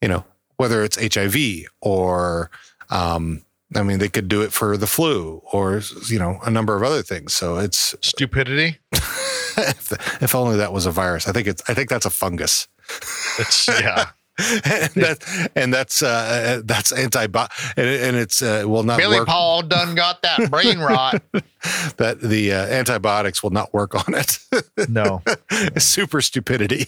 you 0.00 0.06
know, 0.06 0.24
whether 0.56 0.84
it's 0.84 1.16
HIV 1.16 1.64
or 1.80 2.52
um, 2.90 3.42
I 3.76 3.82
mean, 3.82 3.98
they 3.98 4.08
could 4.08 4.28
do 4.28 4.42
it 4.42 4.52
for 4.52 4.76
the 4.76 4.86
flu 4.86 5.42
or 5.52 5.82
you 6.08 6.18
know 6.18 6.38
a 6.44 6.50
number 6.50 6.76
of 6.76 6.82
other 6.82 7.02
things. 7.02 7.34
So 7.34 7.56
it's 7.56 7.94
Stupidity. 8.00 8.78
if, 8.92 10.22
if 10.22 10.34
only 10.34 10.56
that 10.56 10.72
was 10.72 10.86
a 10.86 10.90
virus. 10.90 11.28
I 11.28 11.32
think 11.32 11.46
it's 11.46 11.62
I 11.68 11.74
think 11.74 11.88
that's 11.88 12.06
a 12.06 12.10
fungus. 12.10 12.68
It's 13.38 13.68
yeah. 13.68 14.10
and, 14.38 14.92
that, 14.96 15.50
and 15.56 15.72
that's 15.72 16.02
uh, 16.02 16.60
that's 16.62 16.92
anti 16.92 17.24
and, 17.24 17.50
and 17.78 18.16
it's 18.16 18.42
uh, 18.42 18.64
will 18.66 18.82
not 18.82 18.98
Billy 18.98 19.20
work. 19.20 19.28
Paul 19.28 19.62
done 19.62 19.94
got 19.94 20.20
that 20.22 20.50
brain 20.50 20.78
rot. 20.78 21.22
that 21.96 22.20
the 22.20 22.52
uh, 22.52 22.66
antibiotics 22.66 23.42
will 23.42 23.50
not 23.50 23.72
work 23.72 23.94
on 23.94 24.14
it. 24.14 24.38
No. 24.90 25.22
Super 25.78 26.20
stupidity. 26.20 26.86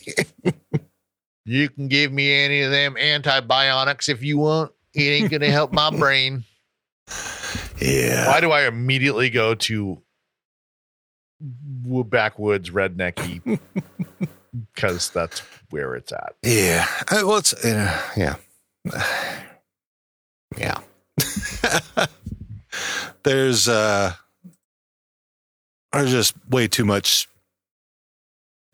You 1.46 1.70
can 1.70 1.88
give 1.88 2.12
me 2.12 2.34
any 2.34 2.60
of 2.60 2.70
them 2.70 2.98
antibiotics 2.98 4.10
if 4.10 4.22
you 4.22 4.36
want. 4.36 4.70
It 4.92 5.04
ain't 5.04 5.30
gonna 5.30 5.50
help 5.50 5.72
my 5.72 5.88
brain. 5.88 6.44
Yeah. 7.80 8.26
Why 8.28 8.40
do 8.40 8.50
I 8.50 8.66
immediately 8.66 9.30
go 9.30 9.54
to 9.54 10.02
wo- 11.84 12.04
backwoods 12.04 12.70
rednecky? 12.70 13.58
Because 14.74 15.10
that's 15.10 15.40
where 15.70 15.94
it's 15.94 16.10
at. 16.10 16.34
Yeah. 16.42 16.86
Uh, 17.12 17.22
well, 17.26 17.36
it's 17.36 17.52
uh, 17.52 18.02
yeah, 18.16 18.36
yeah. 20.56 20.80
there's 23.22 23.68
uh, 23.68 24.14
there's 25.92 26.10
just 26.10 26.34
way 26.48 26.66
too 26.66 26.86
much. 26.86 27.28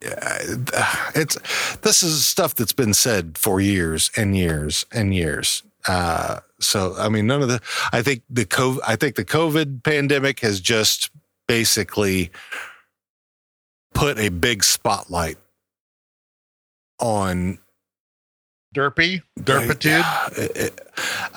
Yeah, 0.01 0.37
it's 1.13 1.37
this 1.81 2.03
is 2.03 2.25
stuff 2.25 2.55
that's 2.55 2.73
been 2.73 2.93
said 2.93 3.37
for 3.37 3.59
years 3.59 4.09
and 4.15 4.35
years 4.35 4.85
and 4.91 5.13
years. 5.13 5.61
Uh, 5.87 6.39
so 6.59 6.95
I 6.97 7.09
mean, 7.09 7.27
none 7.27 7.41
of 7.41 7.47
the. 7.47 7.61
I 7.91 8.01
think 8.01 8.23
the 8.29 8.45
COVID. 8.45 8.79
I 8.87 8.95
think 8.95 9.15
the 9.15 9.25
COVID 9.25 9.83
pandemic 9.83 10.39
has 10.41 10.59
just 10.59 11.09
basically 11.47 12.31
put 13.93 14.17
a 14.19 14.29
big 14.29 14.63
spotlight 14.63 15.37
on 16.99 17.59
Derpy, 18.75 19.21
derpitude, 19.39 20.03
uh, 20.03 20.69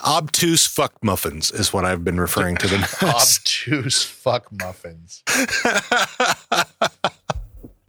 obtuse 0.05 0.67
fuck 0.67 0.93
muffins 1.05 1.53
is 1.53 1.73
what 1.73 1.85
I've 1.85 2.03
been 2.03 2.19
referring 2.19 2.57
to 2.57 2.67
them 2.67 2.83
obtuse 3.03 4.03
fuck 4.03 4.51
muffins. 4.51 5.23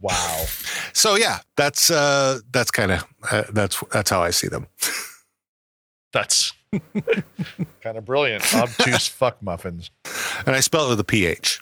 Wow. 0.02 0.46
so 0.94 1.16
yeah, 1.16 1.40
that's 1.58 1.90
uh, 1.90 2.38
that's 2.52 2.70
kind 2.70 2.90
of 2.90 3.04
uh, 3.30 3.42
that's 3.52 3.82
that's 3.92 4.08
how 4.08 4.22
I 4.22 4.30
see 4.30 4.48
them. 4.48 4.66
That's 6.14 6.54
kind 7.82 7.96
of 7.96 8.04
brilliant. 8.04 8.54
Obtuse 8.54 9.06
fuck 9.08 9.42
muffins. 9.42 9.90
And 10.46 10.54
I 10.54 10.60
spell 10.60 10.86
it 10.86 10.90
with 10.90 11.00
a 11.00 11.04
ph. 11.04 11.60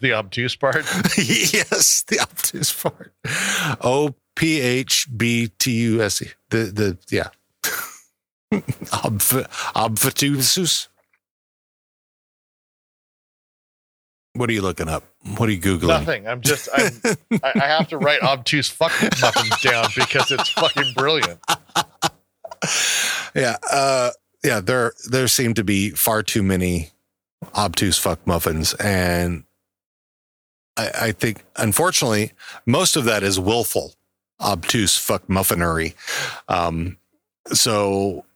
The 0.00 0.12
obtuse 0.12 0.56
part. 0.56 0.76
yes, 1.16 2.02
the 2.08 2.20
obtuse 2.20 2.72
part. 2.72 3.12
O 3.80 4.14
P 4.34 4.60
H 4.60 5.06
B 5.16 5.50
T 5.58 5.70
U 5.70 6.02
S 6.02 6.20
E. 6.22 6.30
The 6.50 6.64
the 6.64 6.98
yeah. 7.08 7.28
Obf- 8.52 9.46
obfitusus. 9.74 10.88
What 14.34 14.50
are 14.50 14.52
you 14.52 14.62
looking 14.62 14.88
up? 14.88 15.04
What 15.36 15.48
are 15.48 15.52
you 15.52 15.60
googling? 15.60 15.88
Nothing. 15.88 16.26
I'm 16.26 16.40
just. 16.40 16.68
I'm, 16.74 16.92
I, 17.44 17.52
I 17.54 17.66
have 17.66 17.88
to 17.88 17.98
write 17.98 18.22
obtuse 18.22 18.68
fuck 18.68 18.92
muffins 19.20 19.60
down 19.62 19.86
because 19.94 20.30
it's 20.32 20.48
fucking 20.50 20.94
brilliant. 20.94 21.38
Yeah, 23.34 23.56
uh, 23.70 24.10
yeah. 24.44 24.60
There 24.60 24.92
there 25.08 25.26
seem 25.26 25.54
to 25.54 25.64
be 25.64 25.88
far 25.88 26.22
too 26.22 26.42
many 26.42 26.90
obtuse 27.54 27.96
fuck 27.96 28.26
muffins, 28.26 28.74
and 28.74 29.44
I, 30.76 30.90
I 31.00 31.12
think 31.12 31.46
unfortunately 31.56 32.32
most 32.66 32.94
of 32.94 33.06
that 33.06 33.22
is 33.22 33.40
willful 33.40 33.94
obtuse 34.38 34.98
fuck 34.98 35.26
muffinery. 35.28 35.94
Um, 36.48 36.98
so 37.46 38.26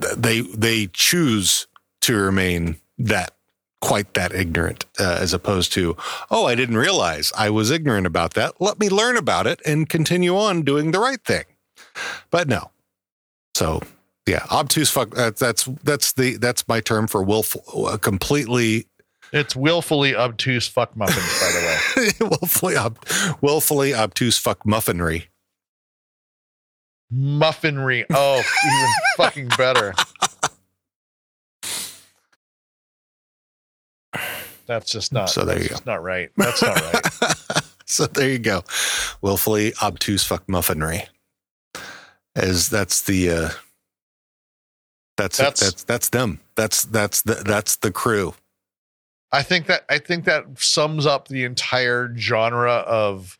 th- 0.00 0.14
they 0.16 0.40
they 0.42 0.86
choose 0.92 1.66
to 2.02 2.16
remain 2.16 2.76
that 2.98 3.32
quite 3.80 4.14
that 4.14 4.32
ignorant 4.32 4.86
uh, 4.98 5.18
as 5.20 5.34
opposed 5.34 5.70
to 5.70 5.94
oh 6.30 6.46
i 6.46 6.54
didn't 6.54 6.78
realize 6.78 7.30
i 7.36 7.50
was 7.50 7.70
ignorant 7.70 8.06
about 8.06 8.32
that 8.32 8.58
let 8.58 8.80
me 8.80 8.88
learn 8.88 9.14
about 9.14 9.46
it 9.46 9.60
and 9.66 9.90
continue 9.90 10.34
on 10.34 10.62
doing 10.62 10.90
the 10.90 10.98
right 10.98 11.22
thing 11.22 11.44
but 12.30 12.48
no 12.48 12.70
so 13.54 13.80
yeah 14.26 14.44
obtuse 14.50 14.90
fuck 14.90 15.10
that, 15.10 15.36
that's 15.36 15.64
that's 15.82 16.12
the 16.12 16.36
that's 16.36 16.66
my 16.68 16.80
term 16.80 17.06
for 17.06 17.22
willful 17.22 17.86
uh, 17.86 17.96
completely 17.96 18.86
It's 19.32 19.56
willfully 19.56 20.14
obtuse 20.14 20.68
fuck 20.68 20.96
muffins, 20.96 21.40
by 21.40 21.50
the 21.52 21.66
way. 21.66 22.28
willfully 22.40 22.76
ob, 22.76 22.98
willfully 23.40 23.94
obtuse 23.94 24.38
fuck 24.38 24.64
muffinery 24.64 25.26
Muffinry. 27.12 28.04
Oh, 28.12 28.38
even 28.38 28.90
fucking 29.16 29.48
better. 29.56 29.94
That's 34.66 34.90
just 34.90 35.12
not. 35.12 35.28
So 35.30 35.44
there 35.44 35.62
you 35.62 35.68
go. 35.68 35.76
Not 35.86 36.02
right. 36.02 36.30
That's 36.36 36.62
not 36.62 36.80
right. 36.80 37.34
so 37.86 38.06
there 38.06 38.30
you 38.30 38.38
go 38.38 38.62
willfully 39.20 39.72
obtuse 39.82 40.24
fuck 40.24 40.46
muffinery 40.48 41.06
as 42.36 42.68
that's 42.68 43.02
the 43.02 43.30
uh 43.30 43.48
that's 45.16 45.38
That's- 45.38 45.60
that's 45.60 45.84
that's 45.84 46.08
them 46.08 46.40
that's 46.56 46.84
that's 46.84 47.22
the 47.22 47.34
that's 47.34 47.76
the 47.76 47.92
crew 47.92 48.34
I 49.32 49.42
think 49.42 49.66
that 49.66 49.84
I 49.90 49.98
think 49.98 50.24
that 50.26 50.44
sums 50.60 51.06
up 51.06 51.26
the 51.26 51.42
entire 51.44 52.14
genre 52.16 52.74
of 52.86 53.36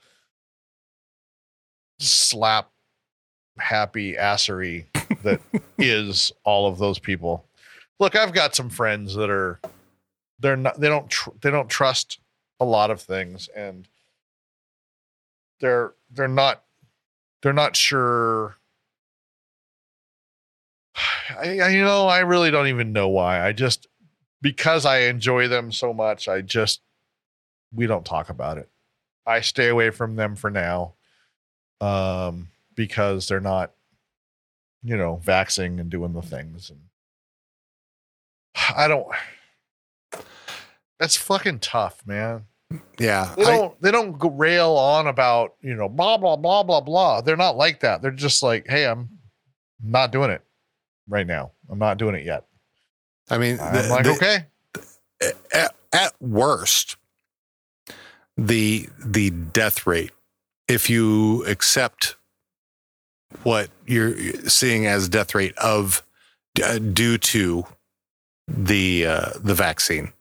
slap 2.01 2.71
happy 3.59 4.15
assery 4.15 4.87
that 5.23 5.41
is 5.79 6.33
all 6.43 6.67
of 6.67 6.79
those 6.79 6.99
people. 6.99 7.45
Look, 8.01 8.17
I've 8.17 8.33
got 8.33 8.57
some 8.57 8.69
friends 8.71 9.15
that 9.15 9.31
are 9.31 9.61
they're 10.41 10.57
not 10.57 10.81
they 10.81 10.89
don't 10.89 11.09
tr- 11.09 11.31
they 11.41 11.51
don't 11.53 11.69
trust 11.71 12.19
a 12.59 12.65
lot 12.65 12.91
of 12.91 13.01
things 13.01 13.49
and 13.55 13.87
they're 15.61 15.95
they're 16.11 16.27
not 16.27 16.65
they're 17.43 17.53
not 17.53 17.77
sure 17.77 18.57
I, 21.31 21.61
I 21.61 21.69
you 21.71 21.83
know 21.83 22.07
I 22.07 22.21
really 22.21 22.51
don't 22.51 22.69
even 22.69 22.93
know 22.93 23.09
why. 23.09 23.45
I 23.47 23.53
just 23.53 23.87
because 24.43 24.85
I 24.85 25.01
enjoy 25.01 25.49
them 25.49 25.73
so 25.73 25.93
much, 25.93 26.29
I 26.29 26.41
just 26.41 26.81
we 27.73 27.87
don't 27.87 28.05
talk 28.05 28.29
about 28.29 28.59
it. 28.59 28.69
I 29.27 29.41
stay 29.41 29.69
away 29.69 29.91
from 29.91 30.17
them 30.17 30.37
for 30.37 30.51
now. 30.51 30.95
Um 31.81 32.49
because 32.75 33.29
they're 33.29 33.41
not 33.41 33.73
you 34.83 34.97
know, 34.99 35.19
vaxing 35.25 35.81
and 35.81 35.89
doing 35.89 36.13
the 36.13 36.23
things 36.23 36.71
and 36.71 36.81
I 38.77 38.89
don't 38.89 39.07
That's 40.99 41.17
fucking 41.17 41.61
tough, 41.61 42.07
man. 42.07 42.45
yeah 42.99 43.35
They 43.37 43.45
don't 43.45 43.81
they 43.81 43.91
don't 43.91 44.19
go 44.19 44.29
rail 44.31 44.73
on 44.73 45.07
about, 45.07 45.55
you 45.63 45.75
know, 45.75 45.89
blah 45.89 46.19
blah 46.19 46.37
blah 46.37 46.63
blah 46.63 46.81
blah. 46.81 47.21
They're 47.23 47.37
not 47.37 47.57
like 47.57 47.81
that. 47.81 48.03
They're 48.03 48.11
just 48.11 48.43
like, 48.43 48.67
"Hey, 48.69 48.87
I'm 48.87 49.09
not 49.83 50.13
doing 50.13 50.31
it 50.31 50.44
right 51.09 51.27
now. 51.27 51.53
I'm 51.71 51.79
not 51.79 51.99
doing 51.99 52.15
it 52.15 52.25
yet." 52.25 52.45
I 53.31 53.39
mean 53.39 53.59
I'm 53.61 53.75
the- 53.75 53.89
like, 53.89 54.05
the- 54.05 54.11
"Okay." 54.11 54.47
at, 55.53 55.75
at 55.93 56.13
worst 56.21 56.97
the 58.37 58.89
the 59.05 59.31
death 59.31 59.87
rate 59.87 60.11
if 60.69 60.91
you 60.91 61.45
accept 61.47 62.17
what 63.43 63.71
you're 63.87 64.15
seeing 64.49 64.87
as 64.87 65.09
death 65.09 65.35
rate 65.35 65.57
of 65.57 66.03
uh, 66.63 66.79
due 66.79 67.17
to 67.19 67.65
the 68.49 69.07
uh, 69.07 69.31
the 69.41 69.55
vaccine 69.55 70.13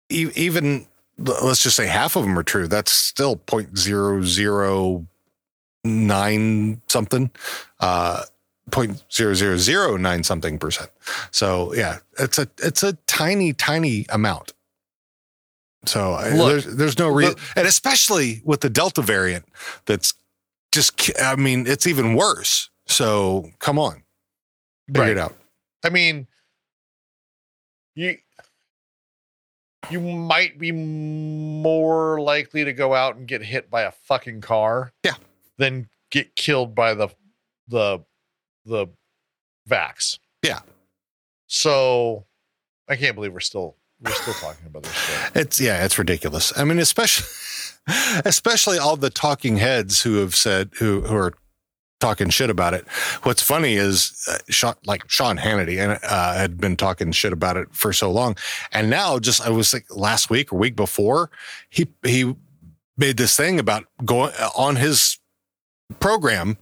even 0.09 0.87
let's 1.18 1.62
just 1.62 1.76
say 1.76 1.87
half 1.87 2.16
of 2.16 2.22
them 2.22 2.39
are 2.39 2.45
true. 2.45 2.68
That's 2.68 2.93
still 2.93 3.37
point 3.37 3.76
zero 3.76 4.22
zero 4.22 5.07
nine 5.87 6.80
something. 6.89 7.30
Uh, 7.80 8.22
point 8.72 9.05
zero 9.12 9.32
zero 9.34 9.57
zero 9.57 9.97
nine 9.97 10.22
something 10.24 10.59
percent. 10.59 10.91
So 11.30 11.72
yeah, 11.74 11.99
it's 12.18 12.39
a 12.39 12.49
it's 12.59 12.82
a 12.82 12.95
tiny 13.07 13.53
tiny 13.53 14.07
amount. 14.09 14.53
So 15.84 16.14
I- 16.14 16.30
Look, 16.30 16.49
there's 16.49 16.64
there's 16.76 16.99
no 16.99 17.09
reason, 17.09 17.37
and 17.55 17.66
especially 17.66 18.43
with 18.45 18.61
the 18.61 18.70
Delta 18.70 19.03
variant, 19.03 19.45
that's 19.84 20.14
just 20.72 21.11
I 21.22 21.37
mean 21.37 21.66
it's 21.66 21.87
even 21.87 22.14
worse. 22.16 22.70
So 22.87 23.51
come 23.61 23.78
on, 23.78 24.03
figure 24.89 25.03
Right. 25.03 25.11
it 25.12 25.18
out. 25.18 25.34
I 25.84 25.91
mean, 25.91 26.26
you 27.95 28.18
you 29.91 30.01
might 30.01 30.59
be 30.59 30.72
more 30.72 32.20
likely 32.20 32.64
to 32.64 32.72
go 32.72 32.93
out 32.95 33.14
and 33.14 33.28
get 33.28 33.43
hit 33.43 33.70
by 33.70 33.82
a 33.82 33.93
fucking 33.93 34.41
car, 34.41 34.93
Yeah. 35.05 35.14
Than 35.59 35.89
get 36.11 36.37
killed 36.37 36.75
by 36.75 36.95
the 36.95 37.09
the 37.69 38.01
the 38.65 38.89
vax. 39.69 40.19
Yeah. 40.43 40.61
So 41.47 42.27
I 42.89 42.97
can't 42.97 43.15
believe 43.15 43.33
we're 43.33 43.41
still 43.41 43.77
we're 44.01 44.13
still 44.13 44.35
talking 44.35 44.67
about 44.67 44.83
this 44.83 44.93
shit. 44.93 45.31
It's 45.35 45.61
yeah, 45.61 45.85
it's 45.85 45.99
ridiculous. 45.99 46.53
I 46.57 46.65
mean, 46.65 46.79
especially 46.79 47.27
especially 48.25 48.79
all 48.79 48.97
the 48.97 49.11
talking 49.11 49.57
heads 49.57 50.03
who 50.03 50.17
have 50.17 50.35
said 50.35 50.71
who 50.79 51.03
who 51.03 51.17
are 51.17 51.35
talking 52.01 52.29
shit 52.29 52.51
about 52.51 52.75
it. 52.75 52.87
What's 53.23 53.43
funny 53.43 53.75
is 53.75 54.27
uh, 54.31 54.39
Sean, 54.49 54.75
like 54.85 55.09
Sean 55.09 55.39
Hannity 55.39 55.79
and 55.79 55.99
uh, 56.03 56.35
had 56.35 56.59
been 56.59 56.77
talking 56.77 57.13
shit 57.13 57.33
about 57.33 57.57
it 57.57 57.69
for 57.73 57.93
so 57.93 58.11
long, 58.11 58.37
and 58.73 58.91
now 58.91 59.19
just 59.19 59.41
I 59.41 59.51
was 59.51 59.73
like 59.73 59.87
last 59.95 60.31
week 60.31 60.53
or 60.53 60.59
week 60.59 60.77
before 60.77 61.31
he 61.71 61.89
he 62.05 62.35
made 62.97 63.17
this 63.17 63.37
thing 63.37 63.59
about 63.59 63.85
going 64.05 64.33
uh, 64.39 64.51
on 64.57 64.77
his 64.77 65.19
program 66.01 66.59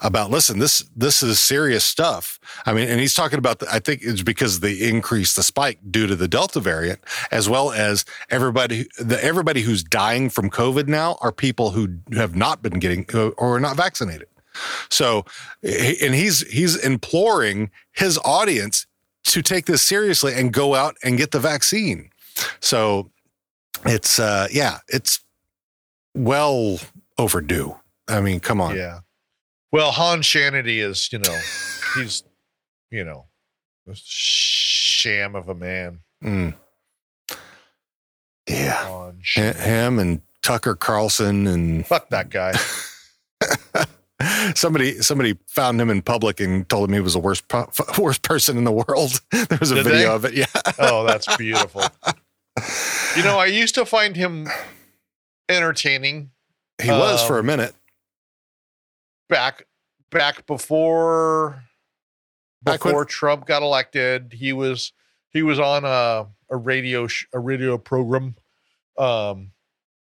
about 0.00 0.30
listen 0.30 0.58
this 0.58 0.84
this 0.96 1.22
is 1.22 1.40
serious 1.40 1.84
stuff. 1.84 2.38
I 2.64 2.72
mean 2.72 2.88
and 2.88 3.00
he's 3.00 3.14
talking 3.14 3.38
about 3.38 3.58
the, 3.58 3.66
i 3.72 3.78
think 3.78 4.00
it's 4.02 4.22
because 4.22 4.60
they 4.60 4.74
increased 4.74 5.36
the 5.36 5.42
spike 5.42 5.78
due 5.90 6.06
to 6.06 6.16
the 6.16 6.28
delta 6.28 6.60
variant 6.60 7.00
as 7.30 7.48
well 7.48 7.72
as 7.72 8.04
everybody 8.30 8.86
the 8.98 9.22
everybody 9.22 9.62
who's 9.62 9.82
dying 9.82 10.30
from 10.30 10.50
covid 10.50 10.88
now 10.88 11.18
are 11.20 11.32
people 11.32 11.70
who 11.70 11.98
have 12.14 12.36
not 12.36 12.62
been 12.62 12.78
getting 12.78 13.06
or 13.14 13.56
are 13.56 13.60
not 13.60 13.76
vaccinated. 13.76 14.28
So 14.88 15.24
and 15.62 16.14
he's 16.14 16.46
he's 16.48 16.76
imploring 16.76 17.70
his 17.92 18.18
audience 18.24 18.86
to 19.24 19.42
take 19.42 19.66
this 19.66 19.82
seriously 19.82 20.32
and 20.34 20.52
go 20.52 20.74
out 20.74 20.96
and 21.02 21.18
get 21.18 21.30
the 21.30 21.40
vaccine. 21.40 22.10
So 22.60 23.10
it's 23.84 24.18
uh 24.18 24.48
yeah 24.50 24.78
it's 24.88 25.20
well 26.14 26.78
overdue 27.18 27.76
i 28.08 28.20
mean 28.20 28.40
come 28.40 28.60
on 28.60 28.74
Yeah. 28.76 29.00
Well, 29.70 29.90
Han 29.90 30.22
Shanity 30.22 30.78
is, 30.78 31.12
you 31.12 31.18
know, 31.18 31.38
he's, 31.94 32.22
you 32.90 33.04
know, 33.04 33.26
a 33.86 33.92
sham 33.94 35.36
of 35.36 35.50
a 35.50 35.54
man. 35.54 36.00
Mm. 36.24 36.54
Yeah. 38.48 39.12
Him 39.34 39.98
and 39.98 40.22
Tucker 40.42 40.74
Carlson 40.74 41.46
and 41.46 41.86
Fuck 41.86 42.08
that 42.10 42.30
guy. 42.30 42.54
somebody 44.54 45.00
somebody 45.02 45.36
found 45.46 45.80
him 45.80 45.90
in 45.90 46.00
public 46.02 46.40
and 46.40 46.66
told 46.68 46.88
him 46.88 46.94
he 46.94 47.00
was 47.00 47.12
the 47.12 47.18
worst 47.20 47.44
worst 47.98 48.22
person 48.22 48.56
in 48.56 48.64
the 48.64 48.72
world. 48.72 49.20
there 49.30 49.58
was 49.60 49.70
a 49.70 49.76
Did 49.76 49.84
video 49.84 49.98
they? 50.08 50.14
of 50.14 50.24
it. 50.24 50.34
Yeah. 50.34 50.46
Oh, 50.78 51.04
that's 51.04 51.36
beautiful. 51.36 51.82
You 53.16 53.22
know, 53.22 53.38
I 53.38 53.46
used 53.46 53.74
to 53.76 53.84
find 53.84 54.16
him 54.16 54.48
entertaining 55.48 56.30
He 56.82 56.90
was 56.90 57.20
Um, 57.22 57.26
for 57.28 57.38
a 57.38 57.42
minute. 57.44 57.74
Back 59.28 59.64
back 60.10 60.46
before 60.46 61.64
Back 62.62 62.84
when- 62.84 62.92
before 62.92 63.04
Trump 63.04 63.46
got 63.46 63.62
elected. 63.62 64.32
He 64.32 64.52
was 64.52 64.92
he 65.30 65.42
was 65.42 65.58
on 65.60 65.84
a 65.84 66.26
a 66.50 66.56
radio 66.56 67.06
sh- 67.06 67.26
a 67.32 67.38
radio 67.38 67.78
program 67.78 68.34
um 68.96 69.52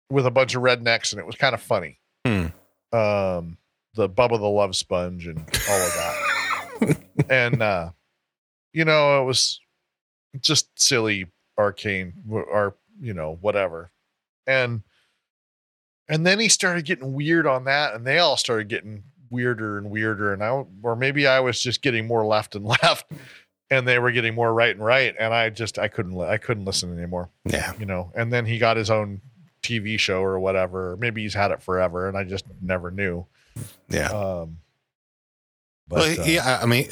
with 0.09 0.25
a 0.25 0.31
bunch 0.31 0.55
of 0.55 0.63
rednecks 0.63 1.11
and 1.11 1.19
it 1.19 1.25
was 1.25 1.35
kind 1.35 1.53
of 1.53 1.61
funny. 1.61 1.99
Hmm. 2.25 2.47
Um 2.91 3.57
the 3.95 4.09
Bubba 4.09 4.37
the 4.39 4.47
Love 4.49 4.75
Sponge 4.75 5.27
and 5.27 5.37
all 5.37 5.81
of 5.81 5.93
that. 5.93 6.97
and 7.29 7.61
uh 7.61 7.91
you 8.73 8.85
know, 8.85 9.21
it 9.21 9.25
was 9.25 9.59
just 10.39 10.69
silly 10.79 11.27
arcane 11.57 12.13
or 12.31 12.75
you 13.01 13.13
know, 13.13 13.37
whatever. 13.41 13.91
And 14.47 14.81
and 16.09 16.25
then 16.25 16.39
he 16.39 16.49
started 16.49 16.85
getting 16.85 17.13
weird 17.13 17.45
on 17.45 17.65
that, 17.65 17.93
and 17.93 18.05
they 18.05 18.17
all 18.17 18.35
started 18.35 18.67
getting 18.67 19.03
weirder 19.29 19.77
and 19.77 19.91
weirder. 19.91 20.33
And 20.33 20.43
I, 20.43 20.65
or 20.81 20.95
maybe 20.95 21.27
I 21.27 21.39
was 21.39 21.61
just 21.61 21.81
getting 21.81 22.07
more 22.07 22.25
left 22.25 22.55
and 22.55 22.65
left, 22.83 23.11
and 23.69 23.87
they 23.87 23.99
were 23.99 24.11
getting 24.11 24.33
more 24.33 24.51
right 24.51 24.75
and 24.75 24.83
right. 24.83 25.15
And 25.19 25.33
I 25.33 25.49
just, 25.51 25.77
I 25.77 25.87
couldn't, 25.87 26.19
I 26.19 26.37
couldn't 26.37 26.65
listen 26.65 26.97
anymore. 26.97 27.29
Yeah, 27.45 27.73
you 27.79 27.85
know. 27.85 28.11
And 28.15 28.33
then 28.33 28.45
he 28.45 28.57
got 28.57 28.75
his 28.75 28.89
own 28.89 29.21
TV 29.61 29.99
show 29.99 30.21
or 30.21 30.39
whatever. 30.39 30.97
Maybe 30.97 31.21
he's 31.21 31.35
had 31.35 31.51
it 31.51 31.61
forever, 31.61 32.07
and 32.07 32.17
I 32.17 32.23
just 32.23 32.45
never 32.59 32.89
knew. 32.89 33.27
Yeah. 33.87 34.07
Um, 34.07 34.57
but, 35.87 35.99
well, 35.99 36.21
uh, 36.21 36.25
yeah, 36.25 36.59
I 36.61 36.65
mean, 36.65 36.87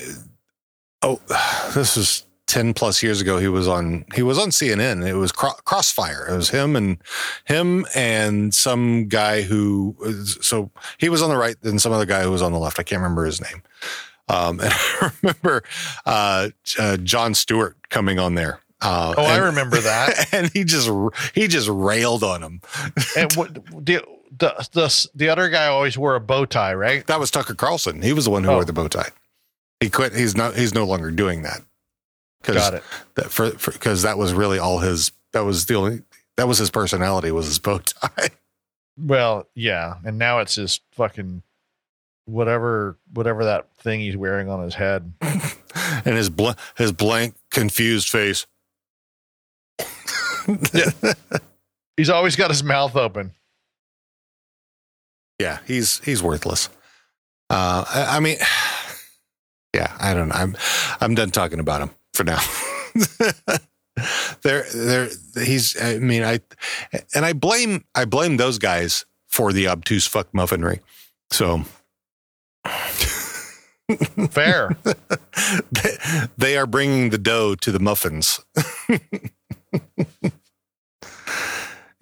oh, 1.01 1.19
this 1.73 1.97
is 1.97 2.23
10 2.47 2.73
plus 2.73 3.03
years 3.03 3.21
ago 3.21 3.37
he 3.39 3.47
was 3.47 3.67
on 3.67 4.05
he 4.15 4.23
was 4.23 4.39
on 4.39 4.49
CNN 4.49 5.05
it 5.05 5.15
was 5.15 5.31
cro- 5.31 5.51
crossfire. 5.65 6.27
It 6.29 6.35
was 6.35 6.49
him 6.49 6.75
and 6.75 6.97
him 7.45 7.85
and 7.93 8.53
some 8.53 9.07
guy 9.07 9.41
who 9.41 9.95
so 10.41 10.71
he 10.97 11.09
was 11.09 11.21
on 11.21 11.29
the 11.29 11.37
right 11.37 11.55
and 11.63 11.81
some 11.81 11.91
other 11.91 12.05
guy 12.05 12.23
who 12.23 12.31
was 12.31 12.41
on 12.41 12.51
the 12.51 12.59
left. 12.59 12.79
I 12.79 12.83
can't 12.83 13.01
remember 13.01 13.25
his 13.25 13.41
name. 13.41 13.61
Um, 14.29 14.59
and 14.61 14.71
I 14.71 15.11
remember 15.21 15.63
uh, 16.05 16.49
uh, 16.79 16.97
Jon 16.97 17.33
Stewart 17.33 17.77
coming 17.89 18.19
on 18.19 18.35
there. 18.35 18.59
Uh, 18.81 19.15
oh 19.17 19.23
and, 19.23 19.31
I 19.31 19.37
remember 19.37 19.77
that. 19.77 20.27
and 20.33 20.51
he 20.53 20.63
just 20.63 20.89
he 21.33 21.47
just 21.47 21.67
railed 21.67 22.23
on 22.23 22.43
him. 22.43 22.61
And 23.17 23.33
what 23.33 23.83
do 23.83 24.01
the, 24.37 24.67
the 24.73 25.09
the 25.15 25.29
other 25.29 25.49
guy 25.49 25.67
always 25.67 25.97
wore 25.97 26.15
a 26.15 26.19
bow 26.19 26.45
tie 26.45 26.73
right? 26.73 27.05
That 27.07 27.19
was 27.19 27.31
Tucker 27.31 27.55
Carlson. 27.55 28.01
He 28.01 28.13
was 28.13 28.25
the 28.25 28.31
one 28.31 28.43
who 28.43 28.51
oh. 28.51 28.55
wore 28.55 28.65
the 28.65 28.73
bow 28.73 28.87
tie. 28.87 29.09
He 29.79 29.89
quit 29.89 30.13
he's 30.13 30.35
not 30.35 30.55
he's 30.55 30.73
no 30.73 30.85
longer 30.85 31.11
doing 31.11 31.43
that. 31.43 31.61
Got 32.43 32.75
it. 32.75 32.83
that 33.15 33.29
for 33.31 33.51
because 33.51 34.03
that 34.03 34.17
was 34.17 34.33
really 34.33 34.57
all 34.59 34.79
his 34.79 35.11
that 35.33 35.41
was 35.41 35.65
the 35.65 35.75
only 35.75 36.01
that 36.37 36.47
was 36.47 36.57
his 36.59 36.69
personality 36.69 37.31
was 37.31 37.45
his 37.47 37.59
bow 37.59 37.79
tie 37.79 38.29
Well, 38.99 39.47
yeah, 39.53 39.95
and 40.05 40.17
now 40.17 40.39
it's 40.39 40.55
his 40.55 40.79
fucking 40.93 41.43
whatever 42.25 42.97
whatever 43.13 43.45
that 43.45 43.67
thing 43.77 43.99
he's 43.99 44.17
wearing 44.17 44.49
on 44.49 44.61
his 44.63 44.73
head. 44.75 45.13
and 45.21 46.15
his 46.15 46.29
bl- 46.29 46.51
his 46.77 46.91
blank 46.91 47.35
confused 47.51 48.09
face 48.09 48.45
yeah. 50.73 50.91
He's 51.97 52.09
always 52.09 52.35
got 52.35 52.49
his 52.49 52.63
mouth 52.63 52.95
open. 52.95 53.31
yeah 55.39 55.59
he's 55.65 55.99
he's 55.99 56.21
worthless 56.23 56.69
uh 57.49 57.83
I, 57.87 58.17
I 58.17 58.19
mean 58.19 58.37
yeah 59.75 59.95
i 59.99 60.13
don't 60.13 60.29
know 60.29 60.35
i'm 60.35 60.55
i'm 61.01 61.15
done 61.15 61.31
talking 61.31 61.59
about 61.59 61.81
him 61.81 61.89
for 62.17 62.23
now 62.23 62.39
there 64.41 64.65
there 64.73 65.09
he's 65.35 65.79
i 65.81 65.97
mean 65.99 66.23
i 66.23 66.39
and 67.13 67.25
i 67.25 67.33
blame 67.33 67.83
i 67.95 68.05
blame 68.05 68.37
those 68.37 68.57
guys 68.59 69.05
for 69.27 69.53
the 69.53 69.67
obtuse 69.67 70.05
fuck 70.07 70.31
muffinry 70.33 70.79
so 71.31 71.63
Fair. 74.29 74.75
they, 75.71 75.97
they 76.37 76.57
are 76.57 76.67
bringing 76.67 77.09
the 77.09 77.17
dough 77.17 77.55
to 77.55 77.71
the 77.71 77.79
muffins. 77.79 78.41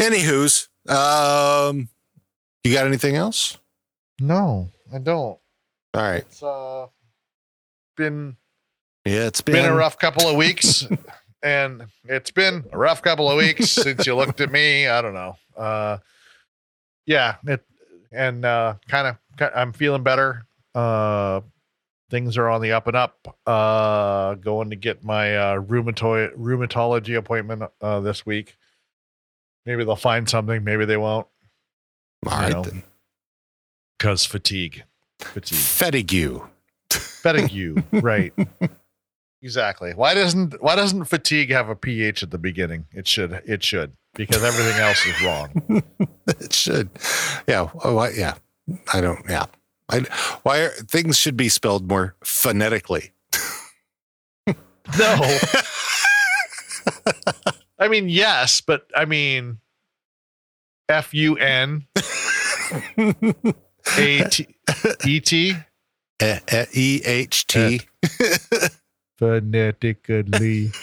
Anywho's, 0.01 0.67
um, 0.89 1.89
you 2.63 2.73
got 2.73 2.87
anything 2.87 3.15
else? 3.15 3.57
no, 4.19 4.69
I 4.93 4.97
don't. 4.97 5.37
All 5.93 6.01
right. 6.01 6.23
It's 6.27 6.41
uh 6.41 6.87
been 7.95 8.35
Yeah, 9.05 9.27
it's 9.27 9.41
been, 9.41 9.55
been 9.55 9.65
a 9.71 9.75
rough 9.75 9.99
couple 9.99 10.27
of 10.27 10.35
weeks 10.35 10.87
and 11.43 11.85
it's 12.05 12.31
been 12.31 12.65
a 12.71 12.77
rough 12.77 13.03
couple 13.03 13.29
of 13.29 13.37
weeks 13.37 13.69
since 13.69 14.05
you 14.07 14.15
looked 14.15 14.41
at 14.41 14.51
me. 14.51 14.87
I 14.87 15.01
don't 15.01 15.13
know. 15.13 15.37
Uh 15.55 15.97
yeah 17.05 17.35
it 17.45 17.63
and 18.11 18.43
uh 18.43 18.73
kind 18.87 19.07
of 19.07 19.51
i'm 19.55 19.71
feeling 19.73 20.01
better. 20.01 20.45
Uh 20.73 21.41
things 22.09 22.35
are 22.37 22.49
on 22.49 22.61
the 22.61 22.71
up 22.71 22.87
and 22.87 22.97
up. 22.97 23.37
Uh 23.45 24.33
going 24.35 24.71
to 24.71 24.75
get 24.75 25.03
my 25.03 25.35
uh 25.37 25.61
rheumatoid 25.61 26.35
rheumatology 26.35 27.15
appointment 27.15 27.63
uh 27.81 27.99
this 27.99 28.25
week. 28.25 28.55
Maybe 29.67 29.83
they'll 29.83 29.95
find 29.95 30.27
something 30.27 30.63
maybe 30.63 30.85
they 30.85 30.97
won't. 30.97 31.27
All 32.27 32.31
right 32.39 32.63
then. 32.63 32.81
because 33.99 34.25
fatigue. 34.25 34.83
Fatigue. 35.19 35.59
Fetigue. 35.59 36.49
fatigue 36.89 37.83
right 37.91 38.33
exactly 39.45 39.91
why 39.93 40.13
doesn't 40.13 40.61
why 40.61 40.75
doesn't 40.75 41.05
fatigue 41.05 41.51
have 41.51 41.69
a 41.69 41.75
ph 41.75 42.23
at 42.23 42.31
the 42.31 42.37
beginning 42.37 42.85
it 42.91 43.07
should 43.07 43.31
it 43.45 43.63
should 43.63 43.91
because 44.15 44.43
everything 44.43 44.81
else 44.81 45.05
is 45.05 45.21
wrong 45.21 45.83
it 46.27 46.53
should. 46.53 46.89
Yeah. 47.47 47.69
Oh, 47.83 47.97
I, 47.97 48.09
yeah. 48.11 48.35
I 48.93 49.01
don't. 49.01 49.23
Yeah. 49.29 49.45
I, 49.89 49.99
why 50.43 50.59
are, 50.59 50.69
things 50.69 51.17
should 51.17 51.37
be 51.37 51.49
spelled 51.49 51.87
more 51.87 52.15
phonetically. 52.23 53.11
No. 54.47 54.53
I 57.79 57.87
mean, 57.87 58.09
yes, 58.09 58.61
but 58.61 58.87
I 58.95 59.05
mean, 59.05 59.59
F 60.87 61.13
U 61.13 61.35
N 61.37 61.87
A 63.97 64.23
T 64.29 64.47
E 65.05 65.19
T 65.19 65.55
E 66.21 67.01
H 67.05 67.47
T. 67.47 67.81
phonetically. 69.17 70.71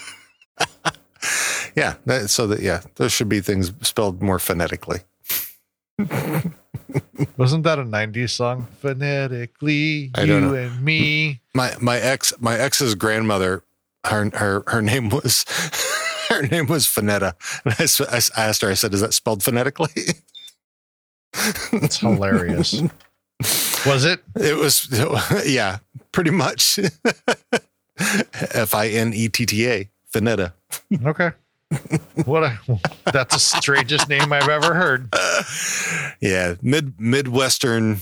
Yeah. 1.75 1.95
That, 2.05 2.29
so 2.29 2.47
that 2.49 2.61
yeah, 2.61 2.83
those 2.97 3.13
should 3.13 3.31
be 3.31 3.41
things 3.41 3.73
spelled 3.81 4.21
more 4.21 4.39
phonetically. 4.39 4.99
Wasn't 7.39 7.65
that 7.65 7.79
a 7.79 7.85
90s 7.85 8.31
song? 8.31 8.67
Phonetically, 8.81 10.11
I 10.15 10.23
you 10.25 10.55
and 10.55 10.83
me. 10.85 11.41
My 11.55 11.75
my 11.81 11.99
ex 11.99 12.33
my 12.41 12.59
ex's 12.59 12.95
grandmother, 12.95 13.63
her 14.05 14.29
her 14.35 14.65
her 14.67 14.83
name 14.83 15.09
was 15.09 15.45
her 16.29 16.43
name 16.43 16.67
was 16.67 16.87
Finetta. 16.87 17.35
And 17.65 17.75
I, 17.79 17.83
s- 17.85 18.01
I 18.03 18.17
s- 18.17 18.31
I 18.37 18.45
asked 18.45 18.61
her. 18.63 18.69
I 18.69 18.75
said, 18.75 18.93
"Is 18.93 19.01
that 19.01 19.15
spelled 19.15 19.43
phonetically?" 19.43 19.93
It's 21.73 21.97
hilarious. 21.99 22.83
Was 23.87 24.05
it? 24.05 24.23
It 24.37 24.57
was, 24.57 24.89
yeah, 25.47 25.79
pretty 26.13 26.31
much. 26.31 26.79
F 28.55 28.75
I 28.75 28.89
N 28.89 29.13
E 29.15 29.29
T 29.29 29.47
T 29.47 29.69
A, 29.69 29.89
Finetta. 30.13 30.53
Okay. 31.05 31.31
What 32.27 32.43
a 32.45 32.59
that's 33.13 33.35
the 33.35 33.41
strangest 33.41 34.09
name 34.09 34.31
I've 34.33 34.49
ever 34.49 34.75
heard. 34.75 35.09
Yeah, 36.21 36.57
mid 36.61 37.01
midwestern. 37.01 38.01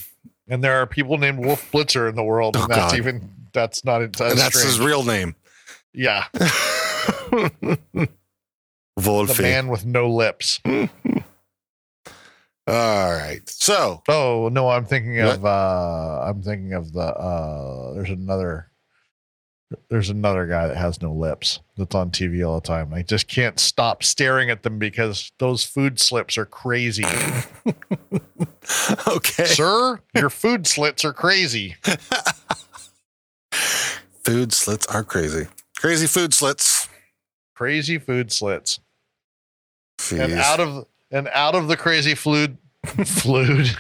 And 0.49 0.65
there 0.65 0.81
are 0.83 0.87
people 0.87 1.17
named 1.19 1.39
Wolf 1.45 1.71
Blitzer 1.71 2.09
in 2.09 2.17
the 2.17 2.25
world, 2.25 2.57
and 2.57 2.65
Oh, 2.65 2.69
that's 2.69 2.93
God. 2.93 2.99
even 2.99 3.31
that's 3.53 3.85
not 3.85 4.01
that's, 4.13 4.35
That's 4.37 4.61
his 4.63 4.81
real 4.81 5.05
name, 5.05 5.37
Yeah, 5.93 6.25
the 6.33 8.09
Wolfie. 8.97 9.43
man 9.43 9.69
with 9.69 9.87
no 9.87 10.09
lips. 10.11 10.59
All 12.67 13.13
right, 13.13 13.41
so 13.47 14.03
Oh 14.09 14.49
no, 14.53 14.69
I'm 14.69 14.85
thinking 14.85 15.19
of 15.21 15.45
uh 15.45 16.21
I'm 16.25 16.43
thinking 16.43 16.73
of 16.75 16.93
the 16.93 17.01
uh 17.01 17.93
there's 17.95 18.11
another 18.11 18.70
there's 19.89 20.11
another 20.11 20.47
guy 20.47 20.67
that 20.67 20.77
has 20.77 21.01
no 21.01 21.13
lips 21.13 21.61
that's 21.77 21.95
on 21.95 22.11
TV 22.11 22.47
all 22.47 22.61
the 22.61 22.67
time. 22.67 22.93
I 22.93 23.03
just 23.03 23.29
can't 23.29 23.59
stop 23.61 24.03
staring 24.03 24.51
at 24.51 24.63
them 24.63 24.79
because 24.79 25.31
those 25.39 25.65
food 25.65 26.01
slips 26.01 26.37
are 26.37 26.47
crazy. 26.47 27.05
okay, 29.07 29.45
Sir, 29.45 30.01
your 30.15 30.31
food 30.31 30.67
slits 30.67 31.05
are 31.05 31.13
crazy. 31.13 31.77
food 34.25 34.53
slits 34.53 34.87
are 34.87 35.05
crazy. 35.05 35.47
Crazy 35.77 36.07
food 36.07 36.35
slits. 36.35 36.89
Crazy 37.55 37.99
food 37.99 38.33
slits. 38.33 38.81
And 40.13 40.33
out 40.33 40.61
of 40.61 40.87
and 41.11 41.29
out 41.29 41.55
of 41.55 41.69
the 41.69 41.77
crazy 41.77 42.15
fluid 42.15 42.57
fluid. 43.05 43.77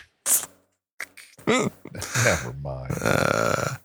Never 1.50 2.52
mind. 2.62 2.94
Uh, 3.00 3.76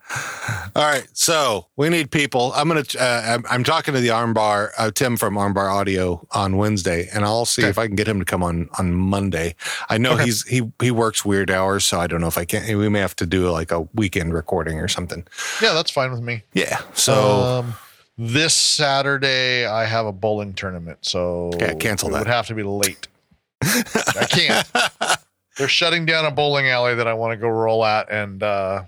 all 0.76 0.84
right, 0.84 1.08
so 1.14 1.68
we 1.78 1.88
need 1.90 2.12
people. 2.12 2.52
I'm 2.54 2.68
gonna. 2.68 2.84
Uh, 3.00 3.22
I'm, 3.26 3.46
I'm 3.50 3.64
talking 3.64 3.94
to 3.94 4.00
the 4.02 4.10
Armbar 4.10 4.72
uh, 4.78 4.92
Tim 4.92 5.16
from 5.16 5.36
Armbar 5.36 5.74
Audio 5.74 6.28
on 6.32 6.58
Wednesday, 6.58 7.08
and 7.14 7.24
I'll 7.24 7.46
see 7.46 7.62
Okay. 7.62 7.70
if 7.70 7.78
I 7.78 7.88
can 7.88 7.96
get 7.96 8.08
him 8.08 8.20
to 8.20 8.26
come 8.26 8.44
on 8.44 8.70
on 8.78 8.94
Monday. 8.94 9.56
I 9.90 9.98
know 9.98 10.14
Okay. 10.16 10.26
he's 10.26 10.46
he 10.48 10.70
he 10.82 10.92
works 10.92 11.24
weird 11.24 11.50
hours, 11.50 11.86
so 11.86 12.00
I 12.00 12.08
don't 12.08 12.20
know 12.20 12.28
if 12.28 12.38
I 12.38 12.44
can. 12.46 12.78
We 12.78 12.90
may 12.90 13.00
have 13.00 13.16
to 13.18 13.26
do 13.26 13.50
like 13.50 13.72
a 13.72 13.82
weekend 13.94 14.34
recording 14.34 14.80
or 14.80 14.88
something. 14.90 15.26
Yeah, 15.62 15.74
that's 15.74 15.92
fine 15.92 16.12
with 16.12 16.22
me. 16.22 16.44
Yeah. 16.54 16.82
So 16.94 17.14
um, 17.42 17.74
this 18.18 18.54
Saturday 18.54 19.66
I 19.66 19.86
have 19.86 20.06
a 20.06 20.12
bowling 20.12 20.54
tournament, 20.54 21.00
so 21.04 21.52
Okay, 21.56 21.76
cancel 21.76 22.10
it 22.10 22.12
that. 22.14 22.20
would 22.20 22.28
have 22.28 22.48
to 22.48 22.54
be 22.54 22.64
late. 22.64 23.08
I 23.64 24.28
can't. 24.30 24.70
They're 25.58 25.70
shutting 25.70 26.06
down 26.06 26.26
a 26.26 26.32
bowling 26.32 26.68
alley 26.68 26.96
that 26.96 27.08
I 27.08 27.14
want 27.14 27.32
to 27.32 27.38
go 27.38 27.48
roll 27.48 27.86
at, 27.86 28.12
and 28.12 28.44
uh, 28.44 28.84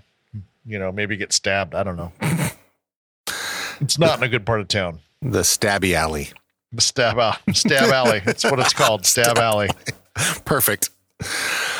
you 0.68 0.78
know 0.78 0.92
maybe 0.92 1.16
get 1.16 1.32
stabbed. 1.32 1.74
I 1.74 1.82
don't 1.82 1.96
know. 1.96 2.12
It's 3.80 3.98
not 3.98 4.18
in 4.18 4.24
a 4.24 4.28
good 4.28 4.44
part 4.46 4.60
of 4.60 4.68
town. 4.68 5.00
the 5.22 5.40
Stabby 5.40 5.94
Alley. 5.94 6.30
The 6.72 6.82
stab 6.82 7.18
out, 7.18 7.38
stab 7.54 7.90
alley. 7.90 8.20
That's 8.24 8.44
what 8.44 8.58
it's 8.60 8.74
called. 8.74 9.06
Stab 9.14 9.38
alley. 9.38 9.68
Perfect. 10.44 10.90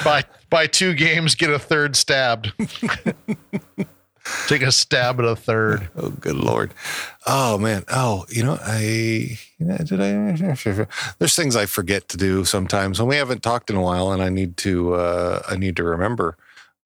Buy 0.03 0.25
buy 0.49 0.67
two 0.67 0.95
games, 0.95 1.35
get 1.35 1.51
a 1.51 1.59
third 1.59 1.95
stabbed. 1.95 2.53
Take 4.47 4.63
a 4.63 4.73
stab 4.73 5.19
at 5.21 5.25
a 5.27 5.37
third. 5.37 5.89
Oh, 5.97 6.11
good 6.11 6.37
lord. 6.37 6.73
Oh 7.27 7.59
man. 7.59 7.85
Oh, 7.89 8.25
you 8.31 8.43
know, 8.45 8.59
I 8.63 9.39
you 9.59 9.67
know, 9.67 9.77
did 9.79 10.01
I? 10.01 10.87
There's 11.19 11.35
things 11.37 11.57
I 11.57 11.67
forget 11.67 12.09
to 12.09 12.17
do 12.17 12.45
sometimes, 12.47 12.99
and 12.99 13.09
we 13.09 13.17
haven't 13.17 13.43
talked 13.43 13.69
in 13.71 13.77
a 13.77 13.83
while, 13.83 14.11
and 14.13 14.23
I 14.23 14.29
need 14.31 14.57
to. 14.59 14.95
uh 14.95 15.43
I 15.49 15.57
need 15.57 15.77
to 15.77 15.85
remember 15.85 16.37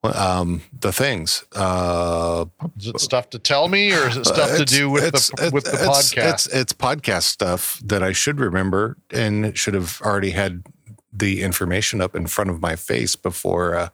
um 0.04 0.62
the 0.80 0.92
things. 0.92 1.44
Uh, 1.54 2.46
Is 2.78 2.88
it 2.88 3.00
stuff 3.00 3.30
to 3.30 3.38
tell 3.38 3.68
me, 3.68 3.92
or 3.92 4.08
is 4.08 4.16
it 4.16 4.26
stuff 4.26 4.56
to 4.56 4.64
do 4.64 4.90
with 4.90 5.04
it's- 5.04 5.30
the 5.36 5.50
with 5.52 5.64
the 5.64 5.74
it's- 5.74 5.86
podcast? 6.12 6.32
It's 6.32 6.46
it's 6.48 6.72
podcast 6.72 7.22
stuff 7.22 7.80
that 7.84 8.02
I 8.02 8.12
should 8.12 8.40
remember, 8.40 8.96
and 9.10 9.56
should 9.56 9.74
have 9.74 10.00
already 10.04 10.30
had 10.30 10.64
the 11.12 11.42
information 11.42 12.00
up 12.00 12.16
in 12.16 12.26
front 12.26 12.50
of 12.50 12.60
my 12.60 12.74
face 12.74 13.16
before 13.16 13.74
uh 13.76 13.88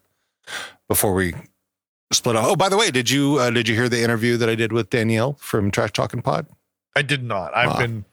before 0.88 1.12
we 1.12 1.34
split 2.12 2.36
off. 2.36 2.46
Oh, 2.48 2.56
by 2.56 2.68
the 2.70 2.76
way, 2.78 2.90
did 2.90 3.10
you 3.10 3.36
uh, 3.38 3.50
did 3.50 3.68
you 3.68 3.74
hear 3.74 3.88
the 3.88 4.02
interview 4.02 4.36
that 4.38 4.48
I 4.48 4.54
did 4.54 4.72
with 4.72 4.88
Danielle 4.90 5.34
from 5.40 5.70
Trash 5.70 5.92
Talking 5.92 6.22
Pod? 6.22 6.46
I 6.96 7.02
did 7.02 7.22
not. 7.22 7.54
I've 7.54 7.68
Ah. 7.70 7.78
been 7.78 8.04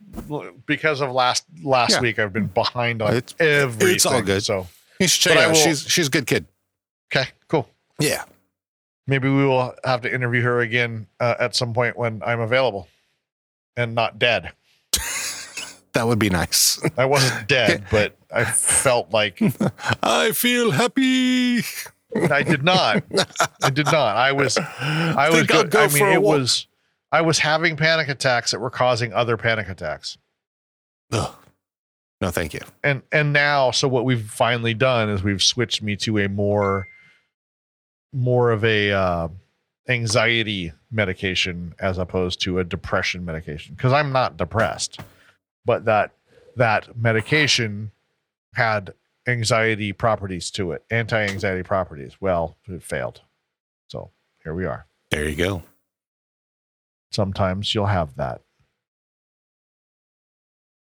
because 0.66 1.02
of 1.02 1.12
last 1.12 1.46
last 1.64 1.91
Yeah. 1.91 2.00
week. 2.02 2.20
I've 2.20 2.34
been 2.34 2.48
behind 2.48 3.02
on 3.02 3.16
It's- 3.16 3.36
everything. 3.39 3.96
it's 3.96 4.06
all 4.06 4.22
good. 4.22 4.43
So 4.43 4.68
You 5.00 5.08
should 5.08 5.22
check 5.22 5.34
But 5.36 5.39
it 5.39 5.43
out. 5.46 5.52
will- 5.52 5.56
She's 5.64 5.82
she's 5.82 6.08
a 6.08 6.10
good 6.10 6.28
kid. 6.28 6.46
okay, 7.14 7.30
cool. 7.48 7.70
Yeah. 8.00 8.24
Maybe 9.08 9.30
we 9.30 9.46
will 9.46 9.74
have 9.84 10.02
to 10.02 10.14
interview 10.14 10.41
her 10.41 10.60
again 10.62 11.08
uh, 11.20 11.36
at 11.39 11.56
some 11.56 11.74
point 11.74 11.96
when 11.98 12.22
I'm 12.26 12.39
available 12.39 12.88
and 13.78 13.96
not 13.96 14.20
dead. 14.20 14.52
That 15.93 16.08
would 16.08 16.20
be 16.20 16.30
nice. 16.30 16.78
I 16.98 17.06
wasn't 17.06 17.48
dead, 17.48 17.86
but 17.89 18.18
I 18.30 18.43
felt 18.43 19.12
like 19.14 19.39
I 20.04 20.34
feel 20.34 20.72
happy. 20.72 21.60
I 22.30 22.43
did 22.43 22.66
not. 22.66 23.02
I 23.64 23.70
did 23.70 23.86
not. 23.86 24.18
I 24.18 24.34
was. 24.34 24.58
I 24.58 25.30
was. 25.30 25.43
Go, 25.43 25.64
go 25.64 25.84
I 25.86 25.88
mean, 25.88 26.06
it 26.08 26.22
walk. 26.22 26.39
was. 26.39 26.68
I 27.14 27.22
was 27.22 27.39
having 27.39 27.78
panic 27.78 28.10
attacks 28.10 28.52
that 28.52 28.60
were 28.60 28.70
causing 28.70 29.14
other 29.14 29.38
panic 29.38 29.70
attacks. 29.70 30.18
Ugh. 31.14 31.34
No, 32.20 32.30
thank 32.30 32.54
you. 32.54 32.60
and 32.84 33.02
and 33.14 33.32
now 33.32 33.72
so 33.72 33.88
what 33.88 34.04
we've 34.04 34.30
finally 34.30 34.74
done 34.74 35.08
is 35.08 35.24
we've 35.24 35.41
switched 35.41 35.82
me 35.82 35.96
to 35.96 36.18
a 36.18 36.28
more 36.28 36.89
more 38.16 38.51
of 38.51 38.63
a 38.63 38.91
uh, 38.91 39.28
anxiety 39.88 40.72
medication 40.91 41.76
as 41.80 41.97
opposed 41.97 42.41
to 42.41 42.57
a 42.59 42.63
depression 42.63 43.24
medication 43.26 43.76
because 43.76 43.93
i'm 43.93 44.11
not 44.11 44.38
depressed 44.38 44.99
but 45.66 45.86
that 45.86 46.11
that 46.55 46.97
medication 46.97 47.91
had 48.55 48.93
anxiety 49.28 49.91
properties 49.93 50.49
to 50.49 50.72
it 50.72 50.84
anti-anxiety 50.89 51.61
properties 51.63 52.13
well 52.20 52.55
it 52.68 52.82
failed 52.82 53.22
so 53.88 54.09
here 54.43 54.53
we 54.55 54.66
are 54.66 54.86
There 55.11 55.28
you 55.30 55.36
go. 55.36 55.63
sometimes 57.11 57.76
you'll 57.76 57.86
have 57.88 58.16
that 58.16 58.41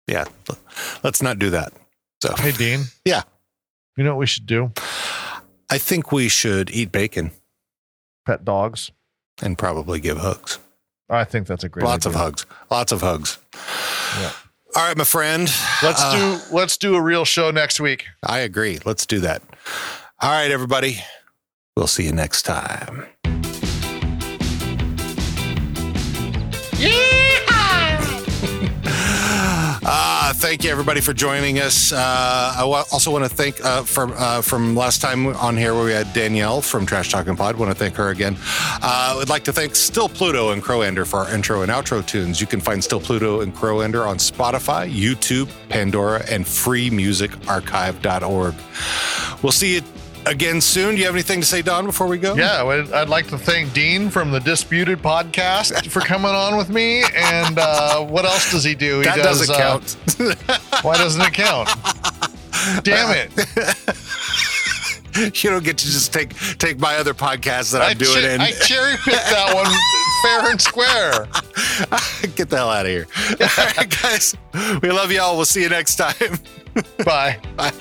Yeah. 0.08 0.26
Let's 1.04 1.22
not 1.22 1.38
do 1.38 1.50
that. 1.50 1.74
So 2.24 2.34
hey 2.38 2.52
dean 2.54 2.82
Yeah. 3.06 3.24
you 3.98 4.04
know 4.04 4.12
what 4.12 4.20
we 4.20 4.26
should 4.28 4.46
do 4.46 4.72
I 5.70 5.78
think 5.78 6.12
we 6.12 6.30
should 6.30 6.70
eat 6.72 6.92
bacon 6.92 7.32
pet 8.26 8.44
dogs 8.46 8.92
and 9.42 9.58
probably 9.58 10.00
give 10.00 10.18
hugs. 10.18 10.60
i 11.10 11.24
think 11.24 11.48
that's 11.48 11.64
a 11.64 11.70
great 11.70 11.86
Lots 11.86 12.06
of 12.06 12.16
hugs. 12.16 12.46
Lots 12.70 12.92
of 12.92 13.02
hugs. 13.02 13.38
Yeah. 14.20 14.32
All 14.76 14.86
right, 14.88 14.98
my 14.98 15.04
friend. 15.06 15.44
Let's 15.82 16.02
Uh, 16.02 16.16
do 16.18 16.56
let's 16.56 16.78
do 16.78 16.96
a 16.96 17.02
real 17.02 17.26
show 17.26 17.52
next 17.52 17.80
week. 17.80 18.06
I 18.24 18.40
agree. 18.40 18.80
Let's 18.86 19.06
do 19.06 19.20
that. 19.22 19.42
All 20.22 20.30
right, 20.32 20.52
everybody. 20.52 20.98
We'll 21.76 21.88
see 21.88 22.04
you 22.06 22.12
next 22.12 22.42
time. 22.44 23.06
Thank 30.38 30.64
you, 30.64 30.70
everybody, 30.70 31.02
for 31.02 31.14
joining 31.14 31.58
us. 31.60 31.92
Uh, 31.92 31.98
I 31.98 32.62
also 32.92 33.10
want 33.12 33.26
to 33.26 33.30
thank 33.30 33.60
uh, 33.66 33.82
from 33.84 34.14
uh, 34.16 34.42
from 34.42 34.76
last 34.76 35.02
time 35.02 35.28
on 35.28 35.58
here 35.58 35.74
where 35.74 35.84
we 35.84 35.92
had 35.92 36.14
Danielle 36.14 36.62
from 36.62 36.86
Trash 36.86 37.12
Talking 37.12 37.36
Pod. 37.36 37.58
Want 37.58 37.72
to 37.72 37.78
thank 37.78 37.96
her 37.96 38.10
again. 38.10 38.38
Uh, 38.82 39.16
would 39.18 39.30
like 39.30 39.44
to 39.46 39.54
thank 39.54 39.76
Still 39.76 40.08
Pluto 40.08 40.52
and 40.52 40.62
Crowander 40.62 41.06
for 41.06 41.18
our 41.20 41.34
intro 41.34 41.64
and 41.64 41.72
outro 41.72 42.06
tunes. 42.06 42.40
You 42.40 42.46
can 42.48 42.62
find 42.62 42.84
Still 42.84 43.00
Pluto 43.00 43.42
and 43.42 43.56
Crowander 43.56 44.06
on 44.06 44.18
Spotify, 44.18 44.92
YouTube, 44.92 45.50
Pandora, 45.70 46.24
and 46.30 46.46
freemusicarchive.org. 46.46 48.56
We'll 49.44 49.52
see 49.52 49.76
you 49.76 49.82
again 50.28 50.62
soon. 50.62 50.96
Do 50.96 51.00
you 51.00 51.06
have 51.06 51.16
anything 51.16 51.42
to 51.42 51.46
say, 51.46 51.62
Don, 51.62 51.86
before 51.86 52.08
we 52.08 52.18
go? 52.18 52.36
Yeah, 52.36 52.64
I'd 52.94 53.10
like 53.10 53.28
to 53.28 53.38
thank 53.38 53.74
Dean 53.74 54.10
from 54.10 54.32
the 54.32 54.40
Disputed 54.40 55.00
podcast 55.00 55.88
for 55.90 56.02
coming 56.02 56.32
on 56.32 56.58
with 56.58 56.70
me. 56.70 57.04
And 57.16 57.58
uh, 57.58 58.04
what 58.04 58.26
else 58.26 58.52
does 58.52 58.64
he 58.64 58.76
do? 58.76 59.00
He 59.00 59.06
that 59.06 59.18
does, 59.18 59.48
doesn't 59.48 59.56
uh, 59.56 59.58
count. 59.58 59.98
why 60.84 60.98
doesn't 60.98 61.22
it 61.22 61.34
count? 61.34 61.70
Damn 62.84 63.16
it! 63.16 63.32
you 65.44 65.50
don't 65.50 65.64
get 65.64 65.78
to 65.78 65.86
just 65.86 66.14
take 66.14 66.36
take 66.58 66.80
my 66.80 66.96
other 66.96 67.14
podcasts 67.14 67.72
that 67.72 67.82
I'm 67.82 67.92
I, 67.92 67.94
doing 67.94 68.22
che- 68.22 68.34
and 68.34 68.42
I 68.42 68.52
cherry 68.52 68.96
picked 68.98 69.30
that 69.30 69.54
one 69.54 69.72
fair 70.24 70.52
and 70.52 70.62
square. 70.62 71.28
get 72.36 72.50
the 72.50 72.58
hell 72.58 72.70
out 72.70 72.86
of 72.86 72.92
here. 72.92 73.08
All 73.40 73.66
right, 73.78 74.02
guys. 74.02 74.36
We 74.82 74.92
love 74.92 75.12
y'all. 75.12 75.36
We'll 75.36 75.46
see 75.46 75.62
you 75.62 75.70
next 75.70 75.96
time. 75.96 76.40
Bye. 77.06 77.40
Bye. 77.56 77.72